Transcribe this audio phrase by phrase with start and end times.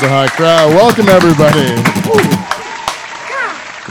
[0.00, 0.74] There's the hot crowd.
[0.74, 1.74] Welcome, everybody.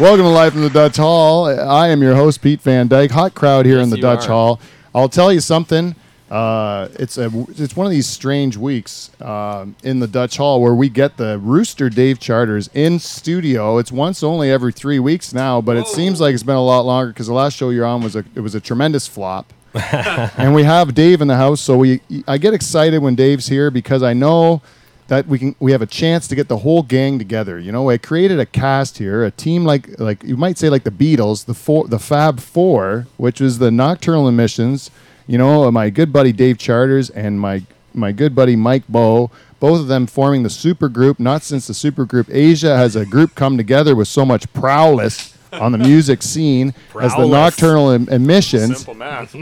[0.02, 1.46] Welcome to Life in the Dutch Hall.
[1.46, 3.12] I am your host, Pete Van Dyke.
[3.12, 4.30] Hot crowd here Yes, in the Dutch are.
[4.30, 4.60] Hall.
[4.96, 5.96] I'll tell you something.
[6.32, 10.74] Uh, it's a it's one of these strange weeks uh, in the Dutch Hall where
[10.74, 13.78] we get the Rooster Dave Charters in studio.
[13.78, 16.86] It's once only every three weeks now, but it seems like it's been a lot
[16.86, 19.54] longer because the last show you're on was a it was a tremendous flop.
[19.94, 23.70] and we have Dave in the house, so we I get excited when Dave's here
[23.70, 24.64] because I know
[25.10, 27.60] that we can we have a chance to get the whole gang together.
[27.60, 30.84] You know, I created a cast here, a team like like you might say like
[30.84, 34.90] the Beatles, the four, the Fab Four, which was the Nocturnal Emissions.
[35.28, 37.64] You know, my good buddy Dave Charters and my
[37.94, 41.20] my good buddy Mike Bow, both of them forming the super group.
[41.20, 45.36] Not since the super group Asia has a group come together with so much prowess
[45.52, 49.34] on the music scene as the Nocturnal em- Emissions Simple math.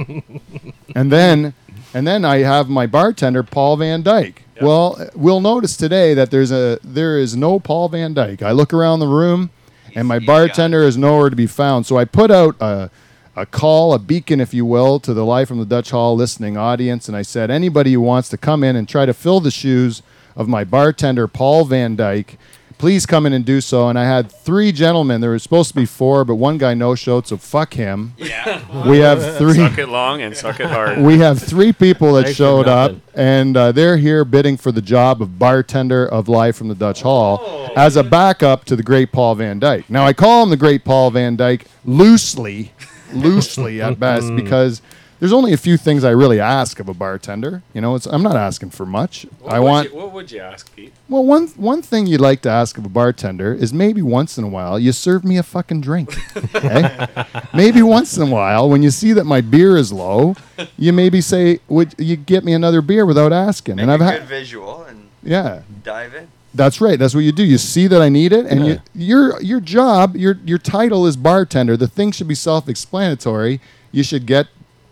[0.96, 1.54] and then
[1.94, 4.44] and then I have my bartender Paul Van Dyke.
[4.62, 8.42] Well, we'll notice today that there's a there is no Paul Van Dyke.
[8.42, 9.50] I look around the room,
[9.95, 11.86] and my bartender is nowhere to be found.
[11.86, 12.90] So I put out a
[13.36, 16.58] a call, a beacon, if you will, to the live from the Dutch Hall listening
[16.58, 19.52] audience, and I said anybody who wants to come in and try to fill the
[19.52, 20.02] shoes
[20.36, 22.38] of my bartender Paul Van Dyke.
[22.78, 23.89] Please come in and do so.
[23.89, 25.20] And I had three gentlemen.
[25.20, 28.14] There was supposed to be four, but one guy no showed, so fuck him.
[28.17, 28.61] Yeah.
[28.88, 31.00] We have three suck it long and suck it hard.
[31.00, 33.02] we have three people that Thanks for showed up, nothing.
[33.16, 37.02] and uh, they're here bidding for the job of bartender of life from the Dutch
[37.02, 37.73] Hall Oh.
[37.75, 39.89] as a backup to the great Paul Van Dyke.
[39.89, 42.73] Now, I call him the great Paul Van Dyke loosely,
[43.12, 44.81] loosely at best, because
[45.20, 47.64] there's only a few things I really ask of a bartender.
[47.73, 49.26] You know, it's, I'm not asking for much.
[49.40, 50.94] What I would want You, what would you ask, Pete?
[51.09, 54.44] well, one one thing you'd like to ask of a bartender is maybe once in
[54.44, 56.16] a while you serve me a fucking drink.
[56.56, 57.08] Okay?
[57.54, 60.36] maybe once in a while, when you see that my beer is low,
[60.78, 63.80] you maybe say, "Would you get me another beer?" without asking.
[63.80, 66.28] and I've had good visual and yeah, dive in.
[66.54, 66.98] that's right.
[66.98, 67.44] That's what you do.
[67.44, 68.74] You see that I need it, and Yeah.
[68.74, 71.75] you, your your job, your your title is bartender.
[71.75, 73.59] The thing should be self-explanatory.
[73.91, 74.47] You should get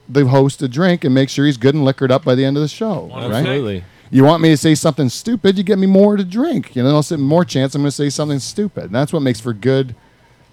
[0.07, 2.57] the host a drink and make sure he's good and liquored up by the end
[2.57, 3.09] of the show.
[3.13, 3.31] Right?
[3.31, 3.83] Absolutely.
[4.11, 6.75] You want me to say something stupid, you get me more to drink.
[6.75, 8.85] You know, I'll say more chance I'm going to say something stupid.
[8.85, 9.95] And that's what makes for good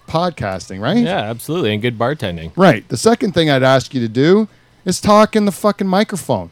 [0.07, 0.97] podcasting, right?
[0.97, 1.71] Yeah, absolutely.
[1.73, 2.51] And good bartending.
[2.55, 2.87] Right.
[2.89, 4.47] The second thing I'd ask you to do
[4.85, 6.49] is talk in the fucking microphone.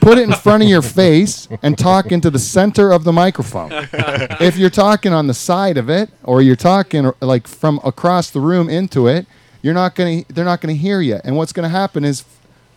[0.00, 3.70] Put it in front of your face and talk into the center of the microphone.
[4.40, 8.40] if you're talking on the side of it or you're talking like from across the
[8.40, 9.26] room into it,
[9.62, 11.20] you're not going to they're not going to hear you.
[11.24, 12.24] And what's going to happen is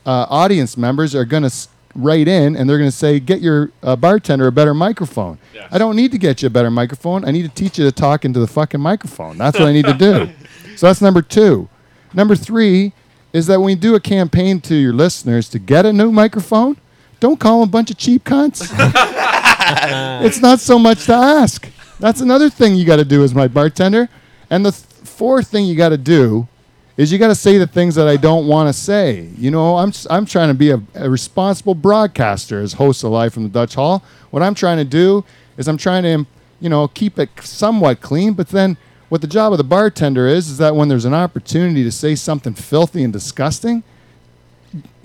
[0.06, 3.42] uh, audience members are going to s- write in and they're going to say, "Get
[3.42, 5.68] your uh, bartender a better microphone." Yes.
[5.72, 7.26] I don't need to get you a better microphone.
[7.26, 9.38] I need to teach you to talk into the fucking microphone.
[9.38, 10.30] That's what I need to do.
[10.76, 11.70] So that's number two.
[12.14, 12.92] Number three
[13.32, 16.76] is that when you do a campaign to your listeners to get a new microphone,
[17.22, 18.60] don't call them a bunch of cheap cunts.
[20.26, 21.70] it's not so much to ask.
[22.00, 24.10] That's another thing you got to do as my bartender.
[24.50, 26.48] And the th- fourth thing you got to do
[26.98, 29.30] is you got to say the things that I don't want to say.
[29.38, 33.34] You know, I'm I'm trying to be a, a responsible broadcaster as host of Live
[33.34, 34.04] from the Dutch Hall.
[34.32, 35.26] What I'm trying to do
[35.58, 36.26] is I'm trying to,
[36.60, 38.34] you know, keep it somewhat clean.
[38.34, 38.78] But then
[39.10, 42.16] what the job of the bartender is is that when there's an opportunity to say
[42.16, 43.84] something filthy and disgusting,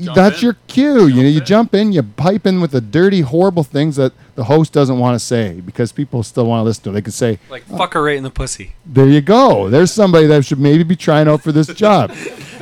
[0.01, 0.45] Jump that's in.
[0.47, 1.07] your cue.
[1.07, 1.45] you know, you in.
[1.45, 5.15] jump in, you pipe in with the dirty, horrible things that the host doesn't want
[5.15, 6.91] to say because people still want to listen to.
[6.91, 6.93] it.
[6.95, 8.75] They can say, Like fuck her right in the pussy.
[8.87, 9.69] there you go.
[9.69, 12.13] There's somebody that should maybe be trying out for this job.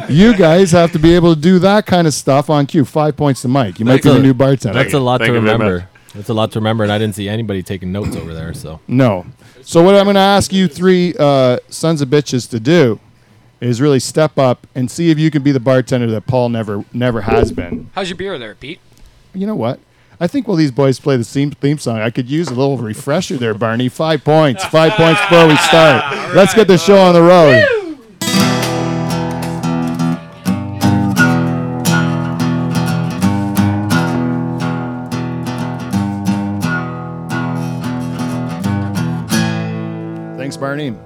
[0.08, 2.84] you guys have to be able to do that kind of stuff on cue.
[2.84, 3.78] Five points to Mike.
[3.78, 4.78] You might That's be the a- new bartender.
[4.82, 5.88] That's a lot Thank to remember.
[6.14, 8.52] That's a lot to remember, and I didn't see anybody taking notes over there.
[8.54, 9.26] So No.
[9.62, 12.98] So what I'm going to ask you three uh, sons of bitches to do
[13.60, 16.84] is really step up and see if you can be the bartender that Paul never
[16.92, 17.90] never has been.
[17.94, 18.80] How's your beer there, Pete?
[19.34, 19.80] You know what?
[20.20, 22.76] I think while these boys play the theme, theme song, I could use a little
[22.76, 23.88] refresher there, Barney.
[23.88, 24.64] Five points.
[24.64, 26.34] Five points before we start.
[26.34, 27.64] Let's get the show on the road.
[40.36, 40.96] Thanks, Barney.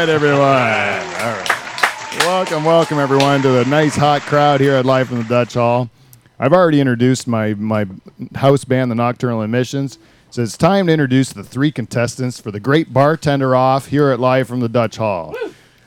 [0.00, 0.40] Right, everyone.
[0.40, 2.16] All right.
[2.20, 5.90] Welcome, welcome, everyone, to the nice hot crowd here at Live from the Dutch Hall.
[6.38, 7.86] I've already introduced my, my
[8.34, 9.98] house band, the Nocturnal Emissions.
[10.30, 14.18] So it's time to introduce the three contestants for the Great Bartender Off here at
[14.18, 15.36] Live from the Dutch Hall.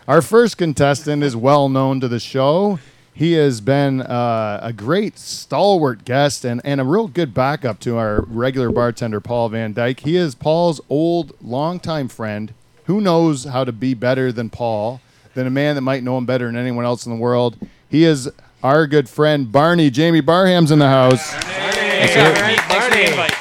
[0.08, 2.78] Our first contestant is well known to the show.
[3.16, 7.98] He has been uh, a great stalwart guest and, and a real good backup to
[7.98, 10.02] our regular bartender, Paul Van Dyke.
[10.02, 12.54] He is Paul's old, longtime friend.
[12.86, 15.00] Who knows how to be better than Paul,
[15.34, 17.58] than a man that might know him better than anyone else in the world?
[17.90, 18.30] He is
[18.62, 19.90] our good friend, Barney.
[19.90, 21.32] Jamie Barham's in the house.
[21.32, 22.56] Thanks for having me.
[22.58, 23.34] Thanks for the invite.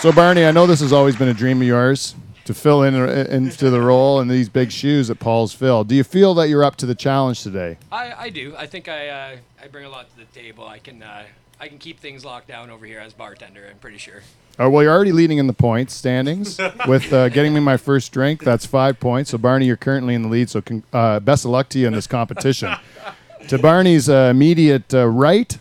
[0.00, 2.14] So, Barney, I know this has always been a dream of yours
[2.44, 5.88] to fill in uh, into the role in these big shoes that Paul's filled.
[5.88, 7.78] Do you feel that you're up to the challenge today?
[7.90, 8.54] I, I do.
[8.56, 10.66] I think I uh, I bring a lot to the table.
[10.66, 11.24] I can uh,
[11.60, 13.66] I can keep things locked down over here as bartender.
[13.70, 14.22] I'm pretty sure.
[14.60, 16.58] Uh, well, you're already leading in the points standings
[16.88, 18.42] with uh, getting me my first drink.
[18.44, 19.30] That's five points.
[19.30, 20.50] So, Barney, you're currently in the lead.
[20.50, 22.74] So, con- uh, best of luck to you in this competition.
[23.48, 25.58] to Barney's uh, immediate uh, right,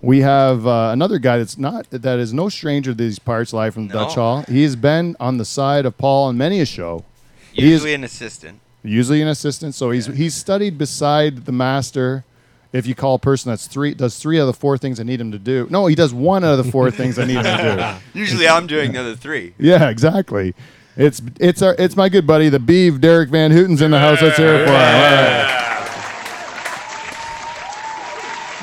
[0.00, 3.74] we have uh, another guy that's not that is no stranger to these parts, live
[3.74, 4.04] from the No.
[4.04, 4.44] Dutch Hall.
[4.48, 7.04] He's been on the side of Paul on many a show.
[7.52, 8.60] He is- Usually an assistant.
[8.82, 9.74] usually an assistant.
[9.74, 12.24] So he's he's studied beside the master.
[12.72, 15.20] If you call a person that's three does three of the four things I need
[15.20, 15.66] him to do.
[15.70, 18.18] No, he does one out of the four things I need him to do.
[18.18, 19.54] Usually I'm doing the other three.
[19.58, 20.54] Yeah, exactly.
[20.96, 24.20] It's it's our it's my good buddy the Beeve Derek Van Hooten's in the house.
[24.22, 25.58] Let's hear it for him.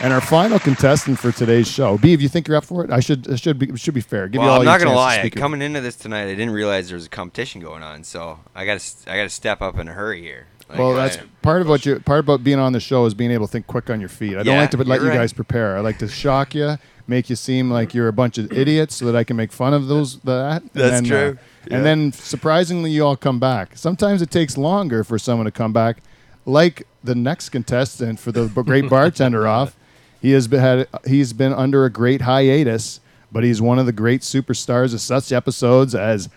[0.01, 2.91] And our final contestant for today's show, Beeve, you think you're up for it?
[2.91, 4.27] I should it should be should be fair.
[4.29, 5.29] Give you Well, all I'm not gonna chance to lie.
[5.29, 8.65] Coming into this tonight, I didn't realize there was a competition going on, so I
[8.65, 10.47] got to I got to step up in a hurry here.
[10.69, 13.13] Like, Well, I- that's part of what you part about being on the show is
[13.13, 14.33] being able to think quick on your feet.
[14.37, 15.17] I don't Yeah, like to let you're right.
[15.17, 15.75] guys prepare.
[15.77, 16.77] I like to shock you,
[17.07, 19.73] make you seem like you're a bunch of idiots, so that I can make fun
[19.73, 20.61] of those that.
[20.73, 21.37] That's then, true.
[21.39, 23.71] uh, And then surprisingly, you all come back.
[23.75, 25.97] Sometimes it takes longer for someone to come back,
[26.45, 29.75] like the next contestant for the great bartender off.
[30.21, 32.99] He has been had, he's been under a great hiatus,
[33.31, 36.27] but he's one of the great superstars of such episodes as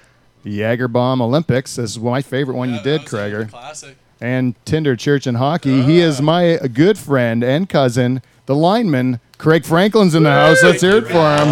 [0.44, 1.76] the Jagerbomb Olympics.
[1.76, 3.96] This is my favorite one you did, Krager Classic.
[4.22, 5.82] And Tinder Church and Hockey.
[5.82, 9.18] He is my good friend and cousin, the lineman.
[9.36, 10.62] Craig Franklin's in the house.
[10.62, 11.48] Let's hear it for him.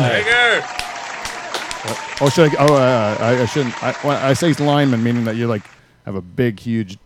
[2.22, 2.56] Oh, should I?
[2.58, 3.82] Oh, uh, I, I shouldn't.
[3.82, 5.62] I, when I say he's lineman, meaning that you like
[6.04, 6.98] have a big, huge,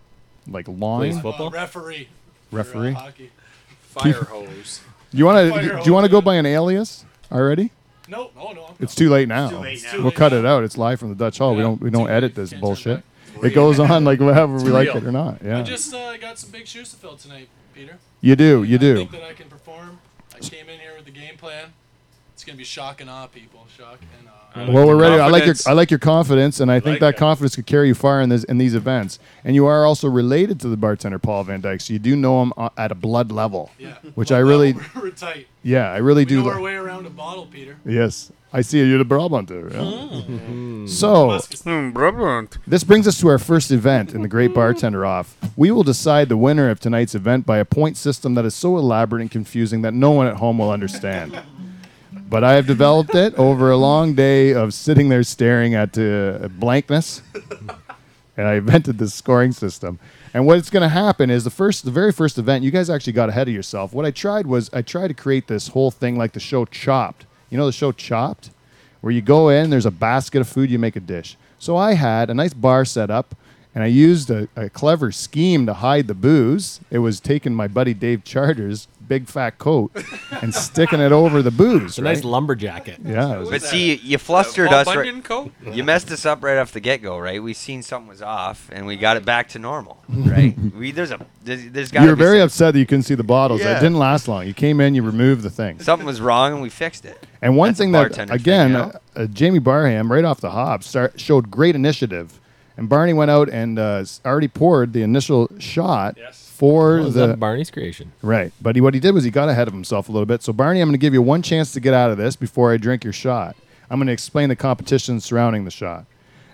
[0.48, 0.80] like Plays
[1.14, 1.22] line.
[1.22, 1.46] football.
[1.46, 2.08] Uh, referee.
[2.50, 2.92] for, uh, Referee?
[2.92, 3.30] hockey.
[3.82, 4.80] Fire hose.
[5.12, 5.60] You want to?
[5.60, 7.70] Do you want to go by an alias already?
[8.08, 8.64] No, no, no.
[8.66, 9.48] I'm It's too late now.
[9.48, 10.02] too late now.
[10.02, 10.64] We'll Too cut late it out.
[10.64, 11.54] It's live from the Dutch Hall.
[11.54, 11.80] We don't.
[11.80, 12.34] We don't edit late.
[12.34, 13.02] this Can't turn bullshit.
[13.42, 14.96] It goes on like however we like real.
[14.98, 15.42] it or not.
[15.44, 15.58] Yeah.
[15.58, 17.98] I just uh, got some big shoes to fill tonight, Peter.
[18.20, 18.62] You do.
[18.62, 18.96] You I do.
[18.96, 19.98] think that I can perform.
[20.34, 21.72] I came in here with the game plan.
[22.34, 23.66] It's gonna be shock and awe, people.
[23.76, 24.30] Shock and awe.
[24.56, 25.20] I Well, we're ready.
[25.20, 25.66] I like your confidence.
[25.66, 28.28] I like your confidence, and I think like that confidence could carry you far in
[28.28, 29.18] this in these events.
[29.44, 32.42] And you are also related to the bartender Paul Van Dyke, so you do know
[32.42, 33.70] him uh, at a blood level.
[33.78, 33.94] Yeah.
[34.14, 35.46] Which Well, I really- we're tight.
[35.62, 36.42] Yeah, I really We do.
[36.42, 37.76] know our way around a bottle, Peter.
[37.84, 39.68] yes, I see you're the problem too.
[39.72, 39.78] yeah.
[39.78, 40.86] Mm-hmm.
[40.86, 42.58] So Musk is- brilliant.
[42.68, 45.36] this brings us to our first event in the Great Bartender Off.
[45.56, 48.76] We will decide the winner of tonight's event by a point system that is so
[48.78, 51.36] elaborate and confusing that no one at home will understand.
[52.30, 56.46] But I have developed it over a long day of sitting there staring at uh,
[56.48, 57.22] blankness,
[58.36, 59.98] and I invented this scoring system.
[60.32, 63.12] And what's going to happen is the first, the very first event, you guys actually
[63.14, 63.92] got ahead of yourself.
[63.92, 67.26] What I tried was I tried to create this whole thing like the show Chopped.
[67.54, 68.50] You know the show Chopped,
[69.00, 71.36] where you go in, there's a basket of food, you make a dish.
[71.56, 73.36] So I had a nice bar set up,
[73.74, 76.80] and I used a, a clever scheme to hide the booze.
[76.90, 79.92] It was taking my buddy Dave Charter's big fat coat
[80.40, 81.82] and sticking it over the booze.
[81.82, 82.14] It's a right?
[82.14, 82.98] nice lumber jacket.
[83.04, 84.86] yeah, it was- But see, you flustered Paul us.
[84.96, 85.52] Right, coat?
[85.70, 87.42] you messed us up right off the get go, right?
[87.42, 90.56] We seen something was off, and we got it back to normal, right?
[90.74, 93.22] we there's a there's, there's got you were very upset that you couldn't see the
[93.22, 93.60] bottles.
[93.60, 93.76] Yeah.
[93.76, 94.46] It didn't last long.
[94.46, 95.80] You came in, you removed the thing.
[95.80, 97.26] something was wrong, and we fixed it.
[97.42, 98.82] And one That's thing that, bartender thing, again, you know?
[98.84, 102.40] uh, uh, Jamie Barham, right off the hop, start, showed great initiative.
[102.76, 106.50] And Barney went out and uh, already poured the initial shot Yes.
[106.56, 108.12] for Was the that Barney's creation?
[108.20, 108.52] right.
[108.60, 110.42] But he, what he did was he got ahead of himself a little bit.
[110.42, 112.72] So Barney, I'm going to give you one chance to get out of this before
[112.72, 113.56] I drink your shot.
[113.88, 116.06] I'm going to explain the competition surrounding the shot.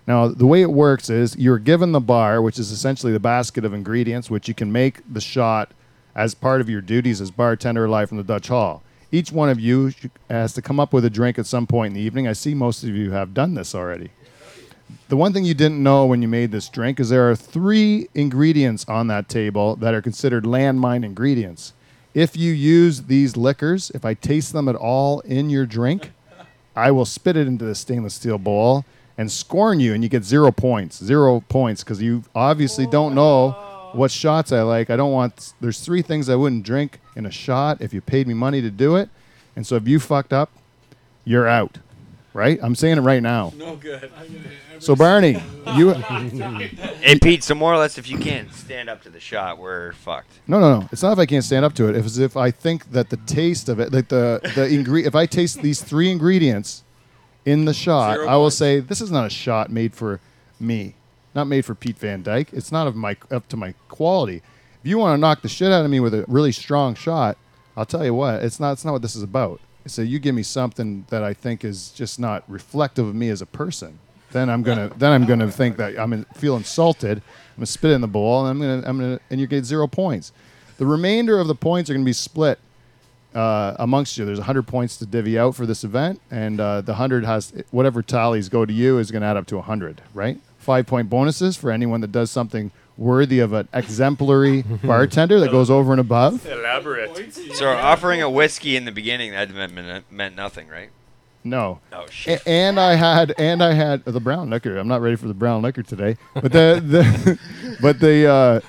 [0.07, 3.65] Now, the way it works is you're given the bar, which is essentially the basket
[3.65, 5.71] of ingredients, which you can make the shot
[6.15, 8.83] as part of your duties as bartender live from the Dutch Hall.
[9.13, 11.89] Each one of you sh- has to come up with a drink at some point
[11.93, 12.27] in the evening.
[12.27, 14.11] I see most of you have done this already.
[15.09, 18.09] The one thing you didn't know when you made this drink is there are three
[18.15, 21.73] ingredients on that table that are considered landmine ingredients.
[22.15, 26.13] If you use these liquors, if I taste them at all in your drink,
[26.75, 28.85] I will spit it into the stainless steel bowl
[29.19, 31.03] and scorn you, and you get zero points.
[31.05, 33.51] Zero points because you obviously don't know
[33.93, 34.89] what shots I like.
[34.89, 35.53] I don't want.
[35.61, 38.71] There's three things I wouldn't drink in a shot if you paid me money to
[38.71, 39.09] do it,
[39.55, 40.51] and so if you fucked up,
[41.25, 41.79] you're out.
[42.33, 42.59] Right?
[42.63, 43.53] I'm saying it right now.
[43.57, 44.11] No good.
[44.79, 45.37] So Barney,
[45.77, 49.59] you Hey Pete, so more or less, if you can't stand up to the shot,
[49.59, 50.33] we're fucked.
[50.47, 50.89] no no no.
[50.93, 51.97] It's not if I can't stand up to it.
[51.97, 55.27] It's if I think that the taste of it, like the the ingre- if I
[55.27, 56.83] taste these three ingredients
[57.45, 58.57] in the shot, Zero I will points.
[58.57, 60.21] say this is not a shot made for
[60.59, 60.95] me,
[61.35, 62.53] not made for Pete Van Dyke.
[62.53, 64.37] It's not of my up to my quality.
[64.83, 67.37] If you want to knock the shit out of me with a really strong shot,
[67.77, 68.43] I'll tell you what.
[68.43, 68.73] It's not.
[68.73, 69.61] It's not what this is about.
[69.87, 73.43] So you give me something that I think is just not reflective of me as
[73.43, 73.99] a person.
[74.33, 74.91] Then I'm gonna.
[74.97, 77.19] then I'm gonna think that I'm in, feel insulted.
[77.19, 78.89] I'm gonna spit in the bowl, and I'm gonna.
[78.89, 79.21] I'm gonna.
[79.31, 80.33] And you get zero points.
[80.77, 82.59] The remainder of the points are gonna be split
[83.35, 84.25] uh, amongst you.
[84.25, 88.03] There's 100 points to divvy out for this event, and uh, the 100 has whatever
[88.03, 90.39] tallies go to you is going to add up to 100, right?
[90.59, 95.71] Five point bonuses for anyone that does something worthy of an exemplary bartender that goes
[95.71, 96.47] over and above.
[96.47, 97.33] Elaborate.
[97.55, 100.91] So offering a whiskey in the beginning that meant, meant, meant nothing, right?
[101.43, 101.81] No.
[101.93, 102.43] Oh shit.
[102.43, 104.77] A- and I had and I had the brown liquor.
[104.77, 107.39] I'm not ready for the brown liquor today, but the, the
[107.81, 108.61] but the uh,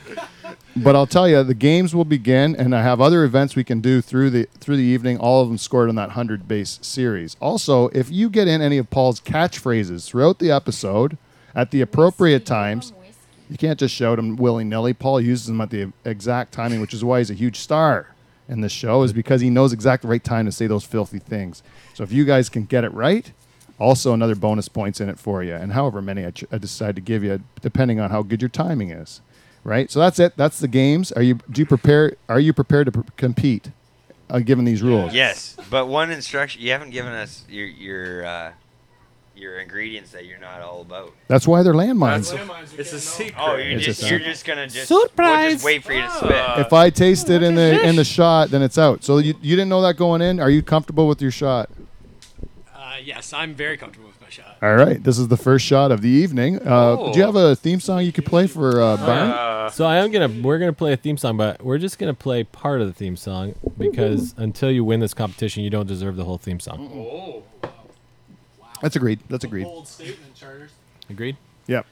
[0.78, 3.82] but I'll tell you the games will begin, and I have other events we can
[3.82, 5.18] do through the through the evening.
[5.18, 7.36] All of them scored on that hundred base series.
[7.42, 11.18] Also, if you get in any of Paul's catchphrases throughout the episode
[11.54, 12.94] at the appropriate times,
[13.52, 14.94] you can't just shout them willy nilly.
[14.94, 18.08] Paul uses them at the exact timing, which is why he's a huge star
[18.48, 21.62] in this show, is because he knows exact right time to say those filthy things.
[21.94, 23.30] So if you guys can get it right,
[23.78, 26.96] also another bonus points in it for you, and however many I, ch- I decide
[26.96, 29.20] to give you, depending on how good your timing is.
[29.66, 29.92] Right.
[29.92, 30.38] So that's it.
[30.38, 31.12] That's the games.
[31.12, 32.16] Are you do you prepare?
[32.30, 33.70] Are you prepared to pr- compete,
[34.30, 35.14] uh, given these rules?
[35.14, 38.52] Yes, but one instruction you haven't given us your your uh,
[39.42, 41.12] your ingredients that you're not all about.
[41.28, 42.32] That's why they're landmines.
[42.78, 43.36] It's a secret.
[43.38, 44.32] Oh, you're It's a just you're secret.
[44.32, 45.54] just gonna just we'll Surprise!
[45.54, 46.60] just wait for you to spit.
[46.66, 49.04] if I taste it in the in the shot, then it's out.
[49.04, 50.40] So you, you didn't know that going in.
[50.40, 51.70] Are you comfortable with your shot?
[52.74, 54.58] Uh, yes, I'm very comfortable with my shot.
[54.62, 56.60] All right, this is the first shot of the evening.
[56.66, 59.32] Uh, Do you have a theme song you could play for uh, Barney?
[59.34, 62.14] Uh, So I am gonna we're gonna play a theme song, but we're just gonna
[62.14, 66.16] play part of the theme song because until you win this competition, you don't deserve
[66.16, 66.92] the whole theme song.
[66.94, 67.44] oh.
[68.82, 69.20] That's agreed.
[69.30, 69.64] That's agreed.
[69.64, 70.72] Bold statement, Charters.
[71.10, 71.38] Agreed.
[71.68, 71.86] Yep.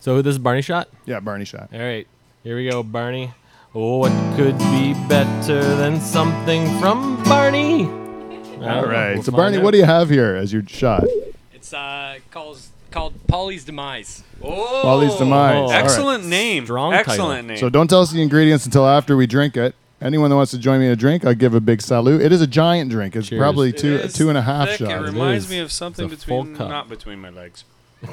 [0.00, 0.88] So this is Barney shot.
[1.06, 1.70] Yeah, Barney shot.
[1.72, 2.06] All right,
[2.42, 3.32] here we go, Barney.
[3.74, 7.86] Oh, what could be better than something from Barney?
[8.62, 9.22] All right.
[9.24, 11.04] so Barney, what do you have here as your shot?
[11.52, 14.22] It's uh, calls, called Polly's Demise.
[14.42, 14.80] Oh.
[14.82, 15.56] Polly's Demise.
[15.56, 15.84] All right.
[15.84, 16.64] Excellent name.
[16.66, 17.42] Strong Excellent title.
[17.48, 17.56] name.
[17.56, 19.74] So don't tell us the ingredients until after we drink it.
[20.02, 22.20] Anyone that wants to join me in a drink, I'll give a big salute.
[22.22, 23.14] It is a giant drink.
[23.14, 23.38] It's Cheers.
[23.38, 24.80] probably two is two and a half thick.
[24.80, 25.50] It reminds is.
[25.50, 27.64] me of something It's a full between not between my legs.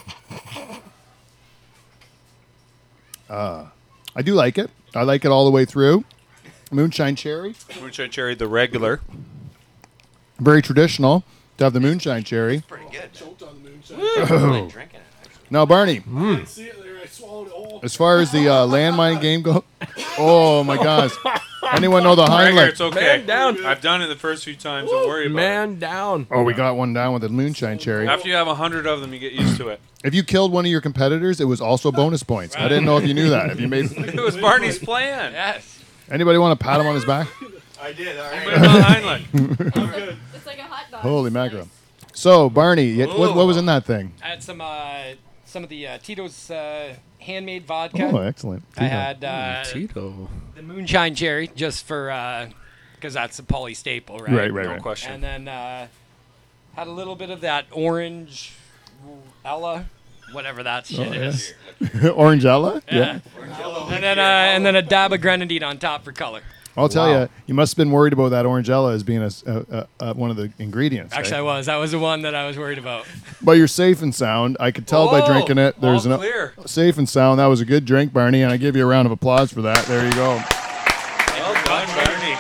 [3.30, 3.68] Uh,
[4.16, 4.72] I do like it.
[4.96, 6.04] I like it all the way through.
[6.72, 9.02] Moonshine cherry, Moonshine cherry, the regular.
[10.40, 11.24] very traditional
[11.60, 12.62] to have the moonshine cherry.
[12.68, 13.14] Pretty good.
[13.14, 14.00] Choked on the moonshine.
[14.00, 15.30] Really drinking it.
[15.52, 16.46] Now, Barney, I
[17.84, 19.64] as far as the uh, landmine game go,
[20.18, 21.12] oh my gosh!
[21.72, 22.70] Anyone know the Right here, Heimlich?
[22.70, 23.00] it's okay.
[23.00, 23.66] Man down.
[23.66, 24.90] I've done it the first few times.
[24.90, 25.36] Don't worry about it.
[25.36, 26.26] Man down.
[26.32, 28.06] Oh, we got one down with the moonshine cherry.
[28.06, 28.10] it.
[28.10, 29.80] After you have a hundred of them, you get used to it.
[30.02, 32.56] If you killed one of your competitors, it was also bonus points.
[32.56, 33.50] I didn't know if you knew that.
[33.50, 35.34] If you made It was Barney's plan.
[35.34, 35.78] Yes.
[36.10, 37.28] anybody want to pat him on his back?
[37.82, 38.18] I did.
[38.18, 38.44] All right.
[38.46, 39.76] Put it on Heinlein.
[39.76, 40.18] I'm good.
[40.34, 41.02] It's like a hot dog.
[41.02, 41.68] Holy mackerel!
[42.14, 44.14] So, Barney, y- what, what was in that thing?
[44.24, 45.02] I had some uh,
[45.50, 48.10] some of the uh, Tito's uh, handmade vodka.
[48.14, 48.64] Oh, excellent.
[48.78, 50.30] I had uh, Tito.
[50.56, 52.50] the moonshine cherry just for
[52.96, 54.32] because that's a Polly staple, right?
[54.32, 54.82] Right, right, No right.
[54.82, 55.14] question.
[55.14, 55.88] And then uh,
[56.76, 58.54] had a little bit of that orange
[59.44, 59.86] Ella,
[60.34, 61.54] whatever that shit Oh, is.
[62.14, 62.82] Orange Ella?
[62.92, 63.20] Yeah.
[63.40, 66.42] And then uh, and then a dab of grenadine on top for color.
[66.80, 69.30] I'll tell you, you must have been worried about that Orange Ella as being a,
[69.46, 71.14] a- a- one of the ingredients.
[71.14, 71.66] Actually, I was.
[71.68, 73.06] That was the one that I was worried about.
[73.42, 74.58] But you're safe and sound.
[74.60, 75.80] I could tell by Oh, drinking it.
[75.82, 76.54] There's an clear.
[76.66, 77.40] safe and sound.
[77.40, 79.62] That was a good drink, Barney, and I give you a round of applause for
[79.64, 79.86] that.
[79.86, 80.42] There you go.
[81.38, 82.38] Well done, Barney.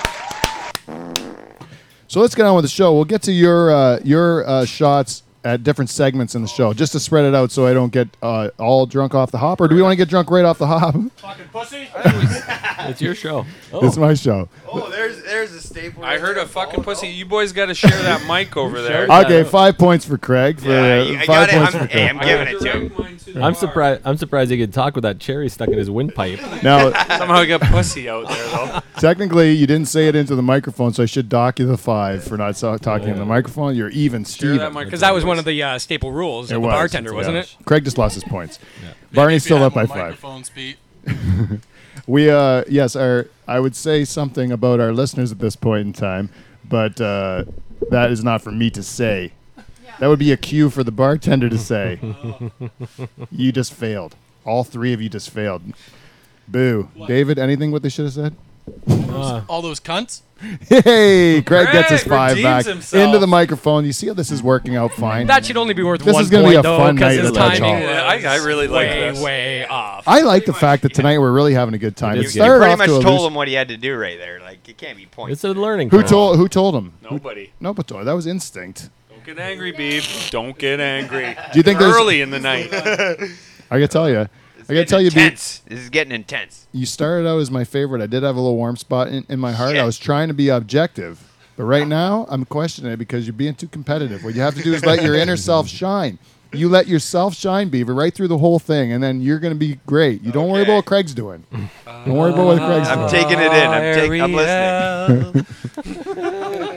[2.07, 2.93] So let's get on with the show.
[2.93, 6.91] We'll get to your uh, your uh, shots at different segments in the show, just
[6.93, 9.59] to spread it out so I don't get uh, all drunk off the hop.
[9.61, 10.95] Or do we want to get drunk right off the hop?
[11.17, 11.89] Fucking pussy.
[12.89, 13.45] It's your show.
[13.73, 14.47] Oh, It's my show.
[14.71, 16.03] Oh, there's there's a staple.
[16.05, 17.07] I heard a fucking pussy.
[17.07, 19.07] You boys got to share that mic over there.
[19.09, 20.59] Okay, five points for Craig.
[20.59, 21.55] For, Yeah, uh, I- I five got it.
[21.57, 22.71] points I'm- for hey, I'm giving it to
[23.35, 23.43] him.
[23.43, 24.01] I'm surprised.
[24.05, 26.39] I'm surprised he could talk with that cherry stuck in his windpipe.
[26.63, 28.79] Now, Somehow I got pussy out there though.
[28.99, 32.23] technically, you didn't say it into the microphone, so I should dock you the five
[32.23, 33.75] for not so- talking in the microphone.
[33.75, 34.73] You're even, Share that Steven.
[34.73, 34.85] mic.
[34.85, 36.73] Because that was one of the uh, staple rules It of the was.
[36.73, 37.41] bartender, wasn't Yeah.
[37.41, 37.55] it?
[37.65, 38.59] Craig just lost his points.
[38.81, 40.19] Maybe Barney's still up by five.
[42.07, 45.93] We uh yes, our I would say something about our listeners at this point in
[45.93, 46.29] time,
[46.67, 47.45] but uh,
[47.91, 49.31] that is not for me to say.
[49.99, 51.99] That would be a cue for the bartender to say,
[53.31, 54.15] "You just failed.
[54.45, 55.61] All three of you just failed."
[56.47, 57.37] Boo, David.
[57.37, 58.35] Anything what they should have said?
[58.87, 60.21] Uh, All those cunts.
[60.69, 63.03] Hey, Craig gets his Craig five redeems back himself.
[63.07, 63.83] into the microphone.
[63.83, 65.27] You see how this is working out fine.
[65.27, 67.01] That should only be worth This one is gonna be point, a though, fun 'cause
[67.01, 67.79] night his at the timing Hall.
[67.79, 69.21] Yeah, I, I really like way, this.
[69.21, 70.05] way off.
[70.07, 72.15] I like the fact that tonight we're really having a good time.
[72.15, 73.53] It It is You started pretty off much to a told loose- him what he
[73.53, 74.39] had to do right there.
[74.39, 75.33] Like it can't be points.
[75.33, 75.89] it's a learning.
[75.89, 76.09] Who curve.
[76.09, 76.37] told?
[76.37, 76.93] Who told him?
[77.03, 77.51] Nobody.
[77.59, 78.89] No, but that was instinct.
[79.09, 80.29] Don't get angry, Beeb.
[80.31, 81.35] Don't get angry.
[81.51, 81.93] Do you think there's?
[81.93, 82.69] Early in the night.
[82.71, 84.29] I gotta tell you, It's
[84.69, 85.61] I gotta getting tell you, Beep, intense.
[85.67, 86.67] This is getting intense.
[86.71, 88.01] you started out as my favorite.
[88.03, 89.75] I did have a little warm spot in, in my heart.
[89.75, 91.19] I was trying to be objective,
[91.57, 94.23] but right now I'm questioning it because you're being too competitive.
[94.23, 96.19] What you have to do is let your inner self shine.
[96.51, 99.79] You let yourself shine, Beaver, right through the whole thing, and then you're gonna be
[99.85, 100.21] great.
[100.23, 101.43] You don't worry about what Craig's doing.
[101.85, 102.99] Don't worry about what Craig's doing.
[102.99, 103.69] I'm taking it in.
[103.69, 104.21] I'm, taking.
[104.21, 105.45] I'm listening.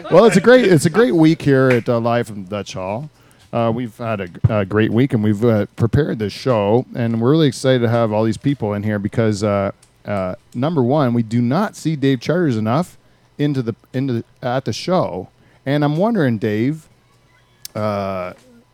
[0.11, 3.11] well, it's a great it's a great week here at uh, live from Dutch Hall.
[3.53, 7.31] Uh, we've had a, a great week, and we've uh, prepared this show, and we're
[7.31, 9.71] really excited to have all these people in here because uh,
[10.07, 12.97] uh, number one, we do not see Dave Charters enough
[13.39, 15.29] into the into the, at the show,
[15.67, 16.89] and I'm wondering, Dave,
[17.75, 18.33] uh,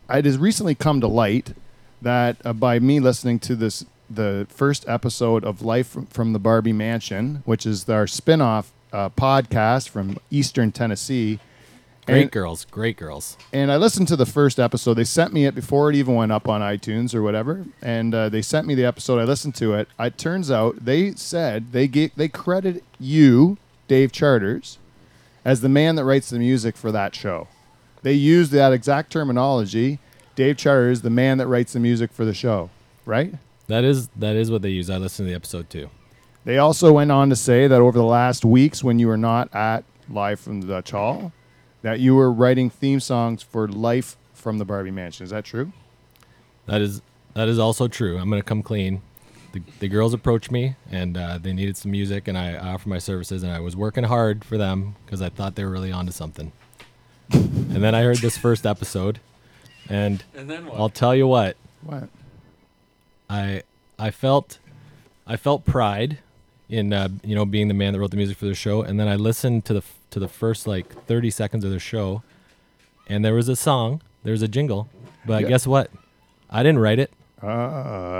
[0.09, 1.53] it has recently come to light
[2.01, 6.73] that uh, by me listening to this the first episode of Life from, the Barbie
[6.73, 11.39] Mansion, which is our spin-off uh, podcast from Eastern Tennessee.
[12.09, 13.37] Great And- girls, great girls.
[13.53, 14.95] and I listened to the first episode.
[14.95, 18.29] They sent me it before it even went up on iTunes or whatever, and uh,
[18.29, 19.19] they sent me the episode.
[19.19, 19.87] I listened to it.
[19.99, 24.77] It turns out they said they gave they credit you, Dave Charters,
[25.45, 27.47] as the man that writes the music for that show.
[28.01, 29.99] They used that exact terminology.
[30.35, 32.69] Dave Charters, the man that writes the music for the show,
[33.05, 33.33] right?
[33.67, 34.89] That is that is what they use.
[34.89, 35.89] I listened to the episode too.
[36.45, 39.53] They also went on to say that over the last weeks, when you were not
[39.53, 41.31] at Live from the Dutch Hall,
[41.81, 45.23] that you were writing theme songs for Life from the Barbie Mansion.
[45.23, 45.71] Is that true?
[46.65, 47.01] That is
[47.33, 48.17] that is also true.
[48.17, 49.01] I'm gonna come clean.
[49.51, 52.99] The, the girls approached me and uh, they needed some music, and I offered my
[52.99, 56.11] services, and I was working hard for them because I thought they were really onto
[56.11, 56.51] something.
[57.31, 59.19] and then I heard this first episode,
[59.87, 60.79] and And then what?
[60.79, 62.09] I'll tell you what What?
[63.29, 63.63] I
[63.97, 64.59] I felt
[65.25, 66.19] I felt pride
[66.69, 68.99] in uh, you know being the man that wrote the music for the show, and
[68.99, 72.21] then I listened to the f- to the first like 30 seconds of the show,
[73.07, 74.87] and there was a song, there was a jingle,
[75.25, 75.49] but Yeah.
[75.49, 75.89] guess what?
[76.49, 77.11] I didn't write it.
[77.41, 77.47] Uh,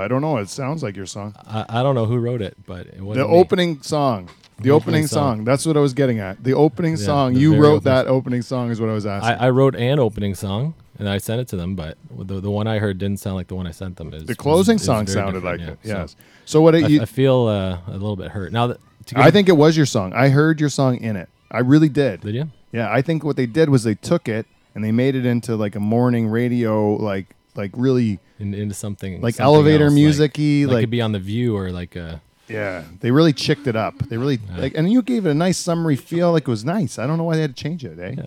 [0.02, 0.38] I don't know.
[0.38, 1.34] It sounds like your song.
[1.46, 3.20] I, I don't know who wrote it, but it The me.
[3.20, 4.28] opening song.
[4.56, 5.36] The The opening opening song.
[5.38, 5.44] song.
[5.44, 6.42] That's what I was getting at.
[6.42, 7.34] The opening Yeah, song.
[7.34, 9.38] the You wrote opening that opening song is what I was asking.
[9.38, 12.50] I, I wrote an opening song and I sent it to them, but the the
[12.50, 14.12] one I heard didn't sound like the one I sent them.
[14.14, 15.88] Is the closing is song sounded like different, it.
[15.88, 16.16] Yes.
[16.44, 18.68] So, what So it, I, you, I feel uh, a little bit hurt now.
[18.68, 18.78] That
[19.16, 20.12] I think it was your song.
[20.12, 21.28] I heard your song in it.
[21.50, 22.20] I really did.
[22.20, 22.50] did you?
[22.72, 25.56] Yeah, I think what they did was they took it and they made it into
[25.56, 30.64] like a morning radio, like like really In, into something like something elevator else, music-y,
[30.66, 32.16] like, like- could be on the View or like uh
[32.50, 32.84] yeah.
[33.00, 33.98] They really chicked it up.
[33.98, 36.32] They really like, and you gave it a nice summery feel.
[36.32, 36.98] Like it was nice.
[36.98, 38.14] I don't know why they had to change it, eh?
[38.18, 38.26] Yeah.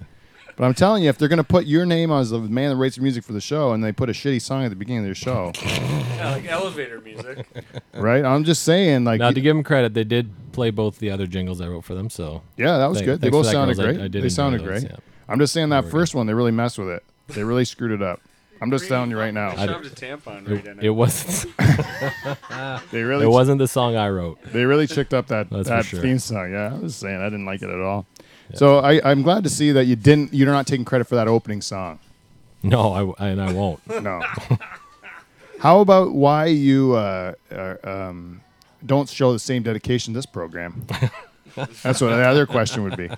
[0.55, 2.95] But I'm telling you, if they're gonna put your name as the man that writes
[2.97, 5.05] the music for the show, and they put a shitty song at the beginning of
[5.05, 7.45] their show, Yeah, like elevator music.
[7.93, 8.23] right?
[8.23, 11.25] I'm just saying, like, now to give them credit, they did play both the other
[11.27, 12.09] jingles I wrote for them.
[12.09, 13.21] So yeah, that was Thank- good.
[13.21, 13.87] They thanks both for that, sounded girls.
[13.87, 13.99] I- great.
[13.99, 14.83] I did they enjoy sounded those, great.
[14.91, 14.97] yeah.
[15.27, 17.03] I'm just saying that They were first one, they really messed with it.
[17.29, 18.19] They really screwed it up.
[18.61, 19.49] I'm just telling you right now.
[19.57, 20.89] I- Shoved a tampon right it, in it it.
[20.91, 21.53] wasn't
[22.91, 24.41] They really, it wasn't the song I wrote.
[24.53, 26.01] they really chicked up that That's for that sure.
[26.01, 26.51] theme song.
[26.51, 28.05] Yeah, I was saying I didn't like it at all.
[28.53, 30.33] So I, I'm glad to see that you didn't.
[30.33, 31.99] You're not taking credit for that opening song.
[32.61, 33.79] No, I, and I won't.
[34.01, 34.21] No.
[35.59, 38.41] How about why you uh, uh, um,
[38.85, 40.85] don't show the same dedication to this program?
[41.55, 43.09] That's what the other question would be.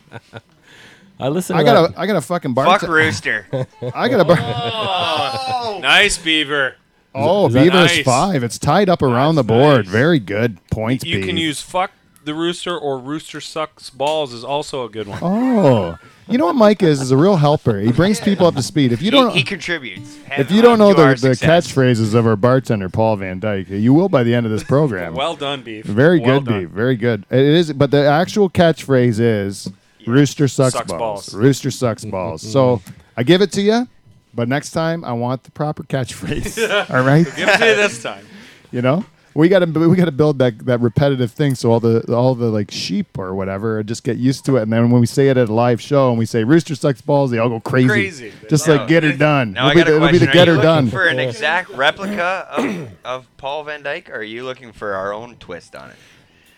[1.19, 1.55] I listen.
[1.55, 2.65] To I that- got a I got a fucking bar.
[2.79, 3.47] Fuck Rooster.
[3.95, 4.37] I got a bar.
[4.39, 6.75] Oh, Nice beaver.
[7.15, 8.05] Oh, Beaver is that- Beaver's Nice.
[8.05, 8.43] five.
[8.43, 9.85] It's tied up around That's the board.
[9.85, 9.91] nice.
[9.91, 11.03] Very good points.
[11.05, 11.91] You can use fuck
[12.25, 15.19] the rooster or rooster sucks balls is also a good one.
[15.21, 16.99] Oh, you know what Mike is?
[17.01, 17.79] Is a real helper.
[17.79, 18.91] He brings people up to speed.
[18.91, 20.17] If you don't, he, he contributes.
[20.37, 24.09] if you don't know the, the catchphrases of our bartender Paul Van Dyke, you will
[24.09, 25.13] by the end of this program.
[25.25, 25.85] Well done, beef.
[25.85, 26.59] Very well good, done.
[26.63, 26.69] Beef.
[26.69, 27.25] Very good.
[27.29, 29.71] It is, but the actual catchphrase is
[30.07, 30.99] "Rooster sucks, Sucks balls.
[31.29, 31.33] balls.
[31.35, 32.81] Rooster sucks balls." So
[33.15, 33.87] I give it to you,
[34.33, 36.89] but next time I want the proper catchphrase.
[36.93, 38.25] All right, Give it to you this time.
[38.71, 39.05] you know
[39.35, 42.33] we got to we got to build that that repetitive thing so all the all
[42.35, 45.27] the like sheep or whatever just get used to it, and then when we say
[45.29, 47.87] it at a live show and we say "Rooster sucks balls," they all go crazy,
[47.87, 48.33] Crazy.
[48.49, 49.51] just Now- like get her done.
[49.53, 50.27] Now it'll I got be the, a it'll be question.
[50.27, 50.85] the get are her you done.
[50.85, 54.93] looking for an exact replica of, of Paul Van Dyke, or are you looking for
[54.93, 55.95] our own twist on it?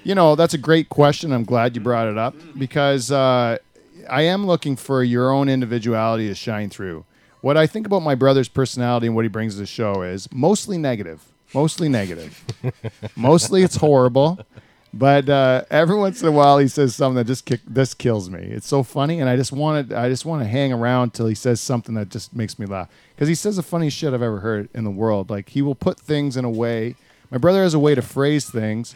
[0.04, 1.34] You know, that's a great question.
[1.34, 3.58] I'm glad you brought it up because uh,
[4.10, 7.04] I am looking for your own individuality to shine through.
[7.42, 10.30] what I think about my brother's personality and what he brings to the show is
[10.32, 11.24] mostly negative.
[11.54, 12.44] Mostly negative.
[13.16, 14.40] mostly it's horrible.
[14.94, 18.30] But uh, every once in a while, he says something that just kick, this kills
[18.30, 18.40] me.
[18.40, 21.28] It's so funny, and I just want to I just want to hang around till
[21.28, 24.22] he says something that just makes me laugh because he says the funniest shit I've
[24.22, 25.30] ever heard in the world.
[25.30, 26.96] Like he will put things in a way.
[27.30, 28.96] My brother has a way to phrase things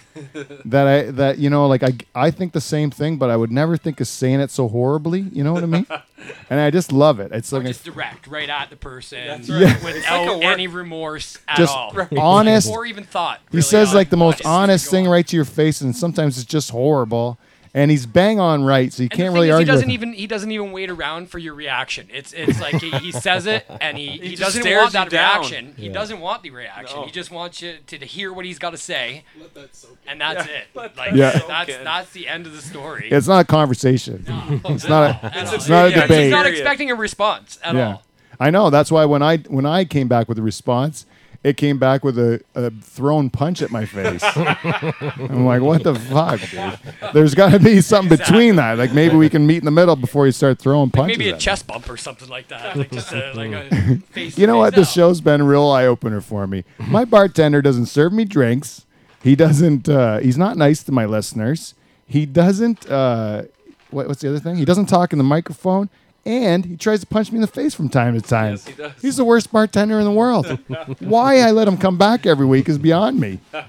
[0.66, 3.52] that I that you know like I I think the same thing, but I would
[3.52, 5.20] never think of saying it so horribly.
[5.34, 5.86] You know what I mean?
[6.50, 7.32] and I just love it.
[7.34, 9.62] It's Or like just direct, right at the person, That's right.
[9.62, 9.84] Yeah.
[9.84, 12.70] without like any remorse at Just all, honest.
[12.70, 13.42] or even thought.
[13.52, 16.46] He says on like the most honest thing right to your face, and sometimes it's
[16.46, 17.38] just horrible.
[17.74, 19.66] And he's bang on right, so you And can't really is, argue.
[19.66, 20.08] He doesn't with him.
[20.10, 22.08] even he doesn't even wait around for your reaction.
[22.12, 25.10] It's it's like he, he says it and he, he, just doesn't want you that
[25.10, 25.40] down.
[25.40, 25.74] reaction.
[25.78, 25.94] He Yeah.
[25.94, 26.98] doesn't want the reaction.
[27.00, 27.06] No.
[27.06, 29.98] He just wants you to, to hear what he's got to say, Let that soak
[30.06, 30.68] and that's Yeah, it.
[30.76, 31.42] let Like that Yeah.
[31.48, 31.84] that's in.
[31.86, 33.08] that's the end of the story.
[33.10, 34.26] It's not a conversation.
[34.28, 34.60] No.
[34.76, 35.32] It's not a.
[35.40, 36.24] It's It's a not a debate.
[36.24, 38.04] He's not expecting a response at yeah, all.
[38.38, 38.70] I know.
[38.70, 41.06] That's why when I when I came back with a response,
[41.44, 44.22] it came back with a, a thrown punch at my face.
[44.36, 47.14] I'm like, what the fuck, dude?
[47.14, 48.78] There's got to be something between that.
[48.78, 51.18] Like maybe we can meet in the middle before you start throwing punches.
[51.18, 52.76] Maybe a at chest bump or something like that.
[52.82, 54.38] Like just a, like a face.
[54.38, 54.74] You know what?
[54.74, 56.64] face This show's been a real eye opener for me.
[56.80, 58.86] My bartender doesn't serve me drinks.
[59.24, 59.90] He doesn't.
[59.90, 61.76] Uh, he's not nice to my listeners.
[62.08, 62.90] He doesn't.
[62.90, 63.44] Uh,
[63.92, 64.56] what, what's the other thing?
[64.56, 65.90] He doesn't talk in the microphone,
[66.26, 68.52] and he tries to punch me in the face from time to time.
[68.52, 68.92] Yes, he does.
[69.02, 70.48] He's the worst bartender in the world.
[71.00, 73.40] Why I let him come back every week is beyond me.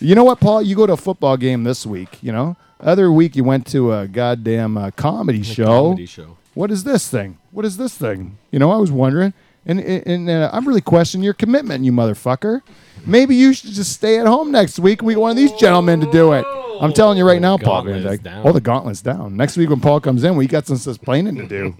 [0.00, 0.60] You know what, Paul?
[0.60, 2.18] You go to a football game this week.
[2.22, 6.36] You know, other week you went to a goddamn uh, comedy show Comedy show.
[6.52, 7.38] what is this thing?
[7.52, 8.36] What is this thing?
[8.50, 9.32] You know, I was wondering,
[9.64, 12.60] and and uh, I'm really questioning your commitment, you motherfucker.
[13.06, 15.00] Maybe you should just stay at home next week.
[15.00, 16.44] We get one of these gentlemen to do it.
[16.80, 18.22] I'm telling you right now, Paul Van Gauntlet is Dyke.
[18.22, 18.46] down.
[18.46, 19.36] Oh, the gauntlet's down.
[19.36, 21.74] Next week when Paul comes in, we got some explaining to do.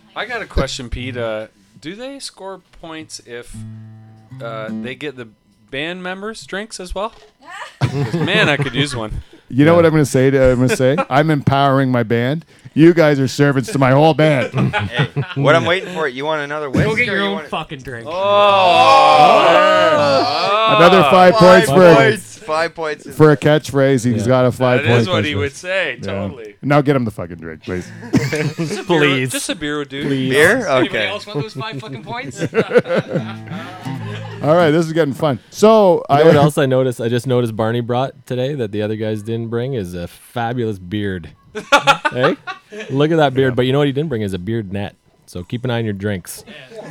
[0.16, 1.16] I got a question, Pete.
[1.16, 1.46] Uh,
[1.80, 3.54] do they score points if
[4.42, 5.28] uh, they get the
[5.70, 7.14] band members drinks as well?
[7.80, 9.22] 'Cause, man, I could use one.
[9.48, 10.30] You know what I'm going to say?
[10.30, 12.44] To, I'm going to say I'm empowering my band.
[12.72, 14.52] You guys are servants to my whole band.
[14.72, 16.06] Hey, what I'm waiting for?
[16.06, 16.88] You want another whiskey?
[16.88, 18.06] Go get or your you own want- fucking drink.
[20.70, 22.29] Another five points Five for points.
[22.50, 23.06] Five points.
[23.06, 24.04] is- for a catchphrase.
[24.04, 24.28] He's Yeah.
[24.28, 25.00] got a five That point.
[25.02, 25.38] is what he catchphrase.
[25.38, 25.98] would say.
[26.02, 26.06] Yeah.
[26.12, 26.56] Totally.
[26.62, 27.90] Now get him the fucking drink, please.
[28.12, 29.30] Just a beer, Please.
[29.32, 30.08] Just a beer would do.
[30.08, 30.66] Beer?
[30.66, 31.06] Anybody Okay.
[31.08, 32.40] else want those five fucking points?
[34.42, 35.38] All right, this is getting fun.
[35.50, 37.00] So You I know what else I noticed?
[37.00, 40.78] I just noticed Barney brought today that the other guys didn't bring is a fabulous
[40.78, 41.30] beard.
[42.10, 42.36] hey,
[42.90, 43.54] look at that beard!
[43.56, 44.96] But you know what he didn't bring is a beard net.
[45.26, 46.44] So keep an eye on your drinks.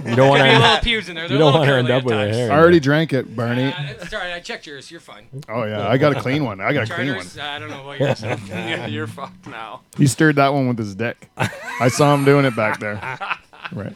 [0.06, 0.60] You don't want Could be to.
[0.60, 1.24] little pubes in there.
[1.26, 2.36] You They're don't a little want to end up with a times.
[2.36, 2.52] hair.
[2.52, 3.66] I already drank it, Bernie.
[3.66, 4.34] Uh, it's all right.
[4.34, 4.90] I checked yours.
[4.92, 5.28] You're fine.
[5.50, 6.62] Oh yeah, I got a clean one.
[6.62, 7.16] I got a clean one.
[7.18, 8.22] Charters, I don't know about yours.
[8.50, 9.82] yeah, you're fucked now.
[9.98, 11.30] He stirred that one with his dick.
[11.38, 13.00] I saw him doing it back there.
[13.72, 13.94] Right.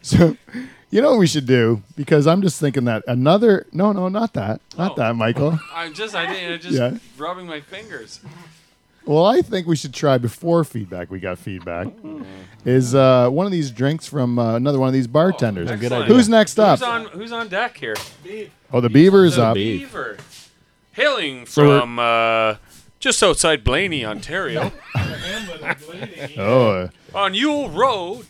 [0.00, 0.34] So,
[0.90, 1.82] you know what we should do?
[1.94, 3.66] Because I'm just thinking that another.
[3.70, 4.62] No, no, not that.
[4.78, 4.94] Not Oh.
[4.94, 5.58] that, Michael.
[5.74, 6.96] I'm just, I didn't, I just Yeah.
[7.18, 8.20] rubbing my fingers.
[9.06, 11.10] Well, I think we should try before feedback.
[11.10, 11.88] We got feedback.
[12.64, 15.70] Is uh, one of these drinks from uh, another one of these bartenders?
[15.78, 16.04] good idea.
[16.14, 16.78] Who's next up?
[16.78, 17.96] Who's on, who's on deck here?
[18.72, 19.54] Oh, the Beaver is up.
[19.54, 20.14] Beaver.
[20.14, 20.16] Beaver.
[20.92, 22.56] Hailing from uh,
[23.00, 24.72] just outside Blaney, Ontario,
[26.38, 28.26] Oh, on Yule Road.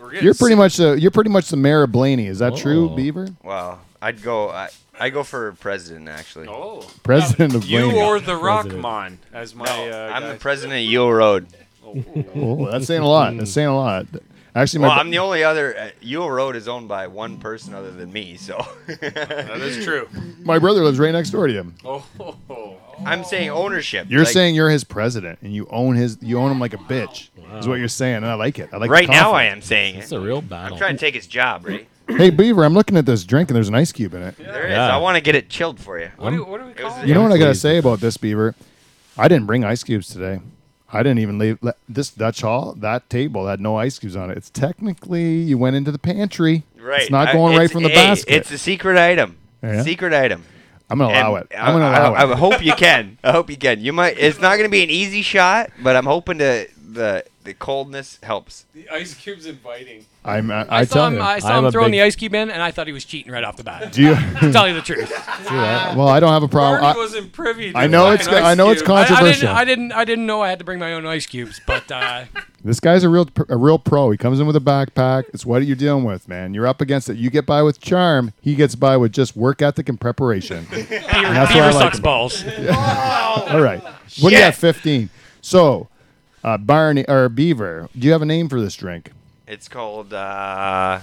[0.00, 0.58] We're getting you're pretty sick.
[0.58, 2.26] much the you're pretty much the mayor of Blaney.
[2.26, 2.96] Is that true, Oh.
[2.96, 3.28] Beaver?
[3.42, 3.80] Wow.
[4.02, 4.48] I'd go.
[4.50, 6.48] I I go for president actually.
[6.48, 8.00] Oh, President of you Blaney.
[8.00, 8.82] or the President.
[8.82, 9.64] Rockmon, as my.
[9.66, 11.46] No, uh, I'm the president of Yule Road.
[11.84, 13.36] Oh, that's saying a lot.
[13.36, 14.06] That's saying a lot.
[14.54, 15.76] Actually, Well, br- I'm the only other.
[15.78, 18.56] Uh, Yule Road is owned by one person other than me, so
[18.88, 20.08] That is true.
[20.42, 21.74] my brother lives right next door to him.
[21.84, 22.76] Oh, oh, oh.
[23.06, 24.06] I'm saying ownership.
[24.10, 26.78] You're Like, saying you're his president and you own his you own him like a
[26.78, 27.28] bitch.
[27.58, 28.70] Is what you're saying, and I like it.
[28.72, 30.16] I like right now I am saying It's it.
[30.16, 30.74] a real battle.
[30.74, 31.86] I'm trying to take his job, right?
[32.16, 34.36] Hey Beaver, I'm looking at this drink and there's an ice cube in it.
[34.36, 34.70] There is.
[34.70, 34.94] Yeah.
[34.94, 36.10] I want to get it chilled for you.
[36.16, 38.54] What, do, what do we It You know what I gotta say about this Beaver?
[39.16, 40.40] I didn't bring ice cubes today.
[40.92, 42.74] I didn't even leave le- this Dutch Hall.
[42.78, 44.36] That table had no ice cubes on it.
[44.36, 46.64] It's technically you went into the pantry.
[46.80, 47.02] Right.
[47.02, 48.34] It's not I- going right it's- from the hey, basket.
[48.34, 49.36] It's a secret item.
[49.62, 49.82] Yeah?
[49.82, 50.44] Secret item.
[50.90, 51.56] I'm gonna allow And it.
[51.56, 52.32] I'm gonna I, allow I, it.
[52.32, 53.18] I hope you can.
[53.22, 53.80] I hope you can.
[53.80, 54.18] You might.
[54.18, 58.18] It's not going to be an easy shot, but I'm hoping to the the coldness
[58.22, 58.66] helps.
[58.74, 60.06] The ice cube's inviting.
[60.24, 61.14] I'm, I, I, I saw tell him.
[61.14, 61.20] you.
[61.22, 63.04] I saw I'm him throwing big- the ice cube in, and I thought he was
[63.04, 63.92] cheating right off the bat.
[63.92, 64.14] Do you?
[64.40, 65.10] to tell you the truth.
[65.50, 66.82] well, I don't have a problem.
[66.82, 67.72] Barney I, wasn't privy.
[67.72, 68.90] To I know it's ice I know it's cube.
[68.90, 69.16] I, I didn't.
[69.16, 69.48] controversial.
[69.48, 69.92] I didn't.
[69.92, 72.24] I didn't know I had to bring my own ice cubes, but uh,
[72.62, 74.10] This guy's a real a real pro.
[74.10, 75.24] He comes in with a backpack.
[75.32, 76.52] It's what you're dealing with, man.
[76.52, 77.16] You're up against it.
[77.16, 78.34] You get by with charm.
[78.42, 80.66] He gets by with just work ethic and preparation.
[80.70, 82.44] Beaver, that's what I Beaver like sucks about balls.
[83.50, 83.82] All right.
[83.82, 84.40] What do you Shit.
[84.40, 84.54] got?
[84.56, 85.08] 15.
[85.40, 85.88] So,
[86.44, 89.12] uh, Barney or Beaver, do you have a name for this drink?
[89.46, 90.12] It's called.
[90.12, 91.00] Uh,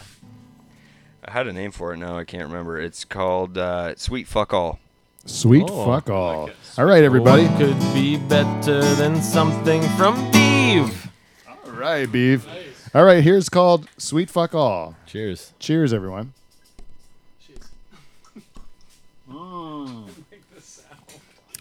[1.26, 2.18] I had a name for it now.
[2.18, 2.80] I can't remember.
[2.80, 4.80] It's called uh, Sweet Fuck All.
[5.26, 6.50] Sweet Oh, fuck all.
[6.78, 7.48] All right, everybody.
[7.48, 11.12] What could be better than something from Beeve?
[11.50, 12.48] All right, beef.
[12.96, 14.96] All right, here's called Sweet Fuck All.
[15.06, 15.52] Cheers.
[15.60, 16.34] Cheers, everyone.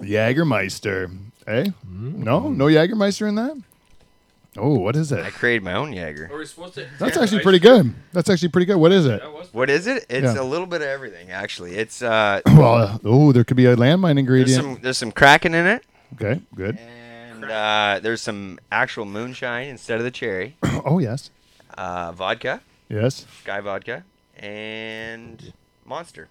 [0.00, 1.10] Jägermeister.
[1.46, 1.70] Eh?
[1.88, 2.48] No?
[2.50, 3.56] No Jägermeister in that?
[4.58, 5.22] Oh, what is it?
[5.24, 6.30] I created my own Jaeger.
[6.32, 6.86] Are we supposed to?
[6.98, 7.92] That's actually pretty good.
[8.12, 8.76] That's actually pretty good.
[8.78, 9.20] What is it?
[9.20, 10.06] That was What is it?
[10.08, 10.40] It's Yeah.
[10.40, 11.74] a little bit of everything, actually.
[11.74, 14.62] It's uh, Well, oh, there could be a landmine there's ingredient.
[14.62, 16.78] some there's some Kraken in it, Okay, good.
[16.78, 20.56] and uh, there's some actual moonshine instead of the cherry.
[20.86, 21.30] Oh, yes.
[21.76, 23.26] Uh, vodka, Yes.
[23.44, 24.04] Skyy vodka,
[24.38, 25.52] and
[25.84, 26.28] Monster.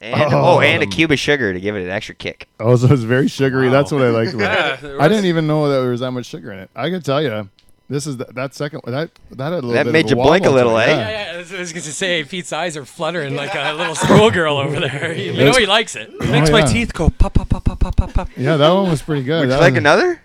[0.00, 0.56] And Oh.
[0.56, 2.48] oh, and a cube of sugar to give it an extra kick.
[2.60, 3.68] Oh, so it's very sugary.
[3.68, 4.28] That's what I like.
[4.38, 5.00] Yeah, it.
[5.00, 6.70] I didn't even know that there was that much sugar in it.
[6.76, 7.48] I can tell you,
[7.88, 10.16] this is the, that second that that had a little That bit made of you
[10.16, 10.86] blink a little, eh?
[10.86, 10.96] yeah.
[10.98, 14.78] Yeah, yeah, I was, gonna say Pete's eyes are fluttering like a little schoolgirl over
[14.80, 15.12] there.
[15.18, 16.10] You know he likes it.
[16.20, 18.28] It makes Oh, my teeth go pop, pop, pop, pop, pop, pop, pop.
[18.36, 19.40] Yeah, that one was pretty good.
[19.48, 20.20] Would you like was- another?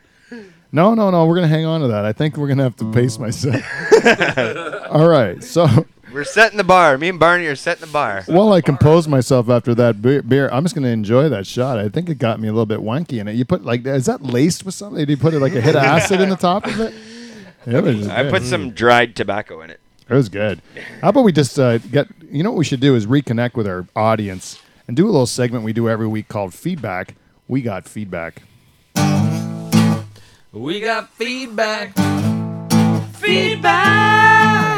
[0.71, 1.25] No, no, no.
[1.25, 2.03] We're gonna hang on to that.
[2.03, 3.63] I think we're gonna have to pace myself.
[4.89, 5.43] All right.
[5.43, 5.67] So
[6.13, 6.97] We're setting the bar.
[6.99, 8.23] Me and Barney are setting the bar.
[8.27, 11.79] while I compose myself after that beer, beer, I'm just gonna enjoy that shot.
[11.79, 13.33] I think it got me a little bit wanky in it.
[13.33, 14.99] You put like, is that laced with something?
[14.99, 16.93] Did you put it like a hit of acid in the top of it?
[17.65, 18.31] It was I good.
[18.31, 19.79] put some dried tobacco in it.
[20.07, 20.61] It was good.
[21.01, 22.07] How about we just uh, get?
[22.29, 25.25] You know what we should do is reconnect with our audience and do a little
[25.25, 27.15] segment we do every week called feedback.
[27.47, 28.43] We got feedback.
[30.51, 31.95] We got feedback.
[33.15, 34.72] feedback.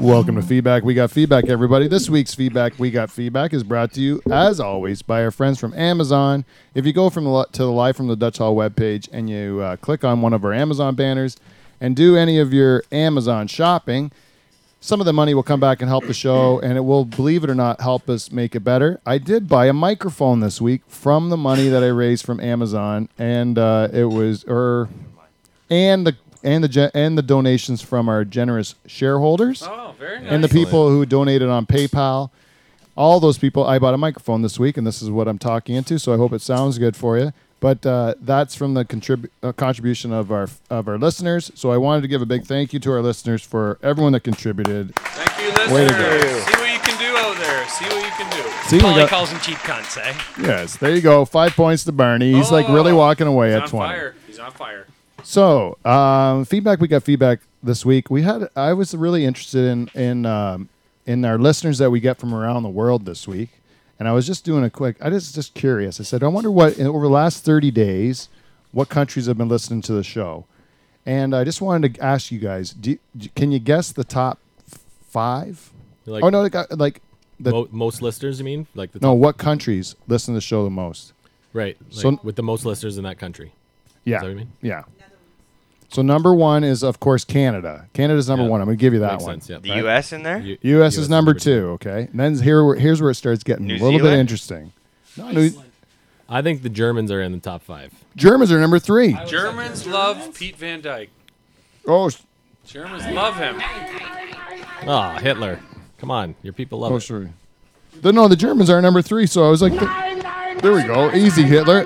[0.00, 0.82] Welcome to Feedback.
[0.82, 1.86] We got feedback, everybody.
[1.86, 5.60] This week's Feedback, We Got Feedback is brought to you, as always, by our friends
[5.60, 6.46] from Amazon.
[6.74, 9.60] If you go from the, to the Live from the Dutch Hall webpage and you
[9.60, 11.36] uh, click on one of our Amazon banners
[11.82, 14.10] and do any of your Amazon shopping,
[14.80, 17.44] some of the money will come back and help the show, and it will, believe
[17.44, 19.02] it or not, help us make it better.
[19.04, 23.10] I did buy a microphone this week from the money that I raised from Amazon,
[23.18, 24.88] and uh, it was, or,
[25.68, 30.30] and the and the ge- and the donations from our generous shareholders Oh, very nice.
[30.32, 32.30] and the people who donated on PayPal.
[32.96, 35.74] All those people, I bought a microphone this week, and this is what I'm talking
[35.76, 35.98] into.
[35.98, 37.32] So I hope it sounds good for you.
[37.60, 41.50] But uh, that's from the contrib- uh, contribution of our of our listeners.
[41.54, 44.20] So I wanted to give a big thank you to our listeners for everyone that
[44.24, 44.94] contributed.
[44.96, 46.22] Thank you, Way to listeners.
[46.22, 46.40] go.
[46.40, 47.68] See what you can do out there.
[47.68, 48.50] See what you can do.
[48.68, 50.14] See, we Polly got, calls them cheap cunts, eh?
[50.42, 51.24] yes, there you go.
[51.26, 52.32] Five points to Barney.
[52.32, 53.88] He's like really Oh, walking away He's at on 20.
[53.88, 54.14] fire.
[54.26, 54.86] He's on fire.
[55.22, 56.80] So, um, feedback.
[56.80, 58.10] We got feedback this week.
[58.10, 58.48] We had.
[58.56, 60.68] I was really interested in in um,
[61.06, 63.50] in our listeners that we get from around the world this week,
[63.98, 64.96] and I was just doing a quick.
[65.00, 66.00] I just just curious.
[66.00, 68.28] I said, I wonder what in, over the last thirty days,
[68.72, 70.46] what countries have been listening to the show,
[71.06, 72.70] and I just wanted to ask you guys.
[72.72, 72.98] Do,
[73.34, 74.38] can you guess the top
[75.08, 75.70] five?
[76.06, 77.02] Like, oh no, like, uh, like
[77.38, 78.66] the mo- most listeners, you mean?
[78.74, 79.12] Like the no.
[79.12, 81.12] What countries listen to the show the most?
[81.52, 81.76] right?
[81.90, 83.52] Like So- with the most listeners in that country.
[84.04, 84.18] Yeah.
[84.20, 84.52] that what you mean?
[84.62, 84.84] Yeah.
[85.92, 87.86] So number one is of course Canada.
[87.94, 88.50] Canada's number Yeah.
[88.50, 88.60] one.
[88.60, 89.40] I'm gonna give you that Makes one.
[89.40, 89.48] sense.
[89.64, 89.74] Yeah.
[89.74, 90.12] The U.S.
[90.12, 90.38] in there?
[90.38, 90.96] U- U.S.
[90.96, 91.70] is number two.
[91.74, 94.20] Okay, and then here here's where it starts getting New a little bit Zealand?
[94.20, 94.72] interesting.
[95.16, 95.50] No, New-
[96.28, 97.92] I think the Germans are in the top five.
[98.14, 99.18] Germans are number three.
[99.26, 101.10] Germans love Pete Van Dyke.
[101.86, 102.22] Oh, s-
[102.64, 103.56] Germans love him.
[104.86, 105.58] Ah, Hitler.
[105.98, 107.00] Come on, your people love oh, it.
[107.00, 107.32] sorry.
[108.00, 109.26] The, no, the Germans are number three.
[109.26, 109.72] So I was like,
[110.62, 111.84] there we go, easy Hitler.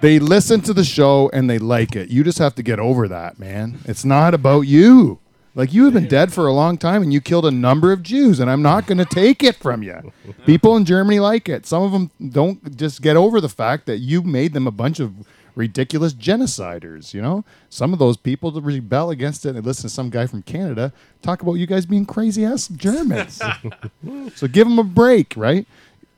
[0.00, 2.10] They listen to the show and they like it.
[2.10, 3.78] You just have to get over that, man.
[3.86, 5.20] It's not about you.
[5.54, 8.02] Like you have been dead for a long time and you killed a number of
[8.02, 10.12] Jews, and I'm not going to take it from you.
[10.44, 11.64] People in Germany like it.
[11.64, 15.00] Some of them don't just get over the fact that you made them a bunch
[15.00, 15.14] of
[15.54, 17.14] ridiculous genociders.
[17.14, 20.26] You know, some of those people that rebel against it and listen to some guy
[20.26, 23.40] from Canada talk about you guys being crazy ass Germans.
[24.34, 25.66] so give them a break, right?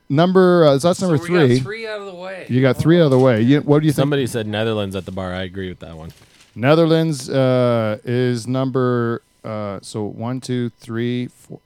[0.09, 1.55] Number uh, so that's number so we three.
[1.57, 2.47] got three out of the way.
[2.49, 3.41] You got three out of the way.
[3.41, 4.01] You, what do you think?
[4.01, 5.33] Somebody said Netherlands at the bar.
[5.33, 6.11] I agree with that one.
[6.55, 11.59] Netherlands uh, is number uh, so one, two, three, four,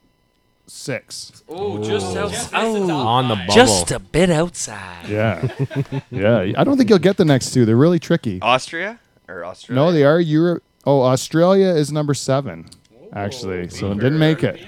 [0.68, 1.44] six.
[1.48, 2.66] Oh, just outside.
[2.66, 3.54] On the bubble.
[3.54, 5.08] Just a bit outside.
[5.08, 5.48] Yeah,
[6.12, 6.52] yeah.
[6.58, 7.66] I don't think you'll get the next two.
[7.66, 8.42] They're really tricky.
[8.42, 9.86] Austria or Australia?
[9.86, 10.64] No, they are Europe.
[10.86, 12.70] Oh, Australia is number seven,
[13.14, 13.70] actually.
[13.70, 14.60] So it didn't make it.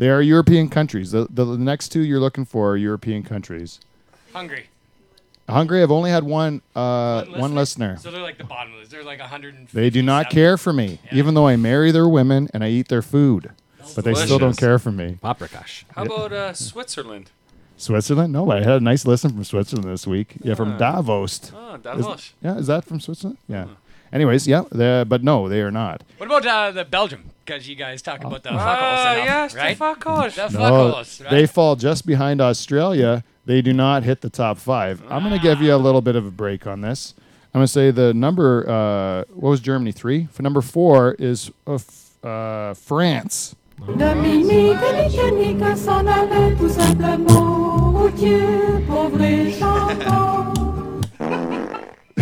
[0.00, 1.10] They are European countries.
[1.10, 3.80] The, the, the next two you're looking for are European countries.
[4.32, 4.68] Hungry.
[5.46, 7.98] Hungary, I've only had one uh, one listener.
[7.98, 8.90] So they're like the bottom list.
[8.90, 9.78] They're like 150.
[9.78, 12.88] They do not care for me, even though I marry their women and I eat
[12.88, 13.50] their food.
[13.94, 15.18] But they still don't care for me.
[15.22, 15.84] Paprikash.
[15.94, 17.30] How about uh, Switzerland?
[17.76, 18.32] Switzerland?
[18.32, 20.36] No, I had a nice listen from Switzerland this week.
[20.42, 21.52] Yeah, from Davos.
[21.54, 21.74] Oh,
[22.14, 23.36] Is- yeah, is that from Switzerland?
[23.48, 23.66] Yeah.
[24.14, 24.62] Anyways, yeah,
[25.04, 26.04] but no, they are not.
[26.16, 27.30] What about uh, the Belgium?
[27.50, 29.76] Because you guys talk about the Uh, fuckholes enough, yes, right?
[29.76, 30.34] the fuckholes.
[30.36, 31.30] The No, fuckholes, right?
[31.32, 33.24] they fall just behind Australia.
[33.44, 35.02] They do not hit the top five.
[35.10, 37.12] I'm going to give you a little bit of a break on this.
[37.52, 38.64] I'm going to say the number.
[38.70, 40.28] Uh, what was Germany three?
[40.30, 43.56] For number four is uh, f- uh, France.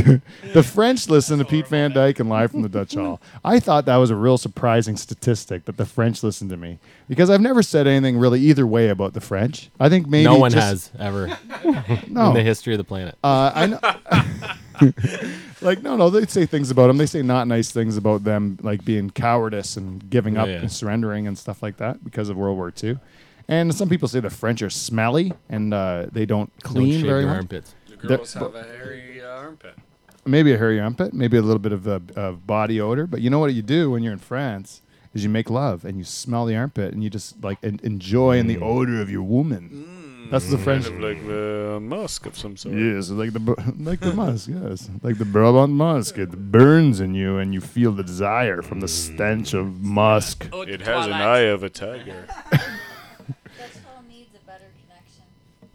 [0.55, 3.21] The French listen to Pete Van Dyke and Live from the Dutch Hall.
[3.45, 7.29] I thought that was a real surprising statistic that the French listen to me because
[7.31, 9.71] I've never said anything really either way about the French.
[9.79, 11.27] I think maybe no one just- has ever
[12.09, 13.17] No, in the history of the planet.
[13.23, 13.81] Uh, I know.
[15.61, 16.97] like no, no, they say things about them.
[16.97, 20.55] They say not nice things about them, like being cowardice and giving up yeah.
[20.55, 22.99] and surrendering and stuff like that because of World War II.
[23.49, 27.07] And some people say the French are smelly and uh, they don't Don't clean shave
[27.07, 27.37] very your well.
[27.37, 27.75] armpits.
[27.89, 29.75] The girls have a hairy uh, armpit.
[30.29, 33.07] Maybe a hairy armpit, maybe a little bit of, uh, of body odor.
[33.07, 34.83] But you know what you do when you're in France
[35.15, 38.39] is you make love and you smell the armpit and you just like en- enjoy
[38.39, 38.63] in the mm.
[38.63, 39.71] odor of your woman.
[39.73, 40.31] Mm.
[40.31, 40.65] That's the mm.
[40.65, 40.85] French.
[40.85, 42.75] Kind of like the musk of some sort.
[42.75, 44.51] Yes, like the bu- like the musk.
[44.53, 46.19] Yes, like the Brabant musk.
[46.19, 50.49] It burns in you, and you feel the desire from the stench of musk.
[50.53, 52.27] Oh, It has an eye of a tiger.
[52.51, 52.61] Dutch
[53.87, 55.25] Hall needs a better connection.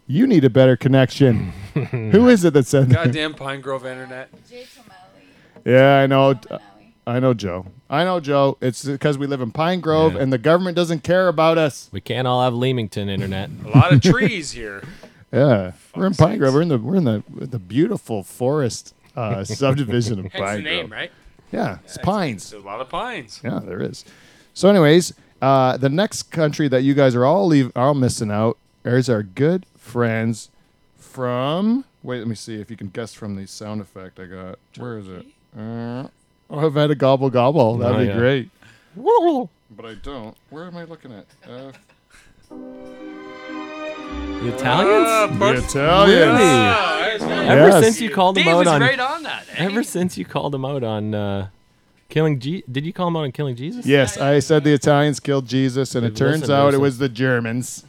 [0.08, 1.52] You need a better connection.
[2.12, 3.06] Who is it that said that?
[3.06, 4.30] Goddamn Pine Grove internet.
[4.50, 5.64] Jay Tomali.
[5.66, 6.40] Yeah, I know.
[7.08, 7.66] I know Joe.
[7.90, 8.58] I know Joe.
[8.62, 10.22] It's because we live in Pine Grove, Yeah.
[10.22, 11.90] and the government doesn't care about us.
[11.92, 13.50] We can't all have Leamington internet.
[13.66, 14.84] A lot of trees here.
[15.34, 16.40] Yeah, we're in Pine sakes.
[16.42, 16.54] Grove.
[16.54, 20.62] We're in the we're in the the beautiful forest uh, subdivision of Hence Pine the
[20.64, 20.92] name, Grove.
[20.92, 21.12] right?
[21.52, 22.52] Yeah, it's pines.
[22.52, 23.42] There's a lot of pines.
[23.44, 24.06] Yeah, there is.
[24.54, 25.12] So, anyways,
[25.42, 29.10] uh, the next country that you guys are all leave, are all missing out is
[29.10, 30.50] our good friends
[30.98, 31.84] from.
[32.02, 34.58] Wait, let me see if you can guess from the sound effect I got.
[34.78, 35.26] Where is it?
[35.58, 36.08] Uh,
[36.50, 37.78] oh, I've had a gobble gobble.
[37.78, 38.18] That'd Oh, be yeah.
[38.18, 38.50] great.
[39.76, 40.38] But I don't.
[40.52, 41.26] Where am I looking at?
[41.50, 41.72] Uh,
[44.44, 45.40] The Italians?
[45.40, 47.20] the Italians.
[47.20, 47.48] Really?
[47.48, 47.84] Ever Yes.
[47.84, 49.46] since you called them out was on, right on that.
[49.52, 49.66] eh?
[49.66, 51.48] ever since you called them out on uh,
[52.10, 53.86] killing G, did you call them out on killing Jesus?
[53.88, 57.10] Yes, I said the Italians killed Jesus, and it Listen, turns out it was the
[57.10, 57.84] Germans.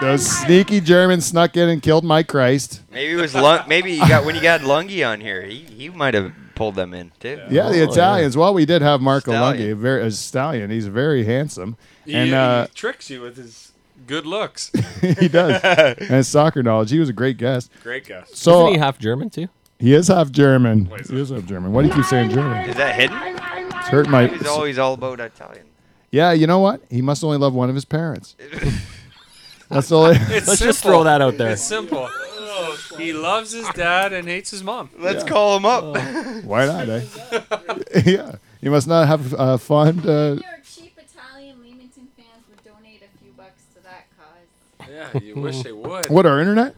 [0.00, 2.82] Those sneaky Germans snuck in and killed my Christ.
[2.90, 5.88] Maybe it was Lung- maybe you got when you got Lungi on here, he, he
[5.88, 7.40] might have pulled them in too.
[7.50, 8.36] Yeah, the Italians.
[8.36, 9.68] Well, we did have Marco Stallion.
[9.68, 10.70] Lungi, a very a stallion.
[10.70, 13.72] He's very handsome, He, and uh, he tricks you with his
[14.06, 14.70] good looks.
[15.00, 16.90] he does, and his soccer knowledge.
[16.90, 17.70] He was a great guest.
[17.82, 18.30] Great guess.
[18.34, 19.48] So Isn't he half German too?
[19.80, 20.86] he is half German.
[20.86, 21.72] He is half German.
[21.72, 22.68] Why do you keep saying German?
[22.70, 23.16] Is that hidden?
[23.78, 24.28] It's hurt my.
[24.28, 25.66] He's always all about Italian.
[26.10, 26.80] Yeah, you know what?
[26.90, 28.34] He must only love one of his parents.
[29.68, 30.06] That's all.
[30.06, 31.00] I- It's Let's just simple.
[31.00, 31.50] throw that out there.
[31.52, 32.08] It's simple.
[32.96, 34.90] He loves his dad and hates his mom.
[34.98, 35.84] Let's call him up.
[36.44, 36.88] Why not?
[36.88, 37.02] Eh?
[38.04, 40.04] yeah, you must not have uh, fond.
[40.04, 44.88] Uh, Your cheap Italian Leamington fans would donate a few bucks to that cause.
[44.90, 46.08] Yeah, you wish they would.
[46.08, 46.74] what our internet?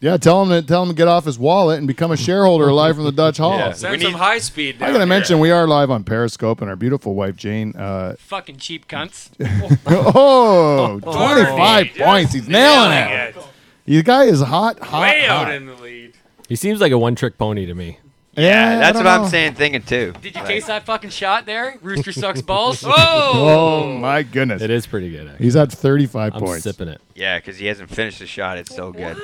[0.00, 2.72] Yeah, tell him to tell him to get off his wallet and become a shareholder
[2.72, 3.58] live from the Dutch Hall.
[3.58, 3.72] Yeah.
[3.72, 4.76] Send We some need- high speed.
[4.76, 5.06] I down gotta here.
[5.06, 7.74] mention we are live on Periscope and our beautiful wife Jane.
[7.74, 9.30] Uh, Fucking cheap cunts.
[9.86, 12.32] oh, 25 Just points.
[12.32, 13.36] He's nailing nailing it.
[13.36, 13.44] it.
[13.86, 16.12] The guy is hot, hot, Way out in the lead.
[16.48, 17.98] He seems like a one-trick pony to me.
[18.36, 19.28] Yeah, I That's don't what I'm know.
[19.28, 20.12] saying, thinking too.
[20.22, 21.76] Did you taste that fucking shot there?
[21.82, 22.84] Rooster sucks balls.
[22.86, 22.92] Oh!
[22.94, 24.62] Oh my goodness.
[24.62, 25.26] It is pretty good.
[25.26, 25.44] Actually.
[25.44, 26.62] He's at 35 I'm points.
[26.62, 27.00] sipping it.
[27.16, 28.56] Yeah, because he hasn't finished the shot.
[28.58, 29.16] It's so good.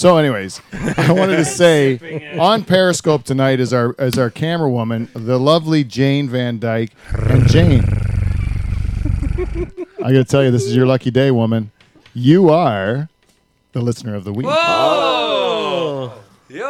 [0.00, 5.10] So, anyways, I wanted to say on Periscope tonight is our is our camera woman,
[5.12, 6.92] the lovely Jane Van Dyke.
[7.12, 7.84] And Jane,
[10.02, 11.70] I got to tell you, this is your lucky day, woman.
[12.14, 13.10] You are
[13.72, 14.46] the listener of the week.
[14.46, 16.14] Whoa!
[16.48, 16.64] Yo!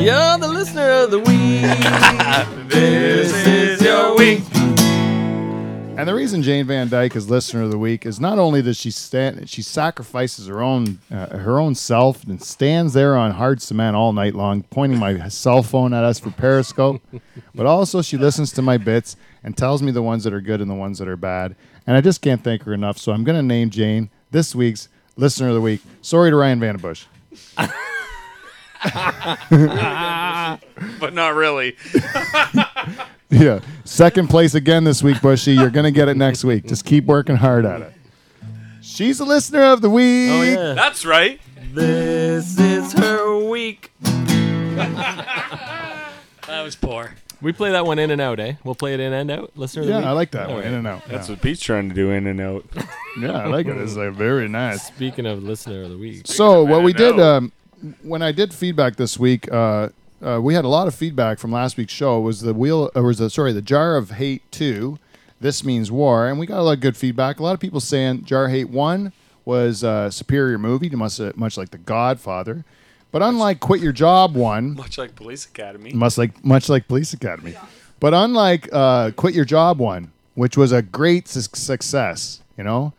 [0.00, 2.68] You're the listener of the week.
[2.68, 4.44] this is your week.
[6.02, 8.76] And the reason Jane Van Dyke is listener of the week is not only does
[8.76, 13.62] she stand, she sacrifices her own uh, her own self and stands there on hard
[13.62, 17.00] cement all night long, pointing my cell phone at us for Periscope,
[17.54, 20.60] but also she listens to my bits and tells me the ones that are good
[20.60, 21.54] and the ones that are bad.
[21.86, 22.98] And I just can't thank her enough.
[22.98, 25.82] So I'm going to name Jane this week's listener of the week.
[26.00, 27.04] Sorry to Ryan Vandenbush.
[30.98, 31.76] But not really.
[33.40, 35.52] Yeah, second place again this week, Bushy.
[35.54, 36.66] You're going to get it next week.
[36.66, 37.92] Just keep working hard at it.
[38.82, 40.28] She's a listener of the week.
[40.30, 40.74] Oh yeah.
[40.74, 41.40] That's right.
[41.72, 43.90] This is her week.
[46.46, 47.14] That was poor.
[47.40, 48.54] We play that one in and out, eh?
[48.62, 49.52] We'll play it in and out.
[49.56, 50.06] Listener of the Yeah, week.
[50.06, 50.64] I like that All one.
[50.64, 50.66] right.
[50.68, 51.02] In and out.
[51.08, 51.34] That's yeah.
[51.34, 52.64] what Pete's trying to do in and out.
[53.18, 53.76] yeah, I like it.
[53.78, 54.86] It's like very nice.
[54.86, 57.52] Speaking of listener of the week, So what we did, um,
[58.02, 59.88] when I did feedback this week, uh,
[60.22, 62.18] uh, we had a lot of feedback from last week's show.
[62.18, 64.98] It was the wheel, or was the sorry, the jar of hate two.
[65.40, 67.40] This means war, and we got a lot of good feedback.
[67.40, 69.12] A lot of people saying jar hate one
[69.44, 72.64] was a superior movie, much much like The Godfather,
[73.10, 75.92] but unlike Quit Your Job one, Much like Police Academy.
[75.92, 77.54] much like much like Police Academy,
[77.98, 82.92] but unlike uh, Quit Your Job one, which was a great su- success, you know.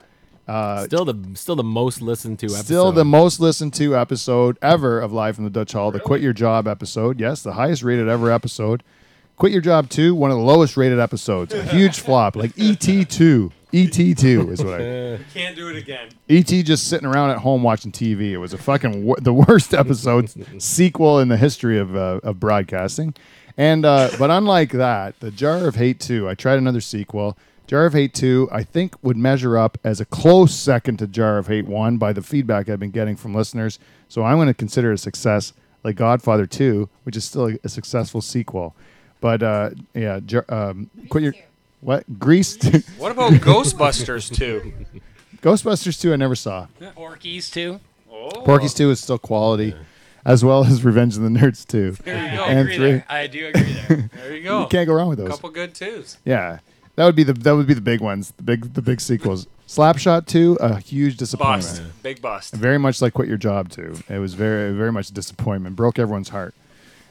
[0.48, 2.66] Uh, still the still the most listened to episode.
[2.66, 6.22] Still the most listened to episode ever of Live from the Dutch Hall, the Quit
[6.22, 7.20] Your Job episode.
[7.20, 8.84] Yes, the highest rated ever episode.
[9.38, 11.54] Quit Your Job 2, one of the lowest rated episodes.
[11.54, 13.52] A huge flop, like ET2.
[13.74, 15.20] ET2 is what I.
[15.34, 16.10] Can't do it again.
[16.30, 18.32] ET just sitting around at home watching TV.
[18.32, 20.30] It was a fucking wor- the worst episode
[20.62, 23.16] sequel in the history of uh, of broadcasting.
[23.58, 27.38] And uh, but unlike that, the Jar of Hate 2, I tried another sequel.
[27.74, 31.40] Jar of Hate 2, I think would measure up as a close second to Jar
[31.40, 33.80] of Hate 1 by the feedback I've been getting from listeners.
[34.08, 35.54] So I'm going to consider it a success
[35.84, 38.76] like Godfather 2, which is still a, a successful sequel.
[39.22, 41.34] But uh, yeah, Jar- um, quit your
[41.82, 42.20] what?
[42.20, 42.58] Grease
[43.00, 44.72] What about Ghostbusters 2?
[45.42, 46.68] Ghostbusters 2 I never saw.
[46.94, 47.80] Porky's too.
[48.46, 49.74] Porky's 2 is still quality,
[50.24, 51.94] as well as Revenge of the Nerds 2.
[52.04, 52.44] There you I go.
[52.44, 52.92] And agree three.
[52.92, 53.06] there.
[53.10, 54.10] I do agree there.
[54.14, 54.62] There you go.
[54.62, 55.30] You can't go wrong with those.
[55.30, 56.18] A couple good twos.
[56.24, 56.60] Yeah,
[56.96, 59.48] that would be the that would be the big ones, the big the big sequels.
[59.68, 61.64] Slapshot 2, a huge disappointment.
[61.64, 62.04] Bust.
[62.04, 62.54] Big bust.
[62.54, 64.04] Very much like Quit Your Job 2.
[64.10, 65.76] It was very very much a disappointment.
[65.76, 66.54] Broke everyone's heart.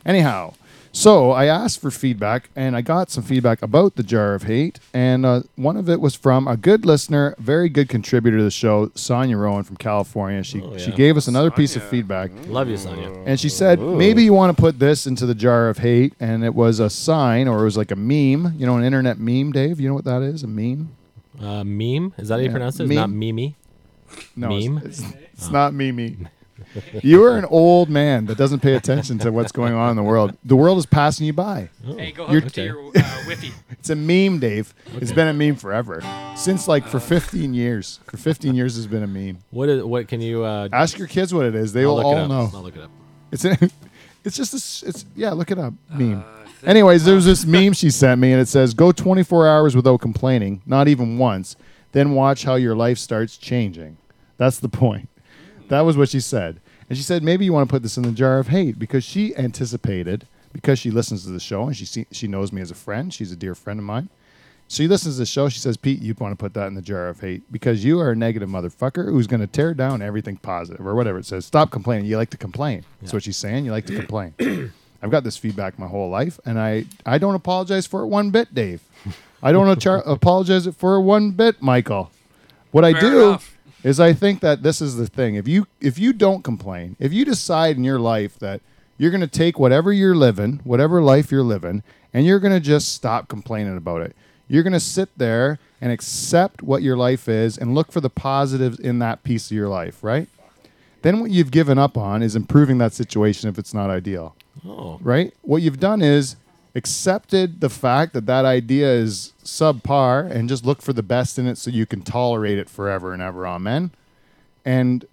[0.04, 0.54] Anyhow,
[0.94, 4.78] so I asked for feedback, and I got some feedback about the Jar of Hate,
[4.92, 8.50] and uh, one of it was from a good listener, very good contributor to the
[8.50, 10.42] show, Sonia Rowan from California.
[10.44, 12.30] She Oh, she gave us another piece of feedback.
[12.46, 13.10] Love you, Sonia.
[13.26, 16.12] And she said, maybe you want to put this into the jar of hate.
[16.20, 18.54] And it was a sign or it was like a meme.
[18.58, 19.80] You know, an internet meme, Dave?
[19.80, 20.42] You know what that is?
[20.42, 20.90] A meme?
[21.40, 22.50] Uh, meme is that how you Yeah.
[22.52, 22.84] pronounce it?
[22.84, 22.96] It's Meme.
[22.96, 23.56] Not Mimi.
[24.36, 24.78] No, Meme?
[24.84, 26.28] It's, it's, it's not meme.
[27.02, 30.02] You are an old man that doesn't pay attention to what's going on in the
[30.02, 30.36] world.
[30.44, 31.68] The world is passing you by.
[31.84, 32.92] hey, go You're- hook to your uh,
[33.26, 33.50] Wi-Fi.
[33.82, 34.72] It's a meme, Dave.
[34.94, 36.02] It's been a meme forever.
[36.36, 37.98] Since like for 15 years.
[38.06, 39.38] For 15 years, it's been a meme.
[39.50, 40.06] What is what?
[40.06, 40.44] Can you?
[40.44, 41.72] Uh, Ask your kids what it is.
[41.72, 42.28] They I'll will look it all up.
[42.28, 42.50] know.
[42.58, 42.90] I'll look it up.
[43.32, 43.58] It's a,
[44.24, 45.32] it's just a, s- it's yeah.
[45.32, 45.74] Look it up.
[45.90, 46.22] Meme.
[46.64, 50.00] Anyways, there was this meme she sent me, and it says, "Go 24 hours without
[50.00, 51.56] complaining, not even once.
[51.90, 53.96] Then watch how your life starts changing."
[54.36, 55.08] That's the point.
[55.72, 56.60] That was what she said,
[56.90, 59.04] and she said maybe you want to put this in the jar of hate because
[59.04, 62.70] she anticipated because she listens to the show and she see, she knows me as
[62.70, 63.14] a friend.
[63.14, 64.10] She's a dear friend of mine.
[64.68, 65.48] She listens to the show.
[65.48, 67.98] She says, Pete, you want to put that in the jar of hate because you
[68.00, 71.46] are a negative motherfucker who's going to tear down everything positive or whatever it says.
[71.46, 72.04] Stop complaining.
[72.04, 72.84] You like to complain.
[73.00, 73.64] That's what she's saying.
[73.64, 74.34] You like to complain.
[75.02, 78.28] I've got this feedback my whole life, and I, I don't apologize for it one
[78.30, 78.82] bit, Dave.
[79.42, 82.10] I don't achar- apologize for it one bit, Michael.
[82.72, 83.51] What I Fair do enough.
[83.82, 85.34] Is I think that this is the thing.
[85.34, 88.60] If you if you don't complain, if you decide in your life that
[88.98, 91.82] you're going to take whatever you're living, whatever life you're living,
[92.14, 94.14] and you're going to just stop complaining about it.
[94.48, 98.10] You're going to sit there and accept what your life is and look for the
[98.10, 100.28] positives in that piece of your life, right?
[101.00, 104.98] Then what you've given up on is improving that situation if it's not ideal Oh,
[105.02, 105.32] right?
[105.42, 106.36] What you've done is
[106.74, 111.46] accepted the fact that that idea is subpar and just look for the best in
[111.46, 113.46] it so you can tolerate it forever and ever.
[113.46, 113.90] Amen.
[114.64, 115.04] And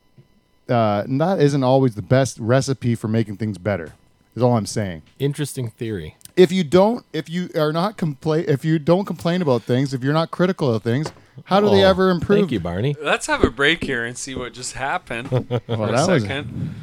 [0.70, 3.93] uh, and that isn't always the best recipe for making things better.
[4.36, 5.01] Is all I'm saying.
[5.18, 6.16] interesting theory.
[6.38, 10.03] If you don't, if you are not complain, if you don't complain about things, if
[10.03, 11.12] you're not critical of things,
[11.45, 12.39] how do they Oh, ever improve?
[12.39, 12.95] Thank you, Barney.
[13.01, 15.70] Let's have a break here and see what just happened for a that
[16.07, 16.76] was- second.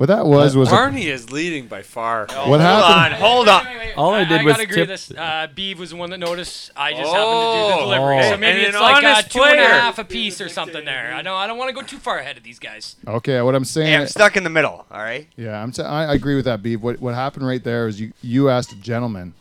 [0.00, 2.26] What that was was a, Barney is leading by far.
[2.46, 3.16] what happened.
[3.20, 3.66] Hold on.
[3.66, 3.94] Wait, wait, wait.
[3.98, 5.10] All I did I was gotta agree tip- with this.
[5.10, 6.70] Uh, Beeve was the one that noticed.
[6.74, 7.12] I just Oh.
[7.12, 8.18] happened to do the delivery.
[8.26, 8.30] Oh.
[8.30, 9.68] So maybe And it's an like uh, honest two and a player.
[9.68, 11.12] half a piece or something there.
[11.12, 11.36] I don't.
[11.36, 12.96] I don't want to go too far ahead of these guys.
[13.06, 13.88] Okay, what I'm saying.
[13.88, 14.86] Hey, I'm stuck in the middle.
[14.90, 15.28] All right.
[15.36, 15.70] Yeah, I'm.
[15.70, 16.80] T- I I agree with that, Beeve.
[16.82, 19.34] What what happened right there is you you asked a gentleman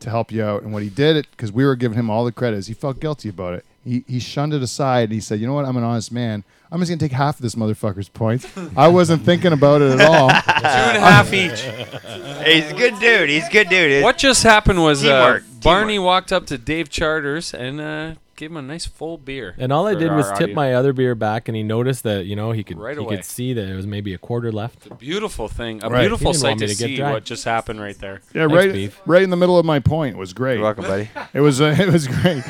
[0.00, 2.24] to help you out, and what he did it because we were giving him all
[2.24, 2.56] the credit.
[2.56, 3.64] Is he felt guilty about it.
[3.84, 5.66] He he shunned it aside and he said, "You know what?
[5.66, 6.42] I'm an honest man.
[6.72, 8.46] I'm just gonna take half of this motherfucker's points.
[8.76, 10.28] I wasn't thinking about it at all.
[10.30, 11.60] Two and a half each.
[11.62, 13.28] Hey, he's a good dude.
[13.28, 14.02] He's a good dude.
[14.04, 16.06] What just happened was uh, Teamwork, Barney teamwork.
[16.06, 19.54] walked up to Dave Charters and uh, gave him a nice full beer.
[19.58, 20.56] And all I for did was our tip audience.
[20.56, 23.16] my other beer back, and he noticed that you know he could Right he away.
[23.16, 24.96] could see that it was maybe a quarter left.
[24.98, 26.00] beautiful thing, a Right.
[26.02, 27.12] beautiful He didn't sight want to, me to get see dry.
[27.12, 28.20] what just happened right there.
[28.32, 29.00] Yeah, Thanks, right, Beef.
[29.06, 30.16] right in the middle of my point.
[30.16, 30.54] Was great.
[30.54, 31.10] You're welcome, buddy.
[31.34, 32.42] It was uh, it was great.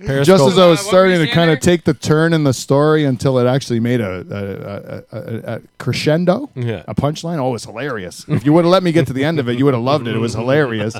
[0.00, 0.38] Periscope.
[0.38, 1.56] Just as I was Uh, what were starting to saying kind there?
[1.56, 5.54] of take the turn in the story until it actually made a, a, a, a,
[5.56, 6.82] a crescendo, Yeah.
[6.88, 7.38] a punchline.
[7.38, 8.24] Oh, it was hilarious.
[8.28, 9.82] if you would have let me get to the end of it, you would have
[9.82, 10.14] loved it.
[10.16, 10.94] It was hilarious.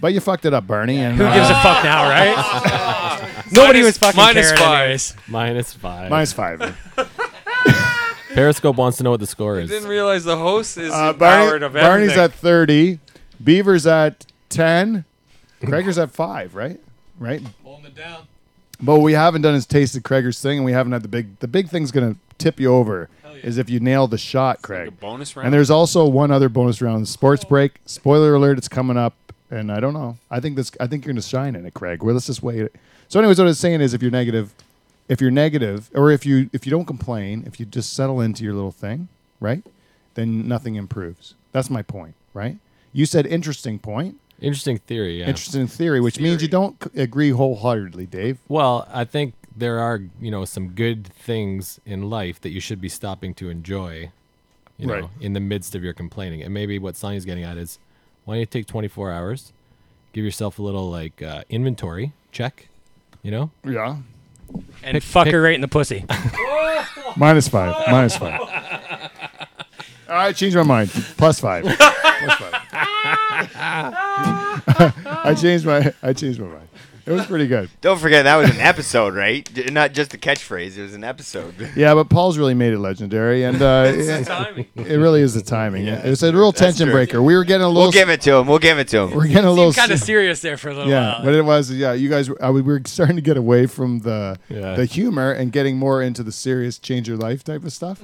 [0.00, 0.98] But you fucked it up, Bernie.
[0.98, 3.44] And Who uh, gives a fuck now, right?
[3.52, 4.80] Nobody Minus- was fucking minus caring five.
[4.84, 5.14] anyways.
[5.28, 6.10] minus five.
[6.10, 6.76] minus five.
[8.34, 9.70] Periscope wants to know what the score is.
[9.70, 9.80] I is.
[9.82, 12.98] didn't realize the host is Uh, empowered Barney, of Barney's at 30.
[13.44, 15.04] Beaver's at 10.
[15.66, 16.80] Craigor's at 5, right?
[17.18, 17.42] Right?
[17.62, 18.22] Holding it down.
[18.82, 21.38] But what we haven't done is tasted Craigor's thing, and we haven't had the big.
[21.38, 23.08] The big thing's gonna tip you over
[23.42, 24.88] is if you nail the shot, Like Craig.
[24.88, 25.46] a bonus round.
[25.46, 27.76] And there's also one other bonus round, sports break.
[27.86, 29.14] Spoiler alert, it's coming up,
[29.50, 30.18] and I don't know.
[30.30, 30.70] I think this.
[30.80, 32.02] I think you're gonna shine in it, Craig.
[32.02, 32.70] Well, let's just wait.
[33.08, 34.52] So, anyways, what I was saying is, if you're negative,
[35.08, 38.42] if you're negative, or if you if you don't complain, if you just settle into
[38.42, 39.08] your little thing,
[39.40, 39.62] right,
[40.14, 41.34] then nothing improves.
[41.52, 42.56] That's my point, right?
[42.92, 45.20] You said interesting point, Interesting theory.
[45.20, 45.28] Yeah.
[45.28, 48.38] interesting theory, which means you don't agree wholeheartedly, Dave.
[48.48, 52.80] Well, I think there are, you know, some good things in life that you should
[52.80, 54.10] be stopping to enjoy,
[54.78, 55.04] you know, Right.
[55.20, 56.42] in the midst of your complaining.
[56.42, 57.78] And maybe what Sonny's getting at is
[58.24, 59.52] why don't you take 24 hours,
[60.12, 62.68] give yourself a little like uh, inventory check,
[63.22, 63.50] you know?
[63.64, 63.96] Yeah.
[64.82, 66.04] And Pick- fuck pick- her right in the pussy.
[67.16, 67.74] Minus five.
[67.90, 68.40] Minus five.
[70.08, 70.90] All right, change my mind.
[71.16, 71.64] Plus five.
[72.26, 73.94] Plus five.
[75.24, 75.92] I changed my.
[76.02, 76.68] I changed my mind.
[77.04, 77.68] It was pretty good.
[77.80, 79.72] Don't forget that was an episode, right?
[79.72, 80.76] Not just a catchphrase.
[80.78, 81.52] It was an episode.
[81.76, 84.66] Yeah, but Paul's really made it legendary, and uh, It's the it, timing.
[84.76, 85.84] it really is the timing.
[85.84, 86.92] Yeah, it's a real tension true.
[86.94, 87.20] breaker.
[87.20, 87.82] We were getting a little.
[87.84, 88.46] We'll give it to him.
[88.46, 89.10] We'll give it to him.
[89.16, 89.72] We're getting a little.
[89.72, 91.24] Kind of serious there for a little yeah, while.
[91.24, 91.72] but it was.
[91.72, 92.30] Yeah, you guys.
[92.40, 94.76] I, we were starting to get away from the Yeah.
[94.76, 98.00] the humor and getting more into the serious change your life type of stuff,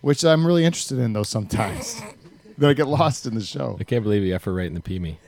[0.00, 2.02] which I'm really interested in though sometimes.
[2.60, 3.76] Then I get lost in the show.
[3.80, 5.18] I can't believe you effort right in the pee me.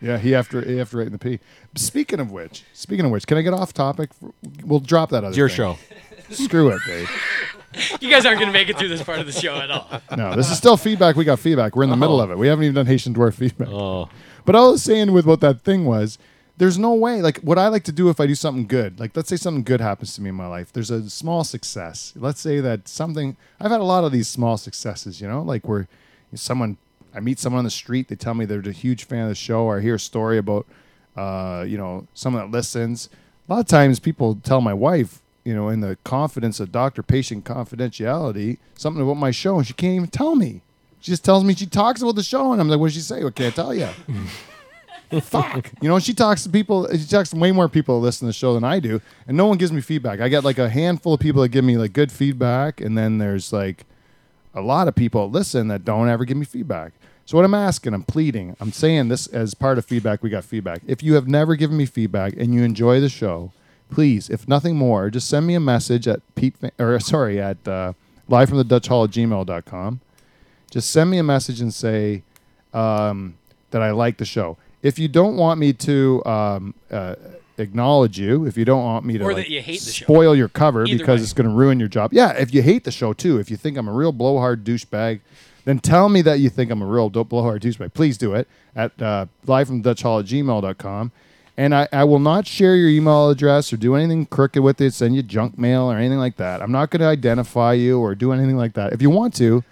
[0.00, 1.38] Yeah, he after he after right in the P.
[1.76, 4.10] Speaking of which, speaking of which, can I get off topic?
[4.64, 5.28] We'll drop that other.
[5.28, 5.56] It's your thing.
[5.56, 5.78] show.
[6.30, 7.08] Screw it, Dave.
[8.00, 9.88] you guys aren't going to make it through this part of the show at all.
[10.16, 11.14] No, this is still feedback.
[11.14, 11.76] We got feedback.
[11.76, 12.24] We're in the middle oh.
[12.24, 12.38] of it.
[12.38, 13.68] We haven't even done Haitian dwarf feedback.
[13.68, 14.08] Oh,
[14.44, 16.18] But all I was saying with what that thing was,
[16.56, 17.22] there's no way.
[17.22, 19.62] Like what I like to do if I do something good, like let's say something
[19.62, 20.72] good happens to me in my life.
[20.72, 22.12] There's a small success.
[22.16, 23.36] Let's say that something.
[23.60, 25.20] I've had a lot of these small successes.
[25.20, 25.88] You know, like where
[26.40, 26.76] someone
[27.14, 29.34] I meet someone on the street, they tell me they're a huge fan of the
[29.34, 30.66] show, or I hear a story about,
[31.16, 33.08] uh, you know, someone that listens.
[33.48, 37.44] A lot of times, people tell my wife, you know, in the confidence of doctor-patient
[37.44, 40.62] confidentiality, something about my show, and she can't even tell me.
[41.00, 43.00] She just tells me she talks about the show, and I'm like, "What did she
[43.00, 43.22] say?
[43.24, 43.88] What can't tell you?"
[45.20, 46.88] Fuck, you know, she talks to people.
[46.96, 49.36] She talks to way more people that listen to the show than I do, and
[49.36, 50.20] no one gives me feedback.
[50.20, 53.18] I get like a handful of people that give me like good feedback, and then
[53.18, 53.84] there's like
[54.54, 56.92] a lot of people listen that don't ever give me feedback.
[57.24, 60.22] So what I'm asking, I'm pleading, I'm saying this as part of feedback.
[60.22, 60.82] We got feedback.
[60.86, 63.52] If you have never given me feedback and you enjoy the show,
[63.90, 67.92] please, if nothing more, just send me a message at Pete or sorry at uh,
[68.28, 70.00] live from the Dutch Hall at gmail.com.
[70.70, 72.22] Just send me a message and say
[72.72, 73.34] um,
[73.70, 74.56] that I like the show.
[74.82, 77.14] If you don't want me to um, uh,
[77.58, 80.04] acknowledge you, if you don't want me to Or like, that you hate the show.
[80.04, 81.24] spoil your cover Either because way.
[81.24, 82.12] it's going to ruin your job.
[82.12, 85.20] Yeah, if you hate the show too, if you think I'm a real blowhard douchebag,
[85.64, 87.94] then tell me that you think I'm a real do- blowhard douchebag.
[87.94, 91.12] Please do it at uh, live from Dutch Hall at gmail.com.
[91.56, 94.94] And I, I will not share your email address or do anything crooked with it,
[94.94, 96.62] send you junk mail or anything like that.
[96.62, 98.94] I'm not going to identify you or do anything like that.
[98.94, 99.62] If you want to,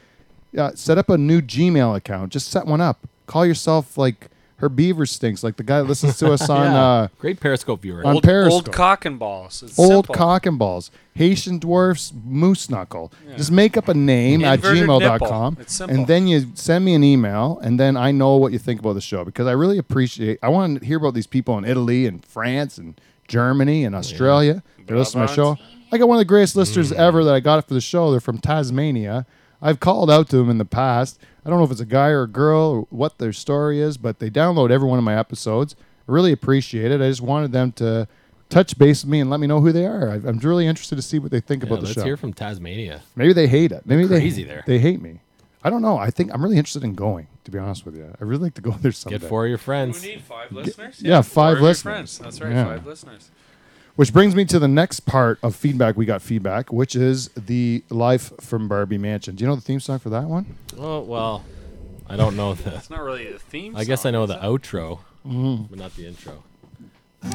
[0.58, 2.32] uh, set up a new Gmail account.
[2.32, 3.06] Just set one up.
[3.26, 4.28] Call yourself like
[4.60, 6.82] her beaver stinks, like the guy listens to us on yeah.
[6.82, 8.06] uh, great Periscope viewer.
[8.06, 8.52] on Old, Periscope.
[8.52, 9.62] old cock and balls.
[9.62, 10.14] It's Old simple.
[10.14, 10.90] cock and balls.
[11.14, 13.12] Haitian dwarfs moose knuckle.
[13.36, 15.62] Just make up a name at Inverted gmail.com nipple.
[15.62, 15.96] It's simple.
[15.96, 18.92] and then you send me an email and then I know what you think about
[18.94, 22.06] the show because I really appreciate I want to hear about these people in Italy
[22.06, 22.98] and France and
[23.28, 24.62] Germany and Australia.
[24.86, 25.56] They listen to my show.
[25.92, 28.10] I got one of the greatest listeners ever that I got for the show.
[28.10, 29.26] They're from Tasmania.
[29.62, 31.18] I've called out to them in the past.
[31.44, 33.96] I don't know if it's a guy or a girl or what their story is,
[33.96, 35.74] but they download every one of my episodes.
[36.08, 37.00] I really appreciate it.
[37.00, 38.08] I just wanted them to
[38.48, 40.10] touch base with me and let me know who they are.
[40.10, 42.00] I, I'm really interested to see what they think Yeah, about the show.
[42.00, 43.02] let's hear from Tasmania.
[43.16, 43.82] Maybe they hate it.
[43.86, 44.64] Maybe they crazy they there.
[44.66, 45.20] They hate me.
[45.62, 45.98] I don't know.
[45.98, 47.26] I think I'm really interested in going.
[47.44, 49.18] To be honest with you, I really like to go there someday.
[49.18, 50.00] Get four of your friends.
[50.02, 50.16] We friends.
[50.16, 51.02] need five listeners.
[51.02, 51.82] yeah, four five of your listeners.
[51.94, 52.18] friends.
[52.18, 52.64] That's right, Yeah.
[52.64, 53.30] five listeners.
[54.00, 55.94] Which brings me to the next part of feedback.
[55.94, 59.34] We got feedback, which is the life from Barbie Mansion.
[59.34, 60.56] Do you know the theme song for that one?
[60.78, 61.44] Oh well,
[62.08, 62.76] I don't know the.
[62.76, 63.76] It's not really a theme.
[63.76, 64.40] I guess I know the it?
[64.40, 65.64] outro, Mm-hmm.
[65.64, 66.42] but not the intro.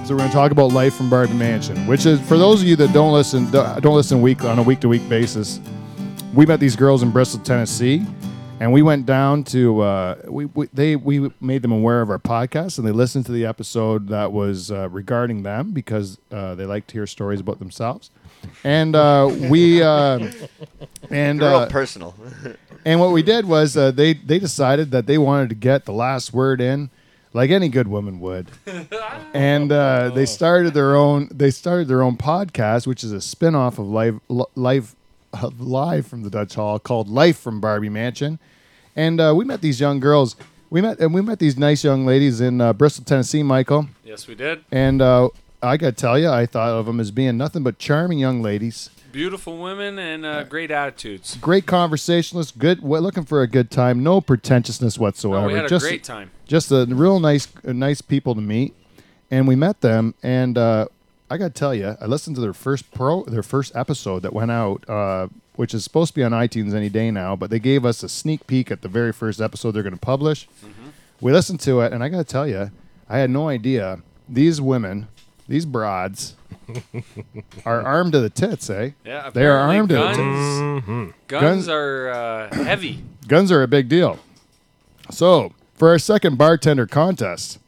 [0.05, 2.67] So we're going to talk about life from Barbie Mansion, which is for those of
[2.67, 5.59] you that don't listen, don't listen week on a week to week basis.
[6.33, 8.03] We met these girls in Bristol, Tennessee,
[8.59, 12.19] and we went down to uh, we, we they we made them aware of our
[12.19, 16.65] podcast, and they listened to the episode that was uh, regarding them because uh, they
[16.65, 18.11] like to hear stories about themselves,
[18.63, 20.31] and uh, we uh,
[21.09, 22.15] and Real uh, personal.
[22.85, 25.93] and what we did was uh, they they decided that they wanted to get the
[25.93, 26.89] last word in,
[27.33, 28.49] like any good woman would,
[29.33, 33.79] and uh, they started their own they started their own podcast, which is a spin-off
[33.79, 34.81] of live Li-
[35.35, 38.39] live uh, live from the Dutch Hall called Life from Barbie Mansion,
[38.95, 40.35] and uh, we met these young girls.
[40.69, 43.87] We met and we met these nice young ladies in uh, Bristol, Tennessee, Michael.
[44.03, 44.63] Yes, we did.
[44.71, 45.29] And uh,
[45.61, 48.41] I got to tell you, I thought of them as being nothing but charming young
[48.41, 48.89] ladies.
[49.11, 51.37] Beautiful women and uh, great attitudes.
[51.37, 55.43] Great conversationalists, good, we're looking for a good time, no pretentiousness whatsoever.
[55.43, 56.31] No, we had a just, great time.
[56.45, 58.75] Just a real nice, nice people to meet,
[59.31, 60.15] and we met them.
[60.21, 60.87] And uh,
[61.29, 64.33] I got to tell you, I listened to their first pro, their first episode that
[64.33, 67.35] went out, uh, which is supposed to be on iTunes any day now.
[67.35, 69.99] But they gave us a sneak peek at the very first episode they're going to
[69.99, 70.47] publish.
[71.21, 72.69] We listened to it, and I got to tell you,
[73.09, 75.07] I had no idea these women,
[75.47, 76.35] these broads,
[77.65, 78.91] are armed to the tits, eh?
[79.03, 80.25] Yeah, they are armed to the guns, tits.
[80.27, 81.03] Mm-hmm.
[81.27, 83.03] Guns, Guns- are uh, heavy.
[83.27, 84.19] Guns are a big deal.
[85.09, 87.59] So, for our second bartender contest,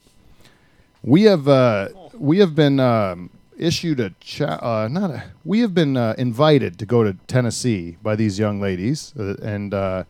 [1.03, 5.73] we have uh, we have been um, issued a cha- uh, not a we have
[5.73, 10.03] been uh, invited to go to Tennessee by these young ladies, uh, and uh,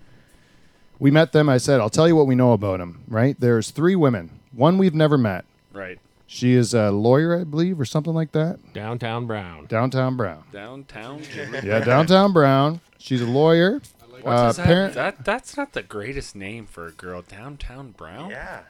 [0.99, 1.49] we met them.
[1.49, 3.39] I said, "I'll tell you what we know about them." Right?
[3.39, 4.39] There's three women.
[4.51, 5.45] One we've never met.
[5.73, 5.99] Right.
[6.29, 8.73] She is a lawyer, I believe, or something like that.
[8.73, 9.65] Downtown Brown.
[9.67, 10.43] Downtown Brown.
[10.51, 11.21] Downtown.
[11.63, 12.81] Yeah, downtown Brown.
[12.97, 13.81] She's a lawyer.
[14.21, 15.23] What Uh, that, parent- that?
[15.23, 17.21] That's not the greatest name for a girl.
[17.21, 18.31] Downtown Brown.
[18.31, 18.61] Yeah.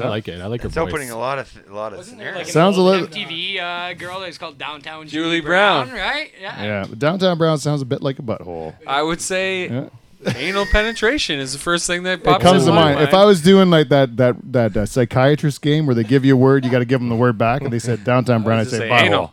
[0.00, 0.40] I like it.
[0.40, 0.88] I like her It's voice.
[0.88, 2.46] opening a lot of a lot of Wasn't there scenarios.
[2.46, 5.90] like Sounds a old little- MTV uh, girl that's called Downtown Julie Brown.
[5.90, 6.30] right?
[6.40, 6.62] Yeah.
[6.62, 8.74] Yeah, but downtown Brown sounds a bit like a butthole.
[8.86, 9.88] I would say Yeah.
[10.36, 13.00] anal penetration is the first thing that It pops comes to into my mind.
[13.08, 16.34] If I was doing like that that that uh, psychiatrist game where they give you
[16.34, 18.58] a word, you got to give them the word back, and they said downtown Brown,
[18.58, 19.02] I Just say say butthole.
[19.02, 19.32] anal.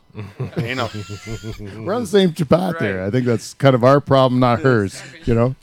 [0.58, 1.86] anal.
[1.86, 3.04] We're on the same chat there.
[3.04, 5.02] I think that's kind of our problem, not hers.
[5.26, 5.56] You know,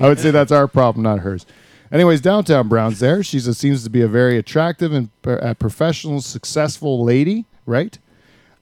[0.00, 1.44] I would say that's our problem, not hers.
[1.90, 3.22] Anyways, downtown Brown's there.
[3.22, 7.98] She seems to be a very attractive and uh, professional, successful lady, right?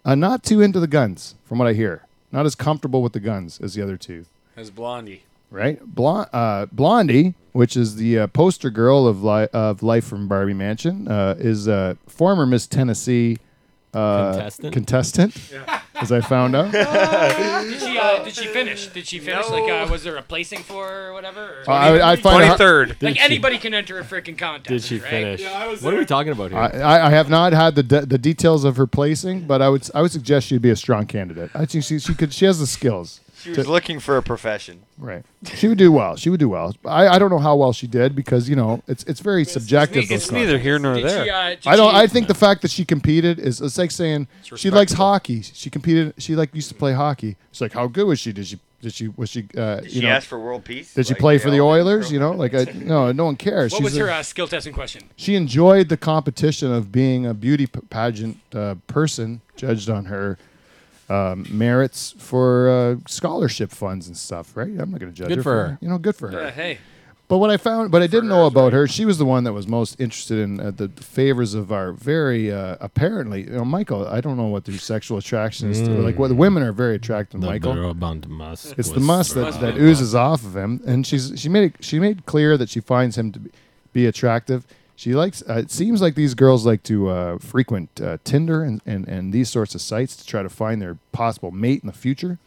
[0.04, 2.02] Uh, not too into the guns, from what I hear.
[2.30, 4.26] Not as comfortable with the guns as the other two.
[4.56, 5.24] As Blondie.
[5.50, 5.80] right?
[5.98, 11.08] Uh, Blondie, which is the uh, poster girl of, li- of Life from Barbie Mansion,
[11.08, 13.38] uh, is a former Miss Tennessee
[13.94, 14.72] uh, Contestant?
[14.74, 15.52] contestant,
[15.94, 16.70] as I found out.
[16.72, 17.98] Did she?
[17.98, 18.86] Uh, did she finish?
[18.88, 19.48] Did she finish?
[19.48, 21.62] Like, uh, was there a placing for her or whatever?
[21.66, 23.02] Or- I, I find it hard- 23rd.
[23.02, 24.68] like she- anybody can enter a freaking contest.
[24.68, 25.10] Did she right?
[25.10, 25.40] finish?
[25.40, 26.60] Yeah, I was what are we talking about here?
[26.60, 29.68] I, I I have not had the de- the details of her placing, but I
[29.70, 31.50] would I would suggest she'd be a strong candidate.
[31.54, 33.20] I think she she could she has the skills.
[33.54, 34.82] She was looking for a profession.
[34.98, 35.24] Right,
[35.54, 36.16] she would do well.
[36.16, 36.74] She would do well.
[36.84, 40.10] I, I don't know how well she did because you know it's it's very subjective.
[40.10, 41.24] It's, those neither here nor Did there.
[41.24, 41.30] she?
[41.30, 41.92] Uh, did I don't.
[41.92, 45.42] She, I think the fact that she competed is it's like saying she likes hockey.
[45.42, 46.14] She competed.
[46.18, 47.36] She like used to play hockey.
[47.50, 48.32] It's like how good was she?
[48.32, 48.58] Did she?
[48.82, 49.08] Did she?
[49.08, 49.46] Was she?
[49.56, 50.08] Uh, Did you she know?
[50.08, 50.92] ask for world peace?
[50.94, 51.60] Did she Like play for the?
[51.60, 52.12] Oilers?
[52.12, 53.72] You know, like I, no, no one cares.
[53.72, 55.02] what She's was a- her uh, skill testing question?
[55.16, 60.38] she enjoyed the competition of being a beauty pageant uh, person, judged on her
[61.08, 64.56] um, merits for uh, scholarship funds and stuff.
[64.56, 64.68] Right?
[64.68, 65.78] I'm not going to judge Good her for her.
[65.80, 66.42] You know, good for her.
[66.44, 66.78] Yeah, hey.
[67.28, 68.86] But what I found, but I didn't know about her.
[68.86, 72.52] She was the one that was most interested in uh, the favors of our very
[72.52, 73.42] uh, apparently.
[73.42, 74.06] You know, Michael.
[74.06, 75.80] I don't know what their sexual attraction is.
[75.82, 77.74] To, like, what the women are very attracted to Michael.
[77.74, 81.48] Brabant musk It's the was- must that, that oozes off of him, and she's she
[81.48, 83.50] made it, she made clear that she finds him to be,
[83.92, 84.64] be attractive.
[84.98, 85.42] She likes.
[85.46, 89.30] Uh, it seems like these girls like to uh, frequent uh, Tinder and, and and
[89.30, 92.38] these sorts of sites to try to find their possible mate in the future.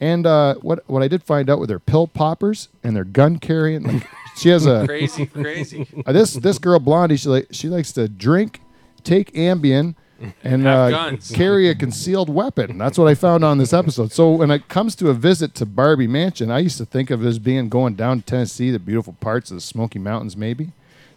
[0.00, 3.38] And uh, what what I did find out with their pill poppers and their gun
[3.38, 5.86] carrying, like she has a Crazy, crazy.
[6.06, 7.16] uh, this this girl Blondie.
[7.16, 8.60] She like she likes to drink,
[9.04, 9.94] take Ambien,
[10.42, 12.76] and uh, carry a concealed weapon.
[12.76, 14.10] That's what I found on this episode.
[14.10, 17.24] So when it comes to a visit to Barbie Mansion, I used to think of
[17.24, 20.72] it as being going down to Tennessee, the beautiful parts of the Smoky Mountains, maybe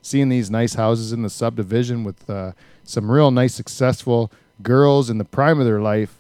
[0.08, 2.54] seeing these nice houses in the subdivision with uh,
[2.84, 4.32] some real nice, successful
[4.64, 6.14] girls in the prime of their life.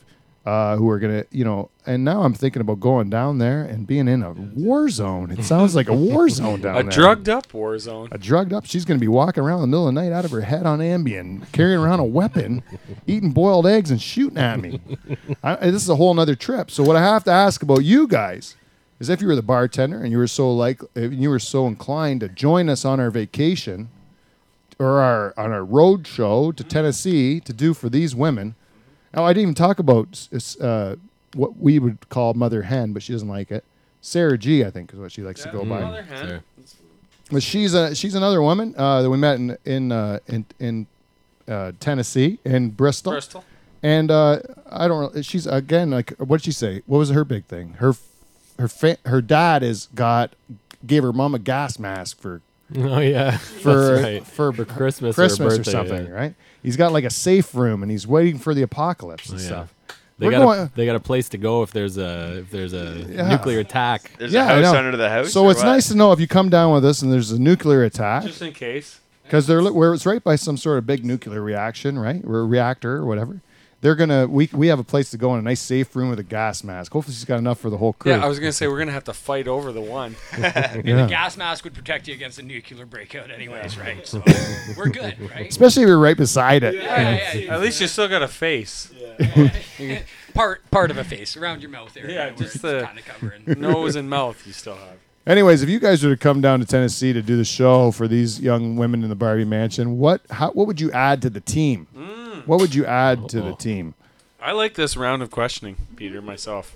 [0.45, 3.85] Uh, who are gonna, you know, and now I'm thinking about going down there and
[3.85, 5.29] being in a war zone.
[5.29, 8.07] It sounds like a war zone down A there A drugged up war zone.
[8.13, 8.65] a drugged up.
[8.65, 10.39] She's going to be walking around in the middle of the night out of her
[10.39, 12.63] head on Ambien, carrying around a weapon,
[13.07, 14.79] eating boiled eggs and shooting at me.
[15.43, 16.71] I, this is a whole nother trip.
[16.71, 18.55] So what I have to ask about you guys
[18.99, 21.67] is if you were the bartender and you were so like if you were so
[21.67, 23.89] inclined to join us on our vacation
[24.79, 28.55] or our on our road show to Tennessee to do for these women.
[29.13, 30.27] Now I didn't even talk about
[30.61, 30.95] uh,
[31.33, 33.63] what we would call mother hen, but she doesn't like it.
[34.01, 35.81] Sarah G, I think, is what she likes to go by.
[35.81, 36.43] Other hand, Sure.
[37.31, 40.87] But she's a she's another woman uh, that we met in in uh, in, in
[41.47, 43.11] uh, Tennessee in Bristol.
[43.13, 43.43] Bristol.
[43.83, 44.39] And uh,
[44.69, 45.13] I don't.
[45.13, 45.21] know.
[45.21, 46.83] She's again like what did she say?
[46.85, 47.73] What was her big thing?
[47.79, 47.93] Her
[48.59, 50.33] her fa- her dad is got
[50.85, 52.41] gave her mom a gas mask for
[52.75, 54.25] Oh yeah, for right.
[54.25, 56.11] for, For Christmas or Christmas or, birthday, something, yeah.
[56.11, 56.35] right?
[56.61, 59.47] He's got like a safe room and he's waiting for the apocalypse and Oh, yeah.
[59.47, 59.73] stuff.
[60.19, 62.51] They We're got going- a, they got a place to go if there's a if
[62.51, 63.29] there's a Yeah.
[63.29, 64.11] nuclear attack.
[64.17, 65.31] There's yeah, a I house under the house.
[65.31, 65.67] So it's what?
[65.69, 68.41] nice to know if you come down with us and there's a nuclear attack Just
[68.41, 68.99] in case.
[69.23, 72.97] because they're where it's right by some sort of big nuclear reaction, right, or reactor
[72.97, 73.39] or whatever.
[73.79, 76.17] They're gonna we we have a place to go in a nice safe room with
[76.17, 76.91] a gas mask.
[76.93, 78.11] Hopefully, she's got enough for the whole crew.
[78.11, 80.15] Yeah, I was gonna say we're gonna have to fight over the one.
[80.33, 80.43] And
[80.85, 81.03] Yeah.
[81.03, 84.05] the gas mask would protect you against a nuclear breakout, anyways, right?
[84.07, 84.23] So
[84.77, 85.47] we're good, right?
[85.47, 86.73] Especially if you're right beside it.
[86.73, 87.53] Yeah, yeah, yeah.
[87.53, 88.91] At least you still got a face.
[90.33, 92.27] Part part of a face around your mouth area.
[92.27, 93.43] Yeah, just the kind of covering.
[93.59, 94.97] nose and mouth you still have.
[95.25, 98.07] Anyways, if you guys were to come down to Tennessee to do the show for
[98.07, 101.41] these young women in the Barbie Mansion, what how, what would you add to the
[101.41, 101.87] team?
[101.95, 102.16] Hmm.
[102.47, 103.93] What would you add to the team?
[104.41, 106.75] I like this round of questioning, Peter, myself.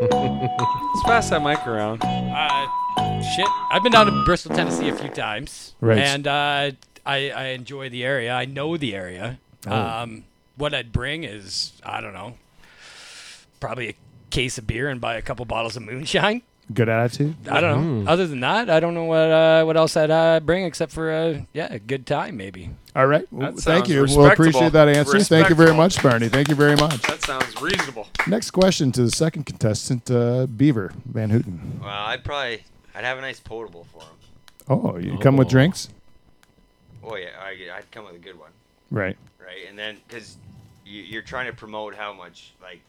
[0.00, 2.02] Let's pass that mic around.
[2.02, 5.98] Uh, shit, I've been down to Bristol, Tennessee a few times, Right.
[5.98, 6.70] and uh,
[7.04, 8.32] I, I enjoy the area.
[8.34, 9.38] I know the area.
[9.66, 9.72] Oh.
[9.76, 10.24] Um,
[10.56, 12.34] what I'd bring is I don't know,
[13.60, 13.94] probably a
[14.30, 16.42] case of beer and buy a couple bottles of moonshine.
[16.72, 17.34] Good attitude.
[17.50, 18.10] I don't know.
[18.10, 21.12] Other than that, I don't know what uh, what else I'd uh, bring except for
[21.12, 22.70] uh, yeah, a good time maybe.
[22.96, 23.26] All right.
[23.30, 24.18] Well, That thank sounds you.
[24.18, 25.18] We'll appreciate that answer.
[25.20, 25.76] Thank you very Respectable.
[25.76, 26.28] much, Barney.
[26.28, 27.02] Thank you very much.
[27.02, 28.08] That sounds reasonable.
[28.26, 31.80] Next question to the second contestant, uh, Beaver Van Houten.
[31.82, 34.08] Well, I'd probably I'd have a nice potable for him.
[34.68, 35.50] Oh, you come with Oh.
[35.50, 35.88] drinks,
[37.06, 38.50] Oh yeah, I, I'd come with a good one,
[38.90, 39.18] right?
[39.38, 39.68] right?
[39.68, 40.38] And then because
[40.86, 42.80] you, you're trying to promote how much like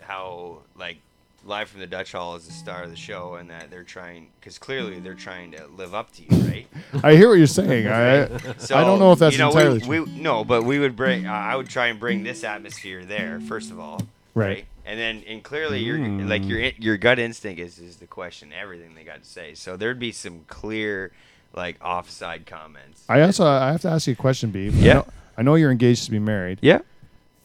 [0.00, 0.96] how like
[1.44, 4.28] live from the Dutch Hall is the star of the show, and that they're trying
[4.40, 6.66] because clearly they're trying to live up to you, right?
[7.04, 7.86] I hear what you're saying.
[7.88, 8.26] I
[8.58, 10.04] So I don't know if that's you know, entirely we, true.
[10.04, 11.26] we no, but we would bring.
[11.26, 14.02] Uh, I would try and bring this atmosphere there first of all,
[14.34, 14.66] Right.
[14.86, 18.52] And then and clearly your like your in- your gut instinct is is the question
[18.52, 19.54] everything they got to say.
[19.54, 21.12] So there'd be some clear
[21.54, 23.04] like offside comments.
[23.08, 24.52] I also I have to ask you a question.
[24.54, 24.94] I Yeah.
[24.94, 25.06] know,
[25.38, 26.58] I know you're engaged to be married.
[26.62, 26.80] Yeah.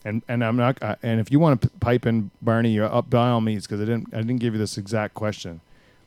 [0.05, 0.77] And and I'm not.
[0.81, 3.65] Uh, and if you want to p- pipe in, Barney, you're up by all means
[3.65, 5.61] because I didn't I didn't give you this exact question,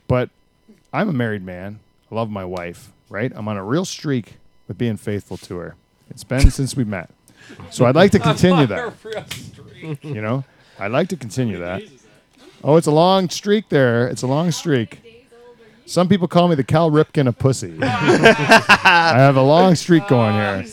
[0.07, 0.31] but
[0.93, 1.81] I'm a married man.
[2.11, 2.93] I love my wife.
[3.11, 3.33] Right.
[3.35, 4.35] I'm on a real streak
[4.69, 5.75] with being faithful to her.
[6.11, 7.11] It's been since we met,
[7.71, 8.95] so I'd like to continue that.
[10.03, 10.43] You know,
[10.81, 11.83] I'd like to continue that.
[12.65, 14.09] Oh, it's a long streak there.
[14.09, 15.01] It's a long streak.
[15.87, 17.79] Some people call me the Cal Ripken of pussy.
[17.81, 20.67] I have a long streak going here.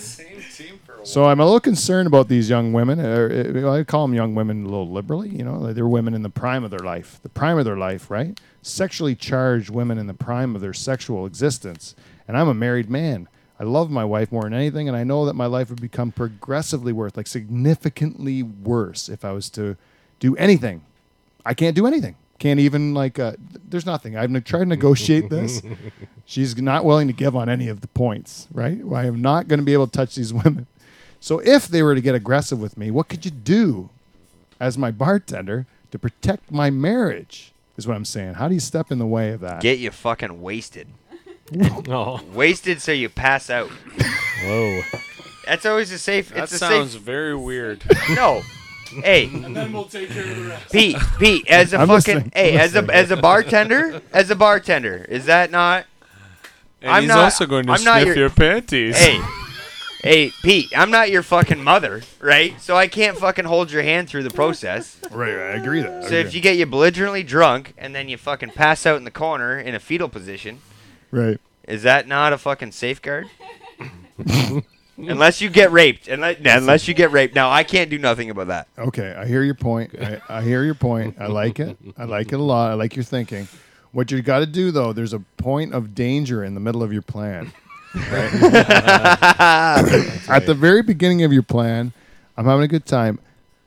[1.05, 2.99] So I'm a little concerned about these young women.
[2.99, 5.29] Uh, I call them young women a little liberally.
[5.29, 8.09] You know, they're women in the prime of their life, the prime of their life,
[8.09, 8.39] right?
[8.63, 11.93] Sexually charged women in the prime of their sexual existence.
[12.27, 13.27] And I'm a married man.
[13.59, 16.11] I love my wife more than anything, and I know that my life would become
[16.11, 19.77] progressively worse, like significantly worse, if I was to
[20.19, 20.81] do anything.
[21.45, 22.15] I can't do anything.
[22.39, 23.17] Can't even like.
[23.19, 23.33] Uh,
[23.69, 24.17] there's nothing.
[24.17, 25.61] I've ne- tried to negotiate this.
[26.25, 28.47] She's not willing to give on any of the points.
[28.51, 28.81] Right?
[28.93, 30.67] I am not going to be able to touch these women.
[31.19, 33.89] So if they were to get aggressive with me, what could you do
[34.59, 37.51] as my bartender to protect my marriage?
[37.77, 38.35] Is what I'm saying.
[38.35, 39.61] How do you step in the way of that?
[39.61, 40.87] Get you fucking wasted.
[41.87, 43.69] Oh, Wasted so you pass out.
[44.43, 44.81] whoa.
[45.45, 46.29] That's always a safe.
[46.29, 47.01] That it's a sounds safe.
[47.01, 47.83] very weird.
[48.15, 48.41] No.
[49.03, 50.71] Hey, And then we'll take care of the rest.
[50.71, 52.31] Pete, Pete, as a I'm fucking listening.
[52.33, 55.85] hey, I'm as a as a bartender, as a bartender, is that not?
[56.81, 58.97] And I'm he's not- also going to I'm not sniff your- your panties.
[58.97, 59.19] Hey,
[60.05, 62.61] hey, Pete, I'm not your fucking mother, right?
[62.61, 64.99] So I can't fucking hold your hand through the process.
[65.09, 66.03] Right, right, I agree that.
[66.03, 69.11] So if you get you belligerently drunk and then you fucking pass out in the
[69.11, 70.59] corner in a fetal position,
[71.09, 71.39] right.
[71.67, 73.31] is that not a fucking safeguard?
[74.97, 77.33] unless you get raped, unless, unless you get raped.
[77.33, 78.67] Now I can't do nothing about that.
[78.77, 79.99] Okay, I hear your point.
[79.99, 81.15] I, I hear your point.
[81.19, 81.77] I like it.
[81.97, 82.69] I like it a lot.
[82.69, 83.47] I like your thinking.
[83.91, 86.93] What you got to do though, there's a point of danger in the middle of
[86.93, 87.51] your plan.
[88.11, 88.33] Right?
[90.29, 91.91] At the very beginning of your plan,
[92.37, 93.19] I'm having a good time.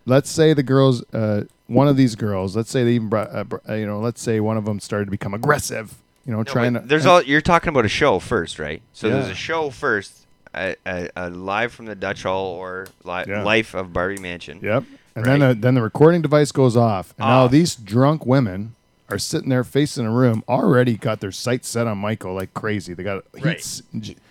[0.06, 3.44] Let's say the girls, uh, one of these girls, let's say they even brought, uh,
[3.44, 5.94] br- uh, you know, let's say one of them started to become aggressive.
[6.24, 6.80] You know, No, trying to.
[6.80, 8.82] There's all you're talking about a show first, right?
[8.92, 9.32] So there's Yeah.
[9.32, 13.42] a show first, a, a, a live from the Dutch Hall or li- Yeah.
[13.42, 14.60] Life of Barbie Mansion.
[14.62, 14.84] Yep.
[15.16, 15.50] And then Right.
[15.50, 17.50] uh, then the recording device goes off, and now Off.
[17.50, 18.74] these drunk women
[19.10, 22.92] are sitting there facing a room, already got their sights set on Michael like crazy.
[22.94, 23.56] They got Right.
[23.56, 23.82] he's,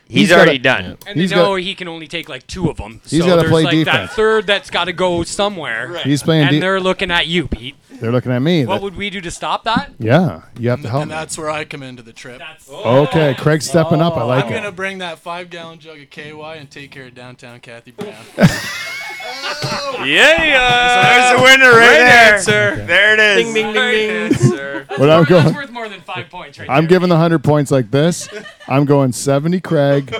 [0.07, 0.97] He's, gotta- already done.
[1.07, 3.01] And He's they know got- he can only take like two of them.
[3.07, 4.09] He's so gotta play like defense.
[4.11, 5.97] that third that's got to go somewhere.
[6.03, 6.43] He's playing.
[6.43, 7.75] And de- they're looking at you, Pete.
[7.99, 8.65] they're looking at me.
[8.65, 9.91] What That- would we do to stop that?
[9.99, 11.01] yeah, you have to help.
[11.01, 11.15] And me.
[11.17, 12.37] that's where I come into the trip.
[12.37, 13.03] That's oh.
[13.07, 14.15] Okay, Craig's stepping up.
[14.15, 14.47] I like it.
[14.49, 17.91] I'm gonna bring that five gallon jug of KY and take care of downtown Kathy
[17.91, 18.13] Brown.
[19.29, 20.03] Oh.
[20.05, 21.31] Yeah.
[21.33, 22.33] There's a winner right, Right there.
[22.33, 22.85] answer.
[22.85, 23.45] There it is.
[23.45, 24.33] Ding ding ding ding.
[24.37, 24.85] Sir.
[24.97, 26.89] What I'm That's going, worth more than five points right I'm there.
[26.89, 28.29] giving the hundred points like this.
[28.67, 30.13] I'm going seventy Craig,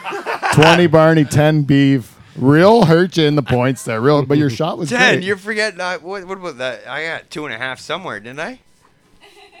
[0.52, 2.18] twenty Barney, ten Beef.
[2.36, 4.00] Real hurt you in the points there.
[4.00, 5.16] Real, but your shot was Ten.
[5.16, 5.24] great.
[5.26, 5.80] You're forgetting.
[5.82, 6.86] I, what, what about that?
[6.88, 8.58] I got two and a half somewhere, didn't I?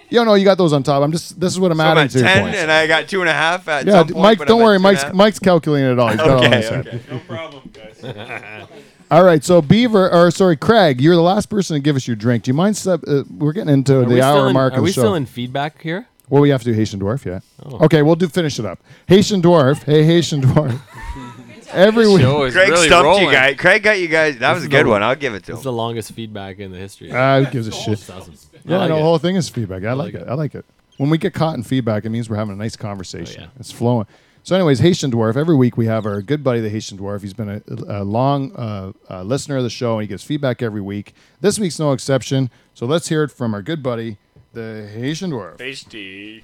[0.08, 1.02] Yeah, no, you got those on top.
[1.02, 1.38] I'm just.
[1.40, 2.58] This is what I'm So I'm adding at to your ten, points.
[2.58, 4.38] and I got two and a half at yeah, some d- point, Mike.
[4.46, 5.14] Don't I'm worry, two and a Mike's.
[5.14, 6.08] Mike's calculating it all.
[6.08, 7.00] He's got it all Okay, okay.
[7.10, 8.66] No problem, guys.
[9.12, 12.16] All right, so Beaver, or sorry, Craig, you're the last person to give us your
[12.16, 12.44] drink.
[12.44, 12.78] Do you mind?
[12.78, 14.92] Step, uh, we're getting into Are the hour still in, mark Are of the we
[14.92, 15.02] show.
[15.02, 16.06] still in feedback here?
[16.30, 17.40] well, we have to do Haitian dwarf, yeah.
[17.62, 17.84] Oh.
[17.84, 18.78] Okay, we'll do finish it up.
[19.08, 20.80] Haitian dwarf, hey Haitian dwarf.
[21.74, 23.24] Every week, Show is Craig really stumped rolling.
[23.26, 23.56] you guys.
[23.58, 24.38] Craig got you guys.
[24.38, 25.02] That This was a good the- one.
[25.02, 25.56] I'll give it to him.
[25.56, 25.70] It's him.
[25.70, 27.10] the longest feedback in the history.
[27.12, 27.94] ah, who gives a shit?
[27.94, 28.32] It's awesome.
[28.54, 28.98] I Yeah, like no, it.
[28.98, 29.84] the whole thing is feedback.
[29.84, 30.26] I, like like it.
[30.26, 30.28] it.
[30.28, 30.64] I like it.
[30.98, 33.42] When we get caught in feedback, it means we're having a nice conversation.
[33.42, 33.60] Oh, yeah.
[33.60, 34.06] It's flowing.
[34.44, 35.36] So, anyways, Haitian Dwarf.
[35.36, 37.22] Every week we have our good buddy, the Haitian Dwarf.
[37.22, 40.62] He's been a, a long uh, uh, listener of the show, and he gives feedback
[40.62, 41.14] every week.
[41.40, 42.50] This week's no exception.
[42.74, 44.18] So let's hear it from our good buddy,
[44.52, 45.58] the Haitian Dwarf.
[45.58, 46.42] HD.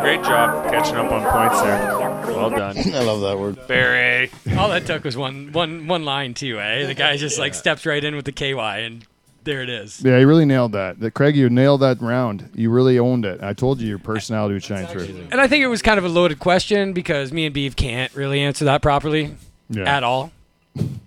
[0.00, 2.34] great job catching up on points there.
[2.34, 2.76] Well done.
[2.94, 3.66] I love that word.
[3.66, 4.30] Barry.
[4.56, 6.86] All that took was one one one line too, eh?
[6.86, 9.04] The guy just like steps right in with the KY and
[9.44, 10.02] there it is.
[10.04, 11.00] Yeah, you really nailed that.
[11.00, 12.50] That Craig, you nailed that round.
[12.54, 13.42] You really owned it.
[13.42, 15.26] I told you your personality would shine through.
[15.30, 18.14] And I think it was kind of a loaded question because me and Beeve can't
[18.14, 19.36] really answer that properly
[19.70, 19.84] Yeah.
[19.96, 20.32] at all.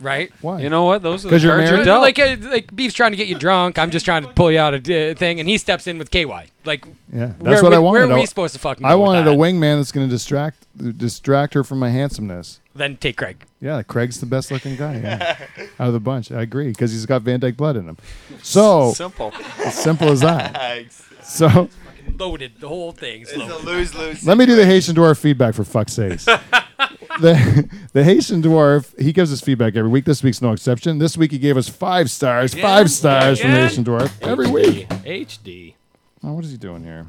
[0.01, 0.31] Right?
[0.41, 0.59] Why?
[0.61, 1.03] You know what?
[1.03, 1.85] Those are the 'Cause you're cards you're married?
[1.85, 2.01] dealt.
[2.01, 3.77] Like, uh, like Beef's trying to get you drunk.
[3.77, 6.09] I'm just trying to pull you out of uh, thing, and he steps in with
[6.09, 6.25] KY.
[6.65, 7.99] Like, yeah, that's where, what I wanted.
[8.07, 8.83] Where are we I- supposed to fucking?
[8.85, 9.33] I go with wanted that?
[9.33, 10.65] a wingman that's going to distract
[10.97, 12.59] distract her from my handsomeness.
[12.73, 13.43] Then take Craig.
[13.61, 15.37] Yeah, Craig's the best looking guy yeah,
[15.79, 16.31] out of the bunch.
[16.31, 17.97] I agree because he's got Van Dyke blood in him.
[18.41, 19.31] So Simple.
[19.59, 20.85] as simple as that.
[21.23, 21.69] So
[22.17, 23.21] Loaded the whole thing.
[23.21, 23.57] It's Slow.
[23.57, 24.25] a lose lose.
[24.25, 26.25] let me do the Haitian dwarf feedback for fuck's sakes.
[27.21, 30.05] the the Haitian dwarf he gives us feedback every week.
[30.05, 30.97] This week's no exception.
[30.97, 32.53] This week he gave us five stars.
[32.53, 33.69] Five stars from the Again?
[33.69, 34.87] Haitian dwarf every week.
[34.89, 35.75] HD.
[36.23, 37.07] Oh, what is he doing here?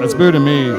[0.00, 0.70] That's boo to me.
[0.70, 0.76] All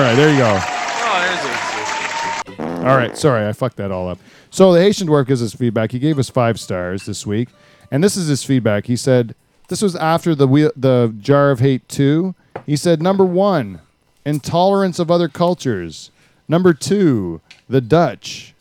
[0.00, 0.58] right, there you go.
[0.60, 2.88] Oh, there's a.
[2.88, 4.18] All right, sorry, I fucked that all up.
[4.50, 5.92] So the Haitian dwarf gives us feedback.
[5.92, 7.48] He gave us five stars this week,
[7.90, 8.86] and this is his feedback.
[8.86, 9.34] He said
[9.68, 12.34] this was after the wheel, the jar of hate two.
[12.68, 13.80] He said number one,
[14.26, 16.10] intolerance of other cultures.
[16.46, 18.54] Number two, the Dutch.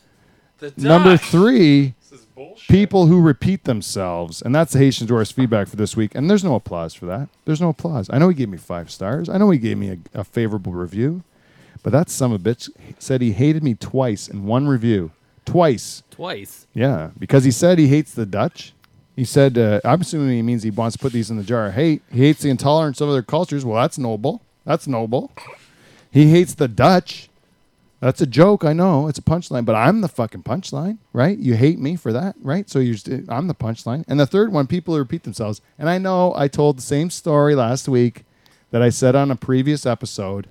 [0.60, 2.68] The Number three, This is bullshit.
[2.70, 4.42] people who repeat themselves.
[4.42, 6.16] And that's the Haitian dwarf's feedback for this week.
[6.16, 7.28] And there's no applause for that.
[7.46, 8.10] There's no applause.
[8.12, 9.28] I know he gave me five stars.
[9.30, 11.24] I know he gave me a, a favorable review.
[11.84, 15.12] But that son of a bitch said he hated me twice in one review.
[15.46, 16.02] Twice.
[16.12, 16.66] Twice.
[16.74, 17.12] Yeah.
[17.20, 18.74] Because he said he hates the Dutch.
[19.18, 21.66] He said, uh, I'm assuming he means he wants to put these in the jar
[21.66, 22.04] of hate.
[22.12, 23.66] He hates the intolerance of other cultures.
[23.66, 24.44] Well, that's noble.
[24.64, 25.32] That's noble.
[26.12, 27.28] He hates the Dutch.
[28.00, 29.08] That's a joke, I know.
[29.08, 31.36] It's a punchline, but I'm the fucking punchline, right?
[31.36, 32.70] You hate me for that, right?
[32.70, 32.98] So you're
[33.28, 34.06] I'm the punchline.
[34.08, 35.62] And the third one, people repeat themselves.
[35.80, 38.24] And I know I told the same story last week
[38.70, 40.48] that I said on a previous episode,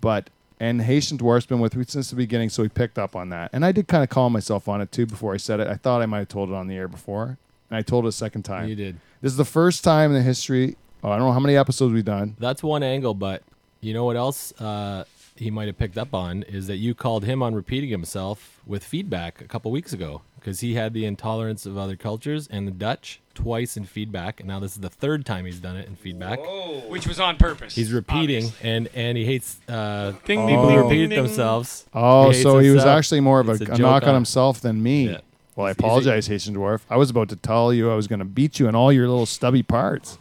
[0.00, 3.28] but and Haitian Dwarf's been with me since the beginning, so he picked up on
[3.28, 3.50] that.
[3.52, 5.68] And I did kind of call myself on it too before I said it.
[5.68, 7.38] I thought I might have told it on the air before,
[7.70, 8.68] and I told it a second time.
[8.68, 8.96] You did.
[9.20, 10.76] This is the first time in the history.
[11.02, 12.36] Oh, I don't know how many episodes we've done.
[12.38, 13.42] That's one angle, but
[13.80, 15.04] you know what else uh,
[15.36, 18.82] he might have picked up on is that you called him on repeating himself with
[18.84, 22.72] feedback a couple weeks ago because he had the intolerance of other cultures and the
[22.72, 25.94] Dutch twice in feedback, and now this is the third time he's done it in
[25.94, 26.40] feedback.
[26.88, 27.74] Which was on purpose.
[27.76, 28.70] He's repeating, obviously.
[28.70, 31.86] and and he hates uh, Ding, people ding, who repeat themselves.
[31.94, 34.60] Oh, hates so he was actually more of a, It's a, knock on on- himself
[34.60, 35.10] than me.
[35.10, 35.18] Yeah.
[35.58, 36.80] Well, I He's- he's a- apologize, Haitian Dwarf.
[36.88, 39.08] I was about to tell you I was going to beat you in all your
[39.08, 40.16] little stubby parts.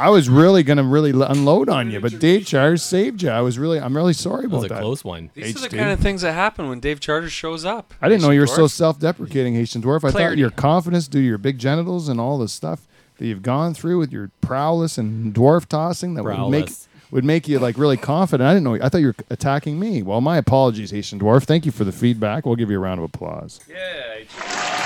[0.00, 3.28] I was really going to really l- unload on you, but Dave Charles saved you.
[3.30, 4.80] I was really, I'm really sorry That was about a that.
[4.82, 5.30] close one.
[5.34, 5.76] These are the HD.
[5.78, 7.92] kind of things that happen when Dave Charter shows up.
[8.00, 9.98] I didn't know you were so self-deprecating, Haitian Dwarf.
[10.04, 10.40] I thought Clarity.
[10.40, 12.86] your confidence due to your big genitals and all the stuff
[13.18, 16.88] that you've gone through with your prowess and dwarf tossing that would make Prowess.
[17.10, 18.46] would make you like really confident.
[18.48, 18.74] I didn't know.
[18.80, 20.02] I thought you were attacking me.
[20.02, 21.42] Well, my apologies, Haitian Dwarf.
[21.42, 22.46] Thank you for the feedback.
[22.46, 23.58] We'll give you a round of applause.
[23.68, 24.76] Yeah.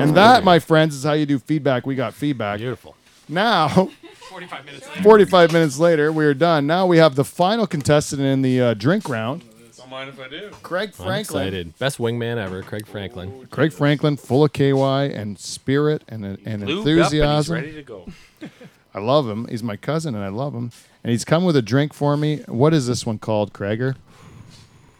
[0.00, 1.86] And that, my friends, is how you do feedback.
[1.86, 2.58] We got feedback.
[2.58, 2.96] Beautiful.
[3.28, 5.02] Now, 45 minutes later.
[5.02, 6.66] 45 minutes later, we're done.
[6.66, 9.42] Now we have the final contestant in the uh, drink round,
[9.76, 10.50] Don't mind if I do.
[10.62, 11.42] Craig I'm Franklin.
[11.46, 11.78] excited.
[11.78, 13.46] Best wingman ever, Craig Franklin.
[13.50, 14.72] Craig Franklin, full of KY
[15.14, 17.54] and spirit and, and Lubed up and he's enthusiasm.
[17.54, 18.08] ready to go.
[18.94, 19.46] I love him.
[19.48, 20.72] He's my cousin, and I love him.
[21.04, 22.38] And he's come with a drink for me.
[22.48, 23.94] What is this one called, Craiger?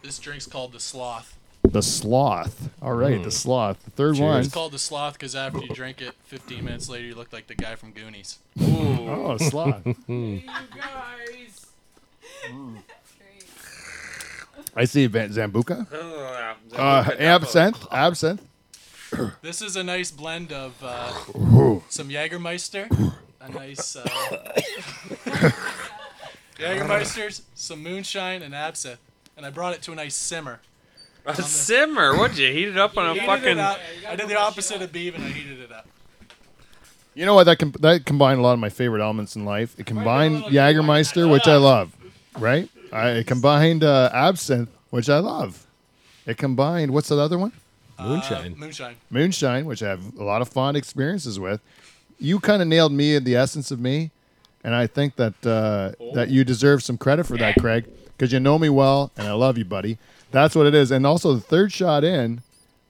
[0.01, 1.37] This drink's called the Sloth.
[1.63, 2.69] The sloth.
[2.81, 3.83] All right, the sloth.
[3.85, 4.41] The third one.
[4.41, 7.47] It's called the sloth because after you drink it, 15 minutes later, you look like
[7.47, 8.39] the guy from Goonies.
[8.59, 9.85] Oh, sloth.
[10.07, 10.41] you
[10.75, 11.67] guys.
[14.75, 15.87] I see Van- Sambuca.
[15.93, 17.87] Oh, Uh, absinthe.
[17.91, 18.41] Absinthe.
[19.41, 21.11] This is a nice blend of uh,
[21.89, 22.87] some Jägermeister,
[23.41, 24.03] a nice uh,
[26.57, 28.99] Jägermeisters, some moonshine, and absinthe.
[29.35, 30.61] And I brought it to a nice simmer.
[31.25, 32.17] A simmer?
[32.17, 33.59] What'd you heat it up on a fucking?
[33.59, 33.79] up.
[34.07, 35.87] I did the opposite of Beeve and I heated it up.
[37.13, 37.43] You know what?
[37.43, 39.77] That com- that combined a lot of my favorite elements in life.
[39.79, 41.95] It combined Jagermeister, which I love,
[42.39, 42.69] right?
[42.91, 45.67] I it combined uh, absinthe, which I love.
[46.25, 47.51] It combined what's the other one?
[47.99, 48.53] Moonshine.
[48.53, 48.95] Uh, moonshine.
[49.09, 51.61] Moonshine, which I have a lot of fond experiences with.
[52.17, 54.11] You kind of nailed me in the essence of me,
[54.63, 57.85] and I think that uh, that you deserve some credit for that, Craig,
[58.17, 59.97] because you know me well, and I love you, buddy.
[60.31, 60.91] That's what it is.
[60.91, 62.41] And also, the third shot in,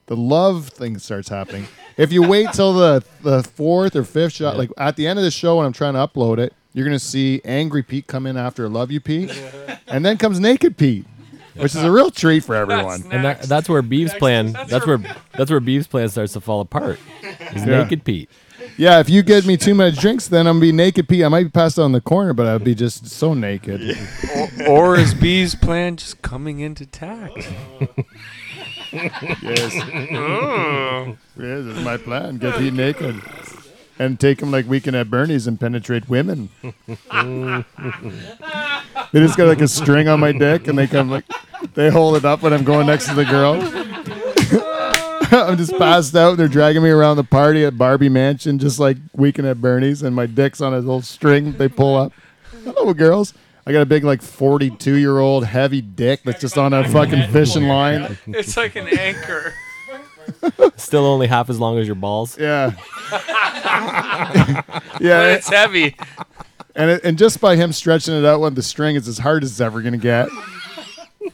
[0.06, 1.66] the love thing starts happening.
[1.96, 5.24] If you wait till the the fourth or fifth shot, like at the end of
[5.24, 8.36] the show when I'm trying to upload it, you're gonna see Angry Pete come in
[8.36, 9.30] after Love You Pete,
[9.86, 11.04] and then comes Naked Pete,
[11.54, 13.02] which is a real treat for everyone.
[13.10, 14.52] And that, that's where Beeves' plan.
[14.52, 14.98] That's where
[15.32, 16.98] that's where Beeves' plan starts to fall apart.
[17.54, 17.82] Is Yeah.
[17.82, 18.30] naked Pete.
[18.76, 21.24] Yeah, if you get me too much drinks, then I'm gonna be naked Pete.
[21.24, 23.96] I might be passed out in the corner, but I'd be just so naked.
[24.66, 27.48] or, or is B's plan just coming into tact?
[28.92, 29.72] Yes.
[30.12, 31.16] Oh.
[31.38, 32.36] yes, that's my plan.
[32.36, 33.22] Get Pete naked.
[33.98, 36.50] And take him like Weekend at Bernie's and penetrate women.
[36.62, 37.64] they
[39.14, 41.24] just got like a string on my dick and they come like,
[41.72, 43.54] they hold it up when I'm going next to the girl.
[45.50, 48.78] I'm just passed out and they're dragging me around the party at Barbie Mansion, just
[48.78, 52.12] like Weekend at Bernie's, and my dick's on a little string they pull up.
[52.64, 53.34] Hello, girls.
[53.66, 57.30] I got a big, like, 42 year old heavy dick that's just on a fucking
[57.30, 58.18] fishing line.
[58.26, 59.54] It's like an anchor.
[60.76, 62.38] Still only half as long as your balls.
[62.38, 62.72] Yeah.
[64.92, 65.32] But Yeah.
[65.34, 65.96] it's heavy.
[66.76, 69.42] And, it, and just by him stretching it out when the string is as hard
[69.42, 70.28] as it's ever going to get.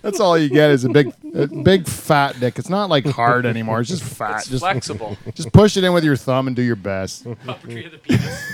[0.03, 2.59] That's all you get is a big, a big fat dick.
[2.59, 3.81] It's not like hard anymore.
[3.81, 4.39] It's just fat.
[4.41, 5.17] It's just flexible.
[5.35, 7.25] Just push it in with your thumb and do your best.
[7.25, 8.45] Puppetry of the penis.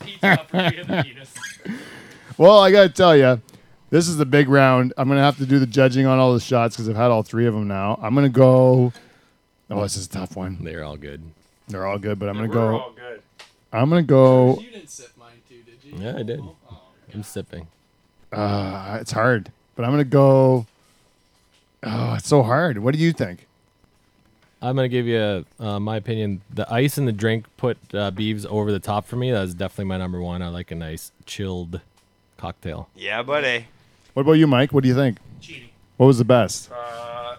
[0.00, 1.34] Pete's puppetry of the penis.
[2.36, 3.40] Well, I got to tell you,
[3.90, 4.92] this is the big round.
[4.96, 7.10] I'm going to have to do the judging on all the shots because I've had
[7.10, 7.98] all three of them now.
[8.02, 8.92] I'm going to go.
[9.70, 10.58] Oh, this is a tough one.
[10.62, 11.22] They're all good.
[11.68, 12.78] They're all good, but I'm going to We're go.
[12.80, 13.22] all good.
[13.72, 14.58] I'm going to go.
[14.60, 16.02] You didn't sip mine too, did you?
[16.02, 16.40] Yeah, I did.
[17.12, 17.66] I'm sipping.
[18.32, 20.66] Uh, it's hard, but I'm going to go.
[21.84, 22.78] Oh, it's so hard.
[22.78, 23.46] What do you think?
[24.60, 26.40] I'm gonna give you uh, my opinion.
[26.52, 29.30] The ice in the drink put uh, Beeves over the top for me.
[29.30, 30.42] That's definitely my number one.
[30.42, 31.80] I like a nice chilled
[32.38, 32.88] cocktail.
[32.96, 33.66] Yeah, buddy.
[34.14, 34.72] What about you, Mike?
[34.72, 35.18] What do you think?
[35.40, 35.68] Cheating.
[35.96, 36.72] What was the best?
[36.72, 37.36] Uh,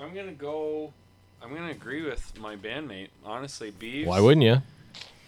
[0.00, 0.94] I'm gonna go.
[1.42, 3.08] I'm gonna agree with my bandmate.
[3.22, 4.62] Honestly, Beeves Why wouldn't you?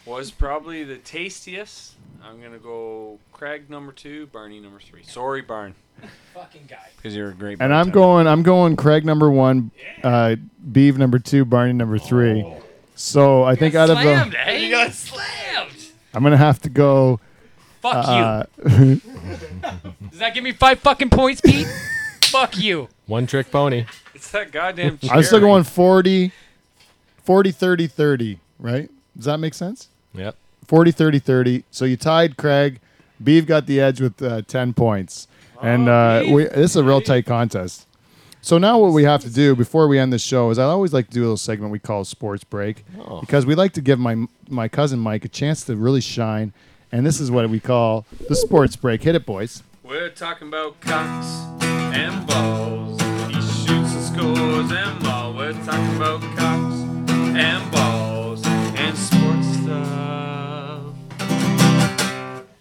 [0.06, 1.92] was probably the tastiest.
[2.24, 5.02] I'm gonna go Craig number two, Barney number three.
[5.04, 5.74] Sorry, Barn,
[6.34, 6.88] Fucking guy.
[6.96, 7.58] because you're a great.
[7.60, 7.92] And I'm bartender.
[7.92, 8.26] going.
[8.26, 8.76] I'm going.
[8.76, 9.70] Craig number one,
[10.02, 10.36] uh,
[10.72, 12.44] Beeve number two, Barney number three.
[12.94, 14.56] So I think out of Slammed, the, eh?
[14.56, 15.86] You got slammed.
[16.14, 17.20] I'm gonna have to go.
[17.82, 18.96] Fuck Uh, you.
[20.10, 21.66] Does that give me five fucking points, Pete?
[22.24, 22.88] Fuck you.
[23.06, 23.84] One trick pony.
[24.14, 24.98] It's that goddamn.
[25.10, 26.32] I'm still going 40,
[27.22, 28.40] 40, 30, 30.
[28.58, 28.90] Right?
[29.14, 29.88] Does that make sense?
[30.14, 30.34] Yep.
[30.68, 31.64] 40, 30, 30.
[31.70, 32.80] So you tied Craig.
[33.22, 35.26] Beeve got the edge with uh, 10 points.
[35.62, 37.86] And uh, we, this is a real tight contest.
[38.42, 40.92] So now what we have to do before we end the show is I always
[40.92, 43.20] like to do a little segment we call sports break Oh.
[43.20, 46.52] because we like to give my my cousin Mike a chance to really shine.
[46.92, 49.02] And this is what we call the sports break.
[49.02, 49.64] Hit it, boys.
[49.82, 51.26] We're talking about cocks
[51.62, 53.00] and balls.
[53.28, 55.32] He shoots and scores and ball.
[55.34, 56.74] We're talking about cocks
[57.10, 57.75] and balls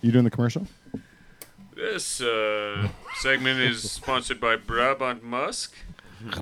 [0.06, 0.68] You doing the commercial?
[1.76, 5.74] This uh, segment is sponsored by Brabant Musk.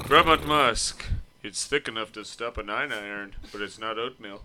[0.05, 1.05] Brabant Musk.
[1.43, 4.41] It's thick enough to stop a nine iron, but it's not oatmeal.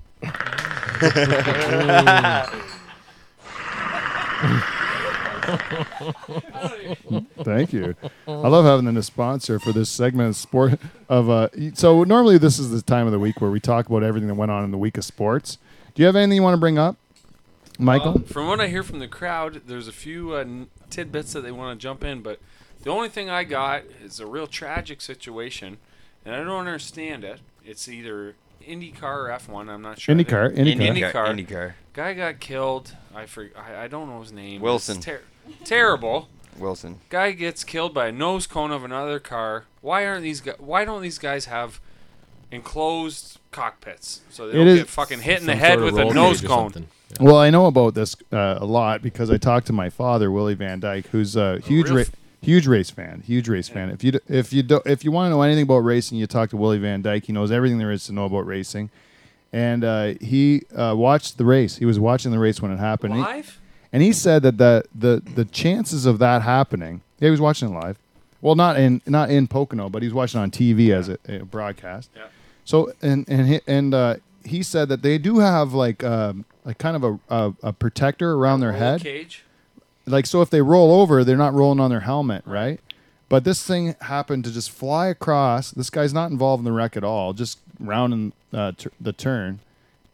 [7.43, 7.97] Thank you.
[8.29, 10.79] I love having a sponsor for this segment of sport.
[11.09, 14.05] Of uh, so normally this is the time of the week where we talk about
[14.05, 15.59] everything that went on in the week of sports.
[15.97, 16.97] Do you have anything you want to bring up,
[17.79, 18.19] Michael?
[18.19, 20.45] Uh, from what I hear from the crowd, there's a few uh,
[20.91, 22.41] tidbits that they want to jump in, but
[22.83, 25.79] the only thing I got is a real tragic situation,
[26.25, 27.41] and I don't understand it.
[27.65, 28.35] It's either
[28.67, 29.69] IndyCar or F1.
[29.69, 30.15] I'm not sure.
[30.15, 31.13] IndyCar, IndyCar.
[31.13, 31.47] IndyCar.
[31.47, 31.73] IndyCar.
[31.93, 32.95] Guy got killed.
[33.15, 34.61] I for I, I don't know his name.
[34.61, 35.01] Wilson.
[35.01, 35.23] Ter-
[35.65, 36.29] terrible.
[36.59, 37.01] Wilson.
[37.09, 39.65] Guy gets killed by a nose cone of another car.
[39.81, 40.57] Why aren't these guys?
[40.59, 41.81] Why don't these guys have
[42.51, 46.41] enclosed cockpits so they It don't get fucking hit in the head with a nose
[46.41, 46.73] cone?
[46.73, 46.89] something.
[47.21, 50.55] Well, I know about this uh, a lot because I talked to my father, Willie
[50.55, 52.05] Van Dyke, who's a huge, real ra-
[52.43, 53.23] huge race fan.
[53.27, 53.91] Huge race fan.
[53.91, 56.51] If you if you do, if you want to know anything about racing, you talk
[56.51, 57.25] to Willie Van Dyke.
[57.25, 58.91] He knows everything there is to know about racing,
[59.53, 61.77] and uh, he uh, watched the race.
[61.79, 63.15] He was watching the race when it happened.
[63.15, 63.59] He- Live?
[63.91, 67.01] and he said that the, the the chances of that happening.
[67.21, 67.99] Yeah, he was watching it live.
[68.43, 71.39] Well, not in not in Pocono, but he was watching on TV as a, a
[71.45, 72.11] broadcast.
[72.15, 72.27] Yeah.
[72.65, 76.77] So and and he, and uh, he said that they do have like um, like
[76.79, 79.01] kind of a, a, a protector around their head.
[79.01, 79.43] Cage.
[80.07, 82.79] Like so, if they roll over, they're not rolling on their helmet, right?
[83.31, 85.71] But this thing happened to just fly across.
[85.71, 89.61] This guy's not involved in the wreck at all, just rounding uh, t- the turn,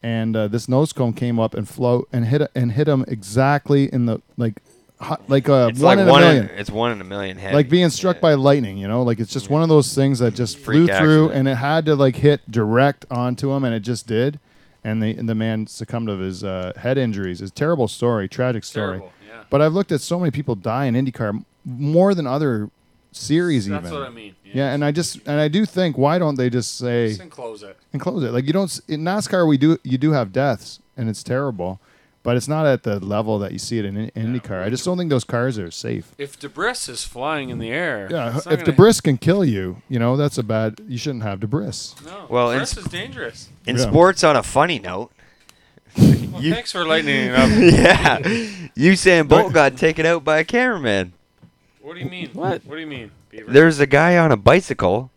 [0.03, 3.93] and uh, this nose cone came up and float and hit and hit him exactly
[3.93, 4.55] in the like
[5.01, 7.05] hu- like a It's one like in one a million, in it's one in a
[7.05, 7.55] million head.
[7.55, 8.79] like being struck by lightning.
[8.79, 11.33] You know, like it's just one of those things that just flew Freak through, accident.
[11.35, 14.39] and it had to like hit direct onto him, and it just did.
[14.85, 17.41] And the and the man succumbed of his uh, head injuries.
[17.41, 18.99] It's a terrible story, tragic story.
[18.99, 19.13] Terrible.
[19.27, 19.45] Yeah.
[19.49, 22.71] But I've looked at so many people die in IndyCar more than other
[23.13, 23.81] series even.
[23.83, 24.01] That's even.
[24.01, 24.35] what I mean.
[24.45, 27.63] Yeah, and I just and I do think why don't they just say Just enclose
[27.63, 27.77] it.
[27.93, 28.33] and close it?
[28.33, 31.81] Like you don't in NASCAR we do you do have deaths and it's terrible,
[32.25, 34.65] but it's not at the level that you see it in, in IndyCar.
[34.65, 36.13] I just don't think those cars are safe.
[36.19, 40.01] If debris is flying in the air, Yeah, if gonna- debris can kill you, you
[40.01, 40.81] know that's a bad.
[40.89, 41.71] You shouldn't have debris.
[42.05, 42.27] No.
[42.29, 43.49] Well, in debris sp- is dangerous.
[43.67, 43.83] in Yeah.
[43.83, 45.13] sports, on a funny note,
[45.97, 46.09] Well,
[46.43, 47.49] You- thanks for lightening it up.
[47.51, 48.19] yeah,
[48.77, 51.13] Usain Bolt got taken out by a cameraman.
[51.81, 52.31] What do you mean?
[52.33, 52.65] What?
[52.65, 53.11] What do you mean?
[53.31, 53.53] Beaver?
[53.53, 55.11] There's a guy on a bicycle.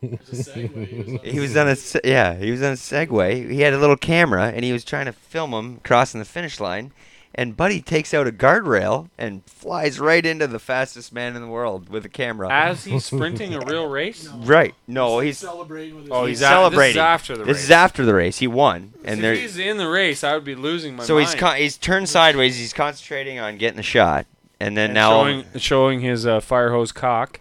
[0.00, 0.86] There's segue.
[0.88, 3.50] He was on He was on a se- yeah, he was on a Segway.
[3.50, 6.60] He had a little camera and he was trying to film him crossing the finish
[6.60, 6.92] line.
[7.38, 11.48] And Buddy takes out a guardrail and flies right into the fastest man in the
[11.48, 12.48] world with a camera.
[12.50, 14.26] As he's sprinting a real race?
[14.28, 14.74] right?
[14.86, 17.02] No, he's celebrating with his Oh, he's he's a- this is celebrating.
[17.02, 17.64] after the This race.
[17.64, 18.38] is after the race.
[18.38, 21.26] He won, and if he's in the race, I would be losing my So mind.
[21.26, 22.56] he's con- he's turned sideways.
[22.56, 24.24] He's concentrating on getting the shot,
[24.58, 27.40] and then And now showing, showing his uh, fire hose cock.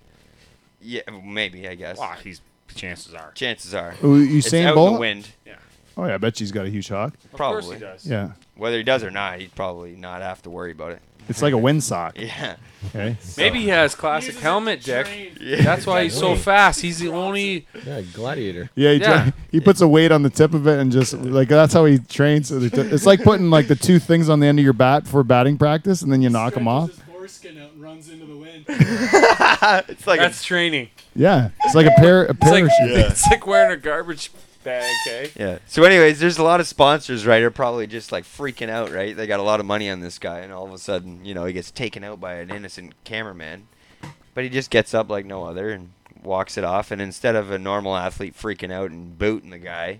[0.86, 1.98] Yeah, maybe I guess.
[1.98, 2.42] Wow, he's
[2.74, 3.32] chances are.
[3.34, 3.96] Chances are.
[4.04, 5.28] Ooh, It's Usain out in the wind.
[5.98, 7.14] Oh yeah, I bet she's got a huge hawk.
[7.14, 7.76] Of course Probably.
[7.78, 8.06] he does.
[8.06, 11.02] Yeah, Whether he does or not, he'd probably not have to worry about it.
[11.30, 12.12] it's like a windsock.
[12.22, 12.58] Yeah.
[12.90, 13.18] Okay.
[13.38, 15.08] Maybe he has classic helmet, Dick.
[15.42, 15.62] Yeah.
[15.64, 16.82] That's why he's so fast.
[16.82, 17.66] He's the only.
[17.86, 18.70] Yeah, gladiator.
[18.76, 19.32] Yeah, he, Yeah.
[19.52, 21.98] he puts a weight on the tip of it and just like that's how he
[22.00, 22.50] trains.
[22.50, 24.74] So the tip- It's like putting like the two things on the end of your
[24.74, 26.92] bat for batting practice, and then you knock them off.
[27.26, 28.66] His foreskin out and runs into the wind.
[28.70, 30.90] it's like a That's training.
[31.16, 32.98] Yeah, it's like a pair a It's like, parachute.
[33.12, 34.32] it's like wearing a garbage
[34.64, 35.32] bag, okay?
[35.36, 35.58] Yeah.
[35.66, 37.42] So, anyways, there's a lot of sponsors, right?
[37.42, 39.16] Are probably just like freaking out, right?
[39.18, 41.34] They got a lot of money on this guy, and all of a sudden, you
[41.34, 43.68] know, he gets taken out by an innocent cameraman.
[44.36, 46.92] But he just gets up like no other and walks it off.
[46.92, 50.00] And instead of a normal athlete freaking out and booting the guy,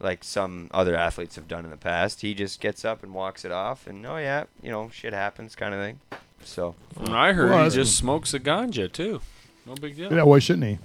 [0.00, 3.44] like some other athletes have done in the past, he just gets up and walks
[3.44, 3.86] it off.
[3.86, 6.00] And oh yeah, you know, shit happens, kind of thing.
[6.46, 9.20] So When I heard Well, he that's- just smokes a ganja too.
[9.66, 10.12] No big deal.
[10.12, 10.78] Yeah, why shouldn't he?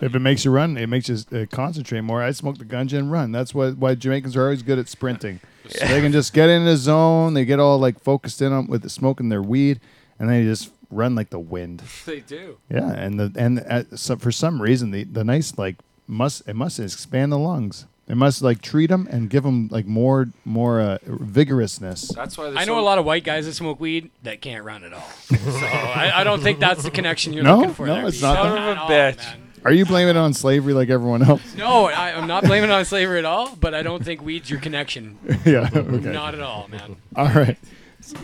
[0.00, 2.22] If it makes you run, it makes you uh, concentrate more.
[2.22, 3.32] I smoke the ganja and run.
[3.32, 5.40] That's what why Jamaicans are always good at sprinting.
[5.80, 7.34] They can just get in the zone.
[7.34, 9.80] They get all like focused in on with the smoking their weed,
[10.18, 11.82] and they just run like the wind.
[12.06, 12.58] They do.
[12.70, 15.76] Yeah, and the and uh, so for some reason the the nice like
[16.06, 17.86] must it must expand the lungs.
[18.08, 22.14] It must like treat them and give them like more more uh, vigorousness.
[22.14, 22.52] That's why.
[22.56, 25.02] I know a lot of white guys that smoke weed that can't run at all.
[25.28, 27.58] So I, I don't think that's the connection you're No?
[27.58, 27.86] looking for.
[27.86, 28.78] No, there, it's not Son that.
[28.78, 29.16] of a bitch.
[29.26, 29.42] man.
[29.64, 31.42] Are you blaming it on slavery like everyone else?
[31.56, 34.48] No, I, I'm not blaming it on slavery at all, but I don't think weed's
[34.48, 35.18] your connection.
[35.44, 35.68] yeah.
[35.74, 36.12] Okay.
[36.12, 36.96] Not at all, man.
[37.16, 37.58] All right.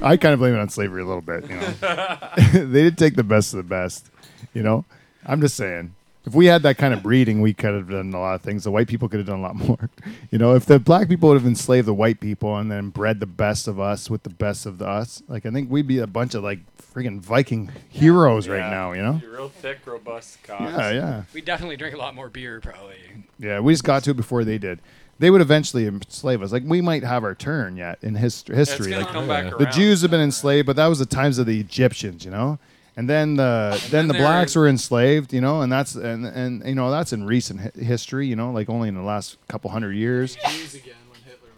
[0.00, 1.50] I kind of blame it on slavery a little bit.
[1.50, 4.06] You know, they did take the best of the best.
[4.54, 4.84] You know,
[5.26, 5.94] I'm just saying.
[6.24, 8.62] If we had that kind of breeding, we could have done a lot of things.
[8.64, 9.90] The white people could have done a lot more.
[10.30, 13.18] You know, if the black people would have enslaved the white people and then bred
[13.18, 15.98] the best of us with the best of the us, like I think we'd be
[15.98, 16.60] a bunch of like
[16.94, 18.92] freaking Viking heroes right now.
[18.92, 19.20] You know?
[19.22, 20.62] You're real thick, robust cocks.
[20.62, 22.96] Yeah, yeah, We definitely drink a lot more beer, probably.
[23.38, 23.58] yeah.
[23.60, 24.78] We just got to it before they did.
[25.18, 26.52] They would eventually enslave us.
[26.52, 28.90] Like we might have our turn yet in hist- It's history.
[28.90, 29.42] gonna Like come Yeah.
[29.42, 29.72] back the around.
[29.72, 32.58] Jews have been enslaved, but that was the times of the Egyptians, you know.
[32.96, 36.26] And then the then, then the blacks were- were enslaved, you know, and that's and
[36.26, 39.38] and you know that's in recent hi- history, you know, like only in the last
[39.48, 40.36] couple hundred years.
[40.48, 41.48] Jews again when Hitler.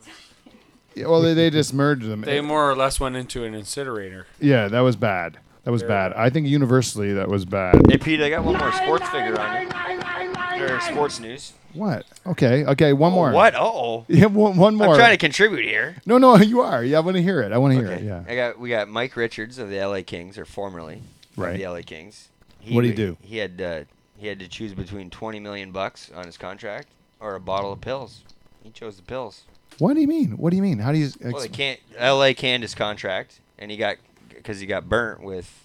[0.95, 2.21] Yeah, well, they, they just merged them.
[2.21, 4.27] They more or less went into an incinerator.
[4.39, 5.39] yeah, that was bad.
[5.65, 6.13] That was bad.
[6.13, 6.21] bad.
[6.21, 7.81] I think universally that was bad.
[7.91, 10.63] Hey, Pete, I got one more sports figure on you.
[10.63, 11.53] Or sports news.
[11.73, 12.07] What?
[12.27, 13.33] Okay, okay, one oh, more.
[13.33, 13.55] What?
[13.57, 14.05] Oh.
[14.09, 14.91] Yeah, one, one more.
[14.91, 15.97] I'm trying to contribute here.
[16.07, 16.85] No, no, you are.
[16.85, 17.51] Yeah, I want to hear it.
[17.51, 18.03] I want to hear it.
[18.03, 18.23] Yeah.
[18.29, 21.03] I got we got Mike Richards of the LA Kings, or formerly.
[21.37, 21.57] Right.
[21.57, 22.29] the LA Kings.
[22.69, 23.17] What'd he do?
[23.21, 23.81] He had uh,
[24.17, 26.89] he had to choose between 20 million bucks on his contract
[27.21, 28.23] or a bottle of pills.
[28.63, 29.43] He chose the pills.
[29.79, 30.37] What do you mean?
[30.37, 30.79] What do you mean?
[30.79, 31.11] How do you?
[31.21, 31.81] Well, they can't.
[32.01, 33.97] LA canned his contract, and he got
[34.29, 35.65] because he got burnt with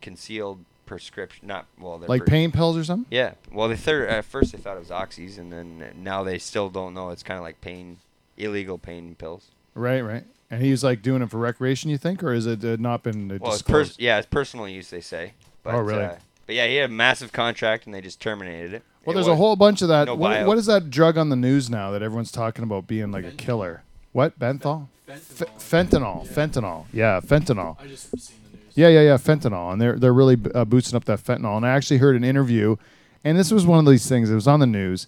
[0.00, 1.48] concealed prescription.
[1.48, 3.06] Not well, like pre- pain pills or something?
[3.10, 3.32] Yeah.
[3.50, 6.68] Well, they third at first they thought it was oxys, and then now they still
[6.68, 7.10] don't know.
[7.10, 7.98] It's kind of like pain,
[8.36, 9.46] illegal pain pills.
[9.74, 10.24] Right, right.
[10.50, 13.02] And he was like doing it for recreation, you think, or is it uh, not
[13.02, 13.90] been uh, Well, it's disclosed?
[13.92, 15.32] pers- yeah, it's personal use, they say.
[15.64, 16.04] But, Oh, really?
[16.04, 16.14] Uh,
[16.46, 18.82] but yeah, he had a massive contract, and they just terminated it.
[19.04, 20.04] well, It there's a was- whole bunch of that.
[20.06, 20.46] no what, buyout.
[20.46, 23.32] what is that drug on the news now that everyone's talking about being like a
[23.32, 23.82] killer?
[24.12, 24.86] What benthol?
[25.08, 26.26] F- fentanyl.
[26.26, 26.84] Fentanyl.
[26.92, 27.76] Yeah, fentanyl.
[27.80, 28.72] I just seen the news.
[28.76, 31.56] Yeah, yeah, yeah, fentanyl, and they're they're really uh, boosting up that fentanyl.
[31.56, 32.76] And I actually heard an interview,
[33.24, 34.30] and this was one of these things.
[34.30, 35.06] It was on the news.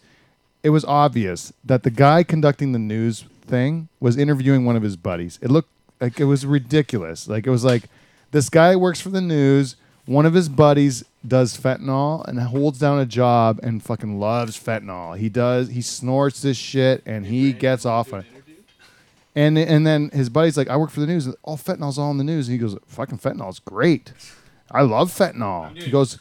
[0.69, 4.97] It was obvious that the guy conducting the news thing was interviewing one of his
[4.97, 5.39] buddies.
[5.40, 7.27] It looked like it was ridiculous.
[7.27, 7.85] Like it was like
[8.32, 9.77] this guy works for the news.
[10.05, 15.16] One of his buddies does fentanyl and holds down a job and fucking loves fentanyl.
[15.16, 15.70] He does.
[15.70, 18.27] He snorts this shit and he gets off on it.
[19.35, 21.35] And and then his buddy's like, I work for the news.
[21.45, 22.47] All fentanyl's all in the news.
[22.47, 24.12] And he goes, fucking fentanyl's great.
[24.70, 25.74] I love fentanyl.
[25.82, 26.19] He goes,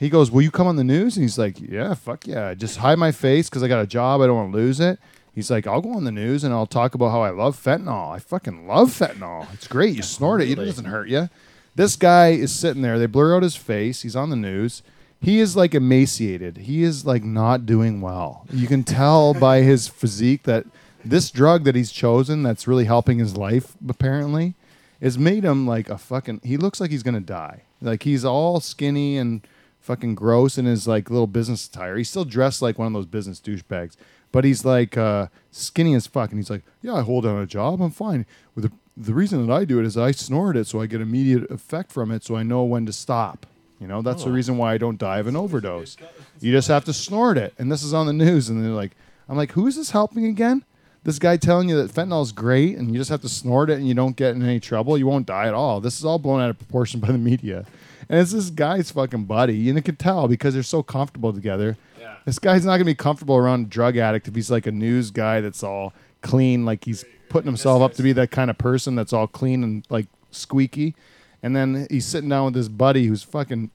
[0.00, 1.18] he goes, will you come on the news?
[1.18, 2.54] And he's like, yeah, fuck yeah.
[2.54, 4.22] Just hide my face because I got a job.
[4.22, 4.98] I don't want to lose it.
[5.34, 8.10] He's like, I'll go on the news and I'll talk about how I love fentanyl.
[8.10, 9.52] I fucking love fentanyl.
[9.52, 9.94] It's great.
[9.94, 10.50] You snort it.
[10.50, 11.28] It doesn't hurt you.
[11.74, 12.98] This guy is sitting there.
[12.98, 14.00] They blur out his face.
[14.00, 14.82] He's on the news.
[15.20, 16.56] He is like emaciated.
[16.56, 18.46] He is like not doing well.
[18.50, 20.64] You can tell by his physique that
[21.04, 24.54] this drug that he's chosen that's really helping his life apparently
[25.02, 27.64] has made him like a fucking he looks like he's gonna die.
[27.82, 29.46] Like he's all skinny and
[29.90, 31.96] fucking gross in his like little business attire.
[31.96, 33.96] He's still dressed like one of those business douchebags.
[34.32, 37.46] But he's like uh, skinny as fuck, and he's like, "Yeah, I hold down a
[37.46, 37.80] job.
[37.82, 38.24] I'm fine.
[38.54, 41.00] With the the reason that I do it is I snort it, so I get
[41.00, 43.46] immediate effect from it, so I know when to stop.
[43.80, 45.96] You know, that's the reason why I don't die of an overdose.
[46.38, 48.92] You just have to snort it, and this is on the news, and they're like,
[49.28, 50.64] I'm like, who is this helping again?
[51.02, 53.78] This guy telling you that fentanyl is great, and you just have to snort it,
[53.78, 54.98] and you don't get in any trouble.
[54.98, 55.80] You won't die at all.
[55.80, 57.64] This is all blown out of proportion by the media,
[58.10, 61.76] and it's this guy's fucking buddy, and you can tell because they're so comfortable together.
[61.98, 62.16] Yeah.
[62.24, 65.12] This guy's not gonna be comfortable around a drug addict if he's like a news
[65.12, 68.96] guy that's all clean, like he's putting himself up to be that kind of person
[68.96, 70.96] that's all clean and like squeaky.
[71.40, 73.70] And then he's sitting down with this buddy who's fucking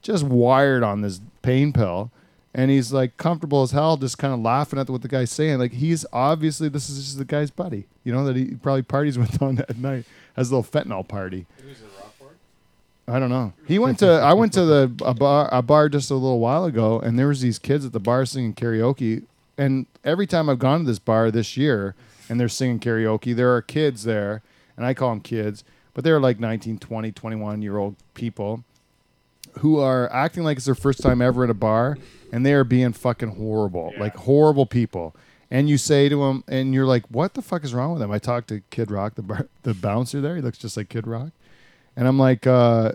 [0.00, 2.10] just wired on this pain pill.
[2.54, 5.58] And he's like comfortable as hell, just kind of laughing at what the guy's saying.
[5.58, 9.18] Like he's obviously this is just the guy's buddy, you know, that he probably parties
[9.18, 10.06] with on at night,
[10.36, 11.46] has a little fentanyl party.
[13.06, 13.52] I don't know.
[13.66, 16.64] He went to I went to the a bar a bar just a little while
[16.64, 19.24] ago, and there was these kids at the bar singing karaoke.
[19.58, 21.94] And every time I've gone to this bar this year,
[22.28, 24.42] and they're singing karaoke, there are kids there,
[24.76, 28.64] and I call them kids, but they're like 19, 20, 21 year old people
[29.58, 31.98] who are acting like it's their first time ever at a bar,
[32.32, 35.14] and they are being fucking horrible, like horrible people.
[35.50, 38.10] And you say to them, and you're like, "What the fuck is wrong with them?"
[38.10, 40.34] I talked to Kid Rock, the bar, the bouncer there.
[40.36, 41.30] He looks just like Kid Rock.
[41.96, 42.92] And I'm like, uh,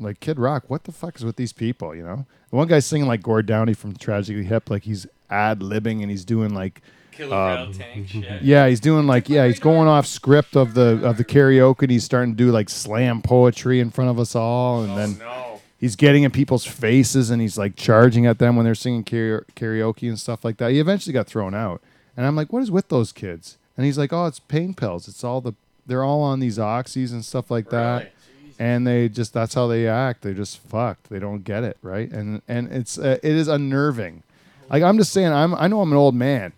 [0.00, 1.94] like Kid Rock, what the fuck is with these people?
[1.94, 5.60] You know, the one guy's singing like Gord Downie from Tragically Hip, like he's ad
[5.60, 6.82] libbing and he's doing like,
[7.12, 8.42] Killer um, Tank shit.
[8.42, 11.82] yeah, he's doing like, yeah, he's going off script of the of the karaoke.
[11.82, 14.96] and He's starting to do like slam poetry in front of us all, and Oh,
[14.96, 15.60] then no.
[15.78, 20.08] he's getting in people's faces and he's like charging at them when they're singing karaoke
[20.08, 20.70] and stuff like that.
[20.72, 21.82] He eventually got thrown out,
[22.16, 23.58] and I'm like, what is with those kids?
[23.76, 25.06] And he's like, oh, it's pain pills.
[25.06, 25.52] It's all the
[25.86, 28.12] they're all on these oxys and stuff like that
[28.58, 30.22] and they just that's how they act.
[30.22, 31.10] They're just fucked.
[31.10, 32.10] They don't get it right?
[32.10, 34.22] And and it's uh, it is unnerving.
[34.70, 36.54] Like i'm just saying i'm i know i'm an old man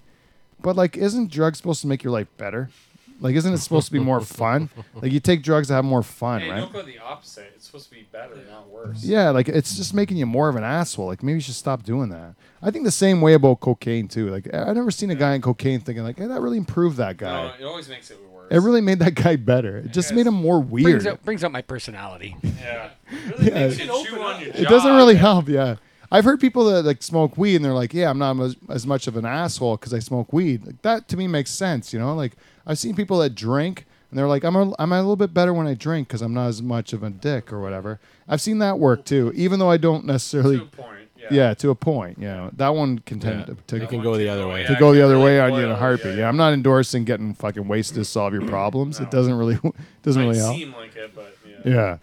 [0.62, 2.70] but like isn't drugs supposed to make your life better
[3.20, 4.68] like isn't it supposed to be more fun?
[5.02, 6.60] Like you take drugs to have more fun Hey, right?
[6.60, 7.52] don't go the opposite.
[7.56, 9.04] It's supposed to be better, not worse.
[9.04, 11.06] yeah like it's just making you more of an asshole.
[11.06, 12.34] Like maybe you should stop doing that.
[12.62, 14.30] I think the same way about cocaine too.
[14.30, 17.16] Like i've never seen a guy in cocaine thinking like hey that really improved that
[17.16, 17.48] guy.
[17.48, 18.48] No, it always makes it worse.
[18.50, 19.78] it really made that guy better.
[19.78, 21.06] It just made him more Brings weird.
[21.06, 22.36] up, brings up my personality.
[22.42, 22.90] Yeah.
[23.10, 23.66] It really Yeah.
[23.68, 24.96] makes you chew on your it doesn't jaw.
[24.96, 25.76] really help yeah.
[26.10, 28.86] I've heard people that like smoke weed and they're like yeah i'm not as, as
[28.86, 30.64] much of an asshole because i smoke weed.
[30.66, 32.14] Like that to me makes sense you know?
[32.14, 32.34] Like
[32.66, 35.52] i've seen people that drink and they're like i'm a, I'm a little bit better
[35.52, 38.58] when i drink because i'm not as much of a dick or whatever i've seen
[38.58, 41.26] that work too even though i don't necessarily To a point, yeah.
[41.30, 43.44] yeah to a point you know that one can tend Yeah.
[43.46, 44.64] to, to, It can go the other way.
[44.64, 46.36] to go the other really way on you in boil, a heartbeat yeah, yeah, i'm
[46.36, 49.58] not endorsing getting fucking wasted to solve your problems it doesn't really
[50.02, 51.56] doesn't Might really help seem like it, but yeah.
[51.72, 51.98] yeah.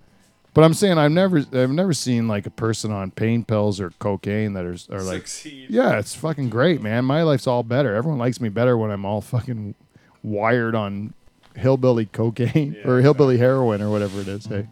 [0.53, 3.91] But I'm saying I've never I've never seen like a person on pain pills or
[3.99, 5.69] cocaine that are, are like Succeed.
[5.69, 7.05] yeah, it's fucking great, man.
[7.05, 7.95] My life's all better.
[7.95, 9.75] Everyone likes me better when I'm all fucking
[10.23, 11.13] wired on
[11.55, 14.45] hillbilly cocaine Yeah, or hillbilly heroin or whatever it is.
[14.45, 14.67] Hey,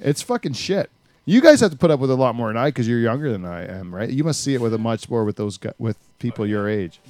[0.00, 0.90] it's fucking shit.
[1.24, 3.32] You guys have to put up with a lot more than I because you're younger
[3.32, 4.08] than I am, right?
[4.08, 6.68] You must see it with a much more with those gu- with people oh, your
[6.68, 7.00] age,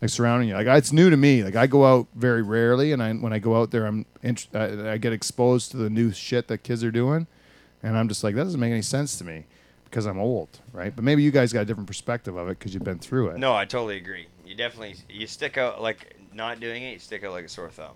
[0.00, 0.56] like surrounding you.
[0.56, 1.44] Like it's new to me.
[1.44, 4.48] Like I go out very rarely, and I when I go out there, I'm int-
[4.52, 7.28] I, I get exposed to the new shit that kids are doing,
[7.84, 9.44] and I'm just like that doesn't make any sense to me
[9.84, 10.94] because I'm old, right?
[10.94, 13.38] But maybe you guys got a different perspective of it because you've been through it.
[13.38, 14.26] No, I totally agree.
[14.44, 16.92] You definitely you stick out like not doing it.
[16.94, 17.92] You stick out like a sore thumb.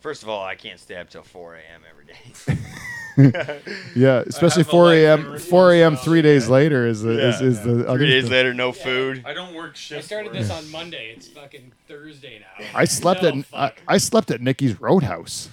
[0.00, 1.82] First of all, I can't stay up till 4 a.m.
[1.90, 2.60] every day.
[3.96, 5.38] Yeah, especially 4 a.m.
[5.40, 5.96] 4 a.m.
[5.96, 8.32] three uh, days later is the is, is the other Three days thing.
[8.32, 9.24] later, no food.
[9.26, 10.06] I don't work I shifts.
[10.06, 11.14] started this on Monday.
[11.16, 12.66] It's fucking Thursday now.
[12.76, 13.82] I slept Oh, at I, fuck.
[13.88, 15.48] I slept at Nikki's Roadhouse.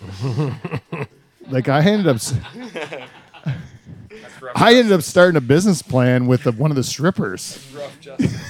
[1.49, 2.36] like I ended up s-
[3.44, 7.65] That's rough I ended up starting a business plan with the, one of the strippers.
[7.76, 8.44] rough justice.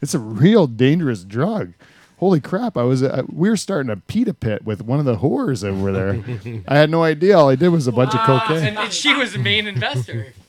[0.00, 1.72] It's a real dangerous drug.
[2.18, 2.76] Holy crap!
[2.78, 5.92] I was uh, we were starting a pita pit with one of the whores over
[5.92, 6.62] there.
[6.68, 7.36] I had no idea.
[7.36, 8.64] All I did was a bunch of cocaine.
[8.64, 10.28] And, and she was the main investor.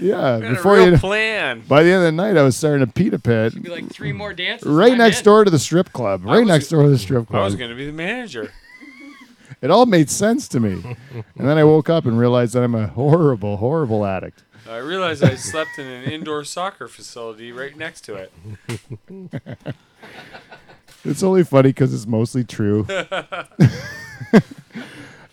[0.00, 0.98] Yeah, Got a before real you.
[0.98, 1.60] plan.
[1.68, 4.12] By the end of the night, I was starting a pita pit Be like three
[4.12, 4.66] more dances.
[4.66, 5.24] right next in.
[5.24, 6.24] door to the strip club.
[6.24, 7.42] Right was- next door to the strip club.
[7.42, 8.52] I was going to be the manager.
[9.60, 10.96] It all made sense to me.
[11.36, 14.42] And then I woke up and realized that I'm a horrible, horrible addict.
[14.68, 18.32] I realized I slept in an indoor soccer facility right next to it.
[21.04, 22.86] It's only funny because it's mostly true.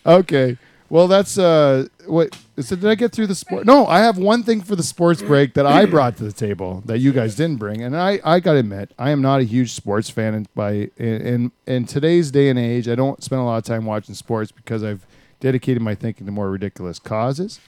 [0.06, 0.56] okay.
[0.88, 2.36] Well, that's uh, what.
[2.60, 3.66] So did I get through the sport?
[3.66, 6.82] No, I have one thing for the sports break that I brought to the table
[6.86, 9.72] that you guys didn't bring, and I, I gotta admit, I am not a huge
[9.72, 10.34] sports fan.
[10.34, 13.64] In, by in, in in today's day and age, I don't spend a lot of
[13.64, 15.04] time watching sports because I've
[15.40, 17.60] dedicated my thinking to more ridiculous causes.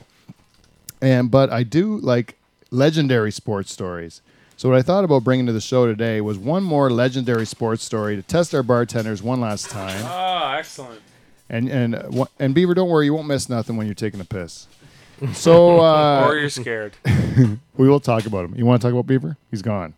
[1.01, 2.37] And but I do like
[2.71, 4.21] legendary sports stories.
[4.59, 7.81] So what I thought about bringing to the show today was one more legendary sports
[7.81, 10.01] story to test our bartenders one last time.
[10.03, 10.99] Ah, excellent.
[11.49, 14.25] And and uh, and Beaver, don't worry, you won't miss nothing when you're taking a
[14.25, 14.67] piss.
[15.31, 16.91] So or uh, you're scared.
[17.77, 18.55] we will talk about him.
[18.57, 19.37] You want to talk about Beaver?
[19.49, 19.93] He's gone.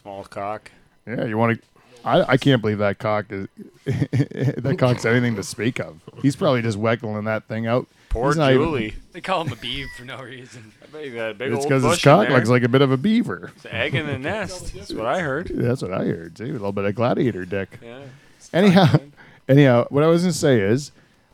[0.00, 0.70] Small cock.
[1.04, 1.66] Yeah, you want to?
[2.04, 3.48] I, I can't believe that cock is
[3.86, 6.00] that cock's anything to speak of.
[6.22, 7.88] He's probably just weckling that thing out.
[8.10, 8.94] Poor He's not even- Julie.
[9.12, 10.72] They call him a beeve for no reason.
[10.82, 12.36] I bet you got a big It's old because his bush in cock there.
[12.36, 13.52] looks like a bit of a beaver.
[13.56, 14.74] It's an egg in the nest.
[14.74, 15.50] That's what I heard.
[15.54, 16.36] That's what I heard.
[16.36, 17.78] See, a little bit of gladiator dick.
[17.82, 18.02] Yeah.
[18.52, 18.98] Anyhow,
[19.48, 20.92] anyhow, what I was going to say is,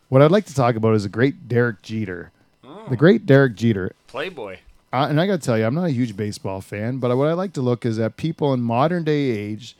[0.09, 2.31] what I'd like to talk about is the great Derek Jeter.
[2.65, 3.93] Oh, The great Derek Jeter.
[4.07, 4.59] Playboy.
[4.93, 7.27] Uh, and I got to tell you, I'm not a huge baseball fan, but what
[7.29, 9.77] I like to look is at people in modern day age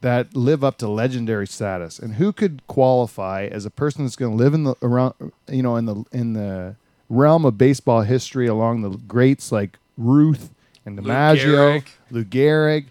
[0.00, 4.32] that live up to legendary status, and who could qualify as a person that's going
[4.32, 5.14] to live in the around,
[5.48, 6.76] you know, in the in the
[7.08, 10.50] realm of baseball history along the greats like Ruth
[10.86, 11.86] and Lou DiMaggio, Gehrig.
[12.10, 12.86] Lou Gehrig.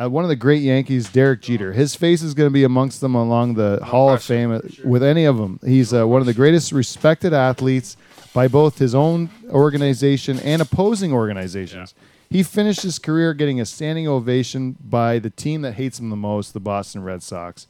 [0.00, 1.74] Uh, one of the great Yankees, Derek Jeter.
[1.74, 5.02] His face is going to be amongst them along the Hall of Fame uh, with
[5.02, 5.60] any of them.
[5.62, 7.98] He's uh, one of the greatest respected athletes
[8.32, 11.94] by both his own organization and opposing organizations.
[12.30, 16.16] He finished his career getting a standing ovation by the team that hates him the
[16.16, 17.66] most, the Boston Red Sox,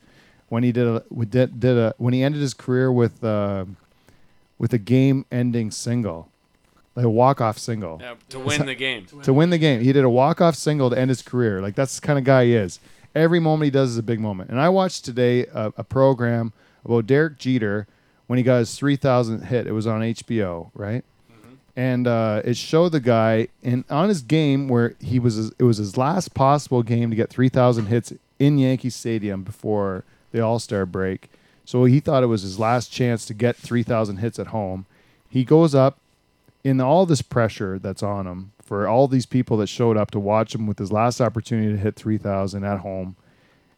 [0.51, 3.65] when he did a did, did a when he ended his career with uh,
[4.59, 6.29] with a game-ending single,
[6.95, 9.07] like a walk-off single Yeah, to win the game.
[9.23, 9.81] to win the game.
[9.81, 11.63] He did a walk-off single to end his career.
[11.63, 12.81] Like that's the kind of guy he is.
[13.15, 14.51] Every moment he does is a big moment.
[14.51, 16.53] And I watched today a, a program
[16.85, 17.87] about Derek Jeter
[18.27, 19.67] when he got his 3,000th hit.
[19.67, 21.03] It was on HBO, right?
[21.77, 25.53] And uh, it showed the guy in on his game where he was.
[25.59, 30.41] It was his last possible game to get 3,000 hits in Yankee Stadium before the
[30.41, 31.31] All Star break.
[31.65, 34.87] So he thought it was his last chance to get 3,000 hits at home.
[35.29, 35.99] He goes up
[36.65, 40.21] in all this pressure that's on him for all these people that showed up to
[40.21, 43.17] watch him with his last opportunity to hit 3000 at home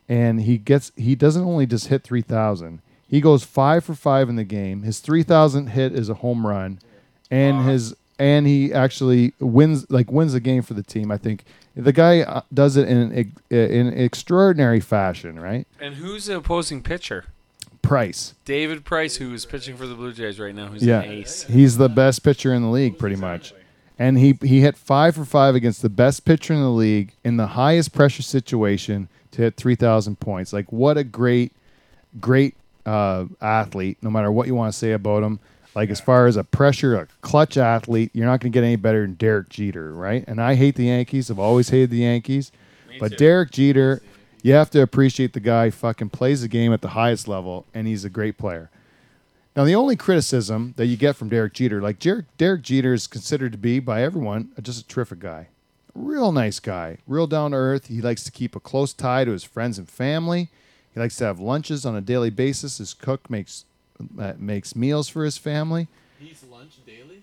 [0.09, 4.37] and he gets he doesn't only just hit 3000 he goes 5 for 5 in
[4.37, 6.79] the game his 3000 hit is a home run
[7.33, 11.45] and his and he actually wins like wins the game for the team i think
[11.75, 16.83] the guy uh, does it in ex- in extraordinary fashion right And who's the opposing
[16.83, 17.25] pitcher?
[17.81, 20.67] price David Price, who is pitching for the Blue Jays right now.
[20.67, 21.43] Who's yeah, an ace.
[21.45, 23.53] he's the best pitcher in the league, pretty much.
[23.99, 27.39] And he he hit five for five against the best pitcher in the league in
[27.39, 30.53] the highest pressure situation to hit three thousand points.
[30.53, 31.53] Like what a great,
[32.21, 32.55] great
[32.87, 33.99] uh, athlete.
[34.01, 35.41] No matter what you want to say about him,
[35.75, 38.77] like as far as a pressure, a clutch athlete, you're not going to get any
[38.77, 40.25] better than Derek Jeter, right?
[40.27, 41.31] And I hate the Yankees.
[41.31, 42.53] I've always hated the Yankees,
[42.99, 44.03] but Derek Jeter,
[44.43, 45.71] you have to appreciate the guy.
[45.71, 48.71] Fucking plays the game at the highest level, and he's a great player.
[49.55, 53.07] Now, the only criticism that you get from Derek Jeter, like Jer- Derek Jeter is
[53.07, 55.49] considered to be by everyone just a terrific guy.
[55.95, 57.89] Real nice guy, real down to earth.
[57.89, 60.49] He likes to keep a close tie to his friends and family.
[60.95, 62.79] He likes to have lunches on a daily basis.
[62.79, 63.67] His cook makes
[64.19, 65.89] uh, makes meals for his family.
[66.19, 67.23] He eats lunch daily.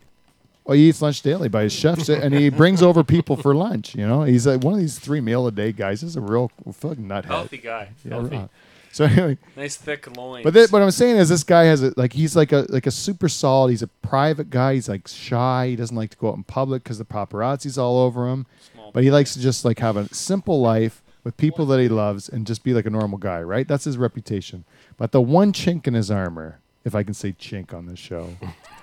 [0.65, 3.55] Well, he eats lunch daily by his chefs, uh, and he brings over people for
[3.55, 3.95] lunch.
[3.95, 6.01] You know, he's like one of these three meal a day guys.
[6.01, 7.25] He's a real fucking nuthead.
[7.25, 7.89] Healthy guy.
[8.03, 8.37] Yeah, Healthy.
[8.37, 8.49] right.
[8.91, 10.43] So anyway, Nice thick loins.
[10.43, 12.87] but th- what I'm saying is this guy has a, like he's like a like
[12.87, 13.69] a super solid.
[13.69, 14.73] He's a private guy.
[14.75, 15.67] He's like shy.
[15.69, 18.45] He doesn't like to go out in public because the paparazzi's all over him.
[18.73, 21.87] Small But he likes to just like have a simple life with people that he
[21.87, 23.67] loves and just be like a normal guy, right?
[23.67, 24.63] That's his reputation.
[24.97, 28.29] But the one chink in his armor, if I can say chink on this show,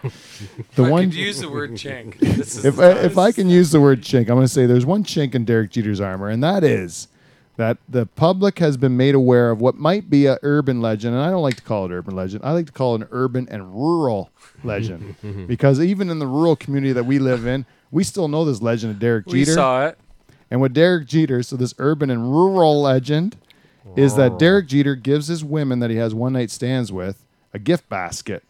[0.75, 2.17] the I one could use the word chink.
[2.37, 4.67] This is if I, if I can use the word chink, I'm going to say
[4.67, 7.09] there's one chink in Derek Jeter's armor, and that is
[7.57, 11.25] that the public has been made aware of what might be a urban legend, and
[11.25, 12.45] I don't like to call it urban legend.
[12.45, 14.31] I like to call it an urban and rural
[14.65, 15.17] legend
[15.47, 18.93] because even in the rural community that we live in, we still know this legend
[18.93, 19.53] of Derek we Jeter.
[19.55, 19.99] saw it.
[20.51, 23.37] And with Derek Jeter, so this urban and rural legend
[23.97, 27.25] is that Derek Jeter gives his women that he has one night stands with
[27.57, 28.45] a gift basket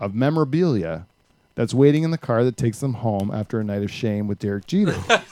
[0.00, 1.06] of memorabilia
[1.54, 4.38] that's waiting in the car that takes them home after a night of shame with
[4.38, 4.96] Derek Jeter.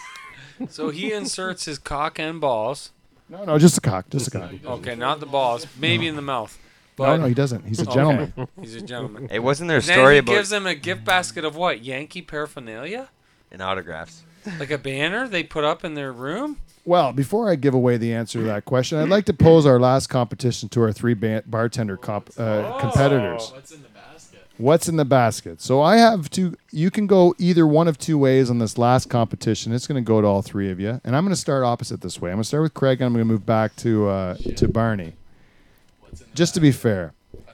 [0.68, 2.90] So he inserts his cock and balls.
[3.30, 4.50] no, no, just a cock, just a cock.
[4.62, 5.66] Okay, not the balls.
[5.78, 6.58] Maybe in the mouth.
[6.98, 7.64] No, But no, he doesn't.
[7.64, 7.94] He's a Okay.
[7.94, 8.34] gentleman.
[8.60, 9.28] he's a gentleman.
[9.30, 11.82] It wasn't there a Then story he about gives him a gift basket of what?
[11.82, 13.08] Yankee paraphernalia?
[13.50, 14.22] and autographs.
[14.58, 16.56] Like a banner they put up in their room?
[16.84, 19.78] Well, before I give away the answer to that question, I'd like to pose our
[19.78, 23.52] last competition to our three ba- bartender comp- uh, competitors.
[23.52, 24.46] What's in the basket?
[24.56, 25.60] What's in the basket?
[25.60, 26.56] So I have two.
[26.70, 29.72] You can go either one of two ways on this last competition.
[29.72, 32.00] It's going to go to all three of you, and I'm going to start opposite
[32.00, 32.30] this way.
[32.30, 34.66] I'm going to start with Craig, and I'm going to move back to uh, to
[34.68, 35.14] Barney,
[36.00, 37.12] What's in the just to be fair.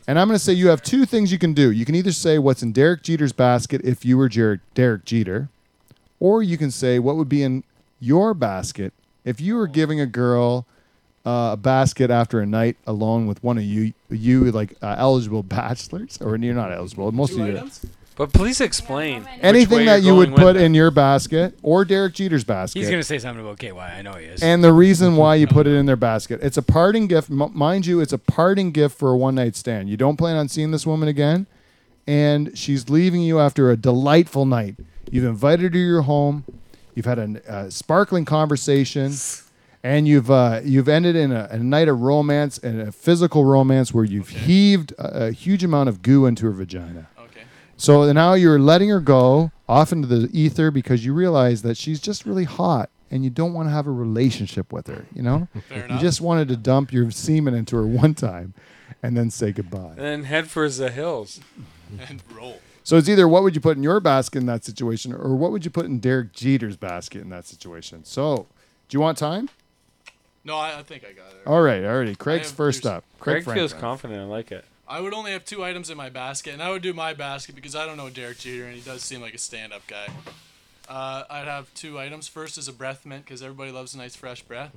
[0.09, 1.73] And I'm going to say you have two things you can do.
[1.73, 5.49] You can either say what's in Derek Jeter's basket if you were Jer- Derek Jeter,
[6.21, 7.65] or you can say what would be in
[8.01, 8.93] your basket
[9.25, 10.67] if you were giving a girl
[11.27, 15.43] uh, a basket after a night alone with one of you, you like uh, eligible
[15.43, 17.11] bachelors, or you're not eligible.
[17.11, 17.57] Most Two of you.
[17.57, 17.85] items?
[18.15, 19.25] But please explain.
[19.25, 22.79] Yeah, Anything that you're would put in your basket or Derek Jeter's basket.
[22.79, 23.73] He's gonna say something about KY.
[23.73, 24.43] I know he is.
[24.43, 26.41] and the reason why you put it in their basket.
[26.43, 27.29] It's a parting gift.
[27.31, 29.91] M- mind you, it's a parting gift for a one night stand.
[29.91, 31.47] You don't plan on seeing this woman again,
[32.07, 34.77] and she's leaving you after a delightful night.
[35.11, 36.45] You've invited her to your home.
[36.95, 39.13] You've had a uh, sparkling conversation,
[39.83, 43.93] and you've uh, you've ended in a, a night of romance and a physical romance
[43.93, 47.09] where you've heaved a, a huge amount of goo into her vagina.
[47.19, 47.43] Okay.
[47.77, 52.01] So now you're letting her go off into the ether because you realize that she's
[52.01, 55.47] just really hot and you don't want to have a relationship with her, you know?
[55.69, 56.01] Fair You enough.
[56.01, 58.55] just wanted to dump your semen into her one time
[59.03, 59.91] and then say goodbye.
[59.97, 61.41] And then head for the hills.
[62.09, 62.61] and roll.
[62.87, 65.51] So it's either what would you put in your basket in that situation or what
[65.51, 68.05] would you put in Derek Jeter's basket in that situation?
[68.05, 68.47] So,
[68.89, 69.51] do you want time?
[70.45, 71.45] No, I, I think I got it.
[71.49, 72.15] All right, already.
[72.15, 73.05] Craig's have- first there's- up.
[73.19, 73.91] Craig Craig feels Franklin.
[73.91, 74.21] confident.
[74.21, 74.65] I like it.
[74.87, 77.57] I would only have two items in my basket, and I would do my basket
[77.57, 80.07] because I don't know Derek Jeter, and he does seem like a stand-up guy.
[80.89, 82.29] Uh, I'd have two items.
[82.29, 84.71] First is a breath mint because everybody loves a nice fresh breath,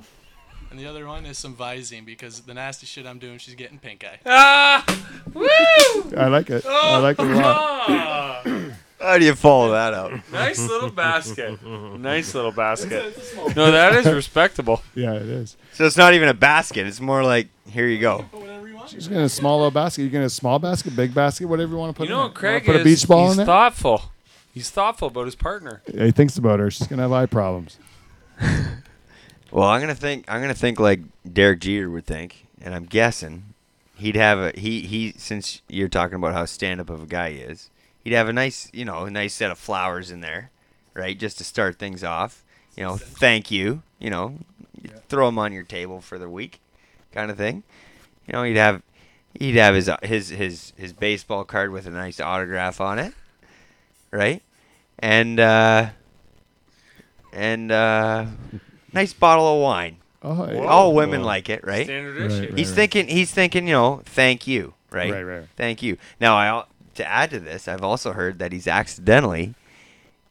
[0.70, 3.80] and the other one is some Visine because the nasty shit I'm doing, she's getting
[3.80, 4.20] pink eye.
[4.26, 4.86] Ah!
[5.34, 5.46] Woo!
[6.18, 6.66] I like it.
[6.66, 8.74] I like it a lot.
[9.02, 10.12] How do you follow that up?
[10.32, 11.62] nice little basket.
[11.64, 13.18] Nice little basket.
[13.56, 14.82] No, that is respectable.
[14.94, 15.56] Yeah, it is.
[15.74, 16.86] So it's not even a basket.
[16.86, 18.26] It's more like here you go.
[18.32, 18.80] Put whatever you.
[18.88, 20.02] She's getting a small little basket.
[20.02, 22.24] You're getting a small basket, big basket, whatever you want to put You in know
[22.24, 22.30] there.
[22.30, 22.82] what Craig Put is?
[22.82, 23.46] a beach ball He's in there?
[23.46, 24.02] thoughtful.
[24.54, 25.82] He's thoughtful about his partner.
[25.94, 26.70] Yeah, he thinks about her.
[26.72, 27.78] She's going to have eye problems.
[29.52, 30.26] Well, I'm gonna think.
[30.28, 31.02] I'm gonna think like
[31.32, 33.54] Derek Jeter would think, and I'm guessing
[33.96, 35.14] he'd have a he he.
[35.18, 37.70] Since you're talking about how stand up of a guy he is,
[38.04, 40.52] he'd have a nice you know a nice set of flowers in there,
[40.94, 41.18] right?
[41.18, 42.44] Just to start things off.
[42.76, 43.82] You know, thank you.
[43.98, 44.38] You know,
[44.82, 46.60] you throw them on your table for the week,
[47.12, 47.64] kind of thing.
[48.28, 48.84] You know, he'd have
[49.34, 53.14] he'd have his his his his baseball card with a nice autograph on it,
[54.12, 54.44] right?
[55.00, 55.90] And uh,
[57.34, 58.26] and uh,
[58.94, 59.98] nice bottle of wine.
[60.22, 60.60] Oh, yeah.
[60.66, 61.86] All women like it, right?
[61.86, 62.49] Standard issue.
[62.49, 62.57] right.
[62.57, 63.07] He's thinking.
[63.07, 63.68] He's thinking.
[63.68, 65.11] You know, thank you, right?
[65.11, 65.48] Right, right.
[65.56, 65.98] Thank you.
[66.20, 66.64] Now, I
[66.95, 69.56] to add to this, I've also heard that he's accidentally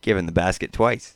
[0.02, 1.14] given the basket twice.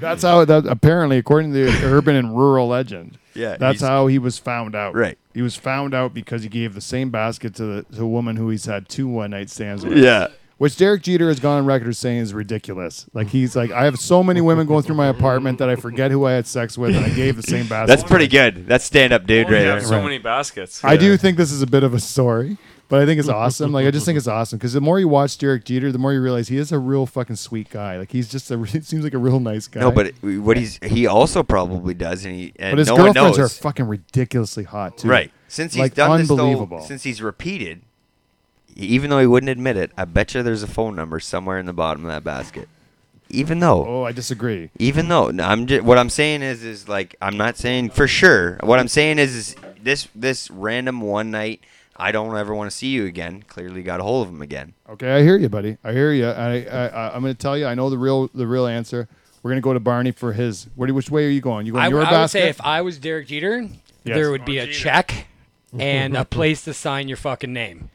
[0.00, 4.18] That's how that apparently, according to the urban and rural legend, Yeah, that's how he
[4.18, 4.94] was found out.
[4.94, 5.18] Right.
[5.34, 8.36] He was found out because he gave the same basket to the to a woman
[8.36, 9.98] who he's had two one night stands with.
[9.98, 10.28] Yeah.
[10.58, 13.06] Which Derek Jeter has gone on record as saying is ridiculous.
[13.14, 16.10] Like he's like, I have so many women going through my apartment that I forget
[16.10, 17.86] who I had sex with, and I gave the same basket.
[17.86, 18.66] That's pretty good.
[18.66, 19.88] That's stand up dude right have there.
[19.88, 20.02] so Right.
[20.04, 20.82] many baskets.
[20.84, 22.58] I do think this is a bit of a story,
[22.88, 23.70] but I think it's awesome.
[23.70, 26.12] Like I just think it's awesome because the more you watch Derek Jeter, the more
[26.12, 27.96] you realize he is a real fucking sweet guy.
[27.96, 29.78] Like he's just a it seems like a real nice guy.
[29.78, 33.12] No, but what he's he also probably does, and he and but his no one
[33.12, 33.52] girlfriends knows.
[33.52, 35.06] are fucking ridiculously hot too.
[35.08, 35.30] Right.
[35.46, 36.78] Since he's Like, done this unbelievable.
[36.80, 37.82] though, since he's repeated,
[38.76, 41.66] even though he wouldn't admit it, I bet you there's a phone number somewhere in
[41.66, 42.68] the bottom of that basket.
[43.30, 44.70] Even though, Oh, I disagree.
[44.78, 48.06] even though no, I'm just what I'm saying is is like I'm not saying for
[48.08, 48.58] sure.
[48.62, 51.60] What I'm saying is is this this random one night
[51.94, 53.42] I don't ever want to see you again.
[53.46, 54.72] Clearly got a hold of him again.
[54.88, 55.76] Okay, I hear you, buddy.
[55.84, 56.26] I hear you.
[56.26, 57.66] I, I, I I'm going to tell you.
[57.66, 59.08] I know the real the real answer.
[59.42, 60.68] We're going to go to Barney for his.
[60.74, 61.66] Where, which way are you going?
[61.66, 63.60] You going I, your I would say if I was Derek Jeter,
[64.04, 64.16] Yes.
[64.16, 65.26] there would be a check
[65.78, 67.90] and a place to sign your fucking name.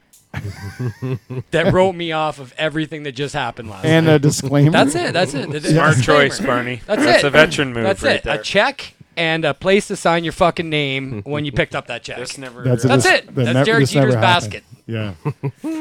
[1.52, 3.90] That wrote me off of everything that just happened last night.
[3.90, 4.14] and night.
[4.16, 4.72] a disclaimer.
[4.72, 5.14] That's it.
[5.14, 5.50] That's it.
[5.52, 6.22] The- the Smart disclaimer.
[6.30, 6.82] choice, Barney.
[6.86, 7.28] That's, That's it.
[7.28, 8.24] a veteran move That's right it.
[8.24, 8.40] there.
[8.40, 12.04] A check and a place to sign your fucking name when you picked up that
[12.04, 12.18] check.
[12.18, 12.64] This never.
[12.64, 13.26] That's, That's dis- it.
[13.28, 14.52] that That's never- Derek this never Jeter's happened.
[14.52, 14.64] basket.
[14.86, 15.14] Yeah,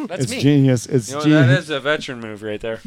[0.07, 0.41] That's it's me.
[0.41, 0.87] genius.
[0.87, 1.47] It's You know, genius.
[1.49, 2.81] that is a veteran move right there.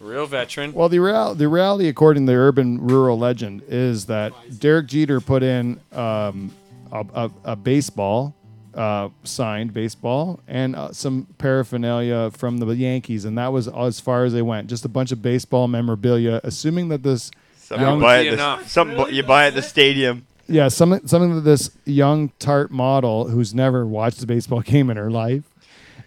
[0.00, 0.72] Real veteran.
[0.74, 5.20] Well, the real the reality, according to the urban rural legend, is that Derek Jeter
[5.20, 6.52] put in um,
[6.92, 8.32] a, a, a baseball,
[8.74, 14.24] uh, signed baseball, and uh, some paraphernalia from the Yankees, and that was as far
[14.24, 14.68] as they went.
[14.68, 18.32] Just a bunch of baseball memorabilia, assuming that this Something young, you buy at the,
[18.32, 18.68] enough.
[18.68, 20.26] something bu- you buy at the stadium.
[20.46, 24.96] yeah, something something that this young tart model who's never watched a baseball game in
[24.96, 25.44] her life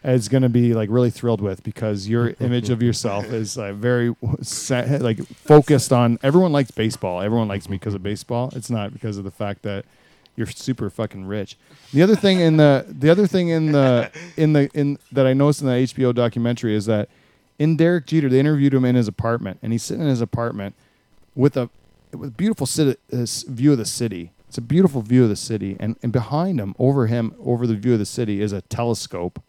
[0.03, 3.71] is going to be like really thrilled with because your image of yourself is uh,
[3.73, 7.21] very sa- like focused on everyone likes baseball.
[7.21, 8.51] Everyone likes me because of baseball.
[8.55, 9.85] It's not because of the fact that
[10.41, 11.55] you're super fucking rich.
[11.93, 15.33] The other thing in the the other thing in the in the in that I
[15.33, 17.09] noticed in the HBO documentary is that
[17.59, 20.73] in Derek Jeter they interviewed him in his apartment and he's sitting in his apartment
[21.35, 21.69] with a
[22.11, 24.31] with a beautiful city, view of the city.
[24.47, 27.75] It's a beautiful view of the city, and, and behind him, over him, over the
[27.75, 29.41] view of the city, is a telescope.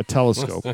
[0.00, 0.64] A telescope,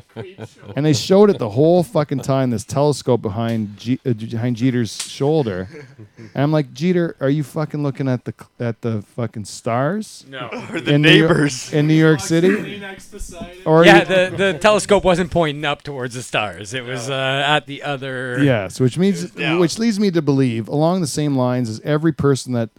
[0.77, 2.51] and they showed it the whole fucking time.
[2.51, 5.69] This telescope behind G- uh, behind Jeter's shoulder,
[6.17, 10.49] and I'm like, Jeter, are you fucking looking at the at the fucking stars No.
[10.71, 11.73] Or the in New York- neighbors.
[11.73, 13.67] in New York City, Kleenex beside it.
[13.67, 16.73] or yeah, you- the, the telescope wasn't pointing up towards the stars.
[16.73, 18.41] It was uh, at the other.
[18.45, 19.59] Yes, which means Yeah.
[19.59, 22.71] which leads me to believe along the same lines as every person that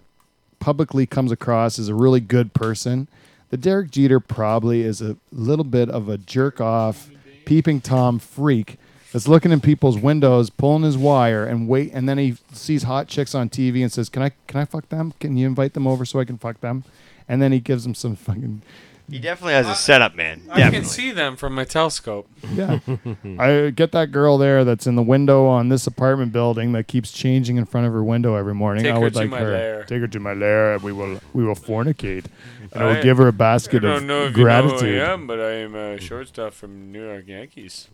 [0.60, 3.10] publicly comes across as a really good person,
[3.50, 7.10] that Derek Jeter probably is a little bit of a jerk off,
[7.46, 8.78] peeping tom freak
[9.14, 13.08] that's looking in people's windows, pulling his wire, and wait, and then he sees hot
[13.08, 15.14] chicks on TV and says, "Can I can I fuck them?
[15.20, 16.84] Can you invite them over so I can fuck them?"
[17.30, 18.62] And then he gives them some fucking
[19.10, 20.42] He definitely has a setup, man.
[20.50, 20.80] I Definitely.
[20.80, 22.28] can see them from my telescope.
[22.54, 22.80] Yeah.
[23.40, 27.14] I get that girl there that's in the window on this apartment building that keeps
[27.14, 28.84] changing in front of her window every morning.
[28.84, 29.52] Take I her would to like my her.
[29.52, 29.84] lair.
[29.86, 32.26] Take her to my lair and we will we will fornicate.
[32.74, 34.04] And I will give her a basket of
[34.34, 34.82] gratitude.
[34.90, 37.88] you know who I am, but I am a shortstop from New York Yankees.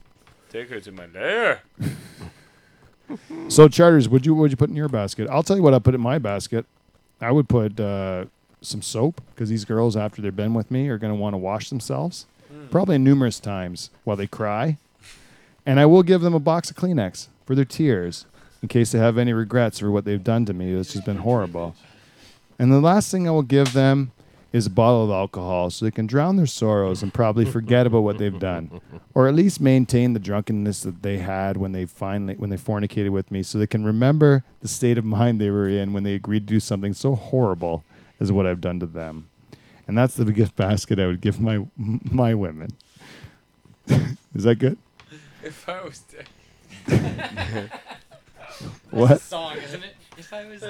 [0.49, 1.61] Take her to my lair.
[3.49, 5.27] So charters, would you would you put in your basket?
[5.29, 6.65] I'll tell you what I put in my basket.
[7.21, 8.25] I would put uh,
[8.61, 11.37] some soap because these girls, after they've been with me, are going to want to
[11.37, 12.25] wash themselves,
[12.71, 14.77] probably numerous times while they cry.
[15.65, 18.25] And I will give them a box of Kleenex for their tears
[18.61, 20.73] in case they have any regrets for what they've done to me.
[20.73, 21.75] It's just been horrible.
[22.57, 24.11] And the last thing I will give them
[24.53, 28.01] is a bottle of alcohol so they can drown their sorrows and probably forget about
[28.01, 28.79] what they've done.
[29.15, 33.09] Or at least maintain the drunkenness that they had when they finally when they fornicated
[33.09, 36.13] with me so they can remember the state of mind they were in when they
[36.13, 37.83] agreed to do something so horrible
[38.19, 39.27] as what I've done to them.
[39.87, 42.69] And that's the gift basket I would give my my women.
[43.87, 44.77] is that good?
[45.43, 46.03] If I was
[46.85, 47.69] there.
[48.91, 49.19] What?
[49.19, 49.95] song, isn't it?
[50.17, 50.67] If I was uh,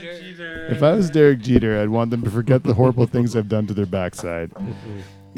[0.00, 0.66] Derek Jeter.
[0.70, 3.66] If I was Derek Jeter, I'd want them to forget the horrible things I've done
[3.66, 4.52] to their backside.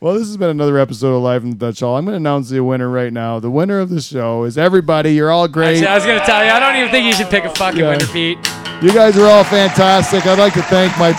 [0.00, 1.96] well, this has been another episode of Live from the Dutch Hall.
[1.96, 3.38] I'm going to announce the winner right now.
[3.38, 5.14] The winner of the show is everybody.
[5.14, 5.76] You're all great.
[5.76, 7.80] Actually, I was gonna tell you, I don't even think you should pick a fucking
[7.80, 7.90] Yeah.
[7.90, 8.38] winner, Pete.
[8.82, 10.26] You guys are all fantastic.
[10.26, 11.12] I'd like to thank my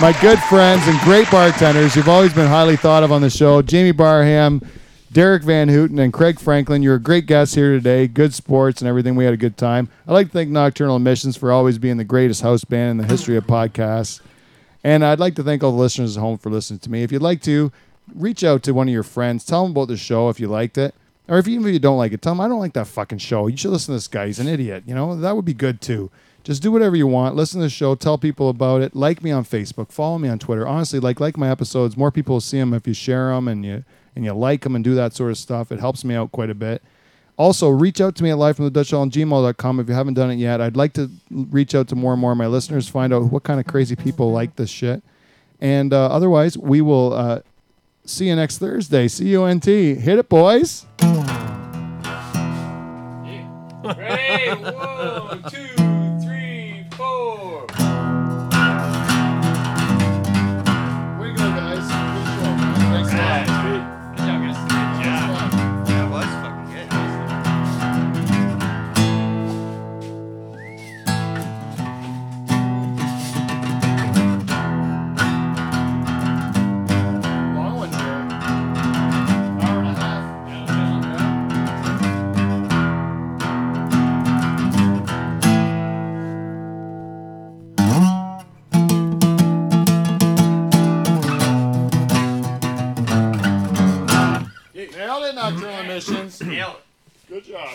[0.00, 1.94] my good friends and great bartenders.
[1.94, 3.62] You've always been highly thought of on the show.
[3.62, 4.60] Jamie Barham,
[5.14, 6.82] Derek Van Houten, and Craig Franklin.
[6.82, 8.08] You're a great guest here today.
[8.08, 9.14] Good sports and everything.
[9.14, 9.88] We had a good time.
[10.08, 13.04] I'd like to thank Nocturnal Emissions for always being the greatest house band in the
[13.06, 14.20] history of podcasts.
[14.82, 17.04] And I'd like to thank all the listeners at home for listening to me.
[17.04, 17.70] If you'd like to,
[18.12, 19.44] reach out to one of your friends.
[19.44, 20.96] Tell them about the show if you liked it.
[21.28, 23.18] Or if even if you don't like it, tell them I don't like that fucking
[23.18, 23.46] show.
[23.46, 24.26] You should listen to this guy.
[24.26, 24.82] He's an idiot.
[24.84, 26.10] You know, that would be good too.
[26.42, 27.36] Just do whatever you want.
[27.36, 27.94] Listen to the show.
[27.94, 28.96] Tell people about it.
[28.96, 29.92] Like me on Facebook.
[29.92, 30.66] Follow me on Twitter.
[30.66, 31.96] Honestly, like like my episodes.
[31.96, 33.84] More people will see them if you share them and you
[34.14, 35.72] and you like them and do that sort of stuff.
[35.72, 36.82] It helps me out quite a bit.
[37.36, 40.60] Also, reach out to me at livefromthedutchhall@gmail.com if you haven't done it yet.
[40.60, 43.42] I'd like to reach out to more and more of my listeners, find out what
[43.42, 45.02] kind of crazy people like this shit.
[45.60, 47.40] And uh, otherwise, we will uh,
[48.04, 49.08] see you next Thursday.
[49.08, 49.94] C U N T.
[49.94, 50.86] Hit it, boys.
[53.82, 55.73] One, two,
[94.92, 95.90] Nailed it, Nocturnal mm-hmm.
[95.90, 96.42] Emissions.
[96.42, 97.28] Nailed it.
[97.28, 97.70] Good job.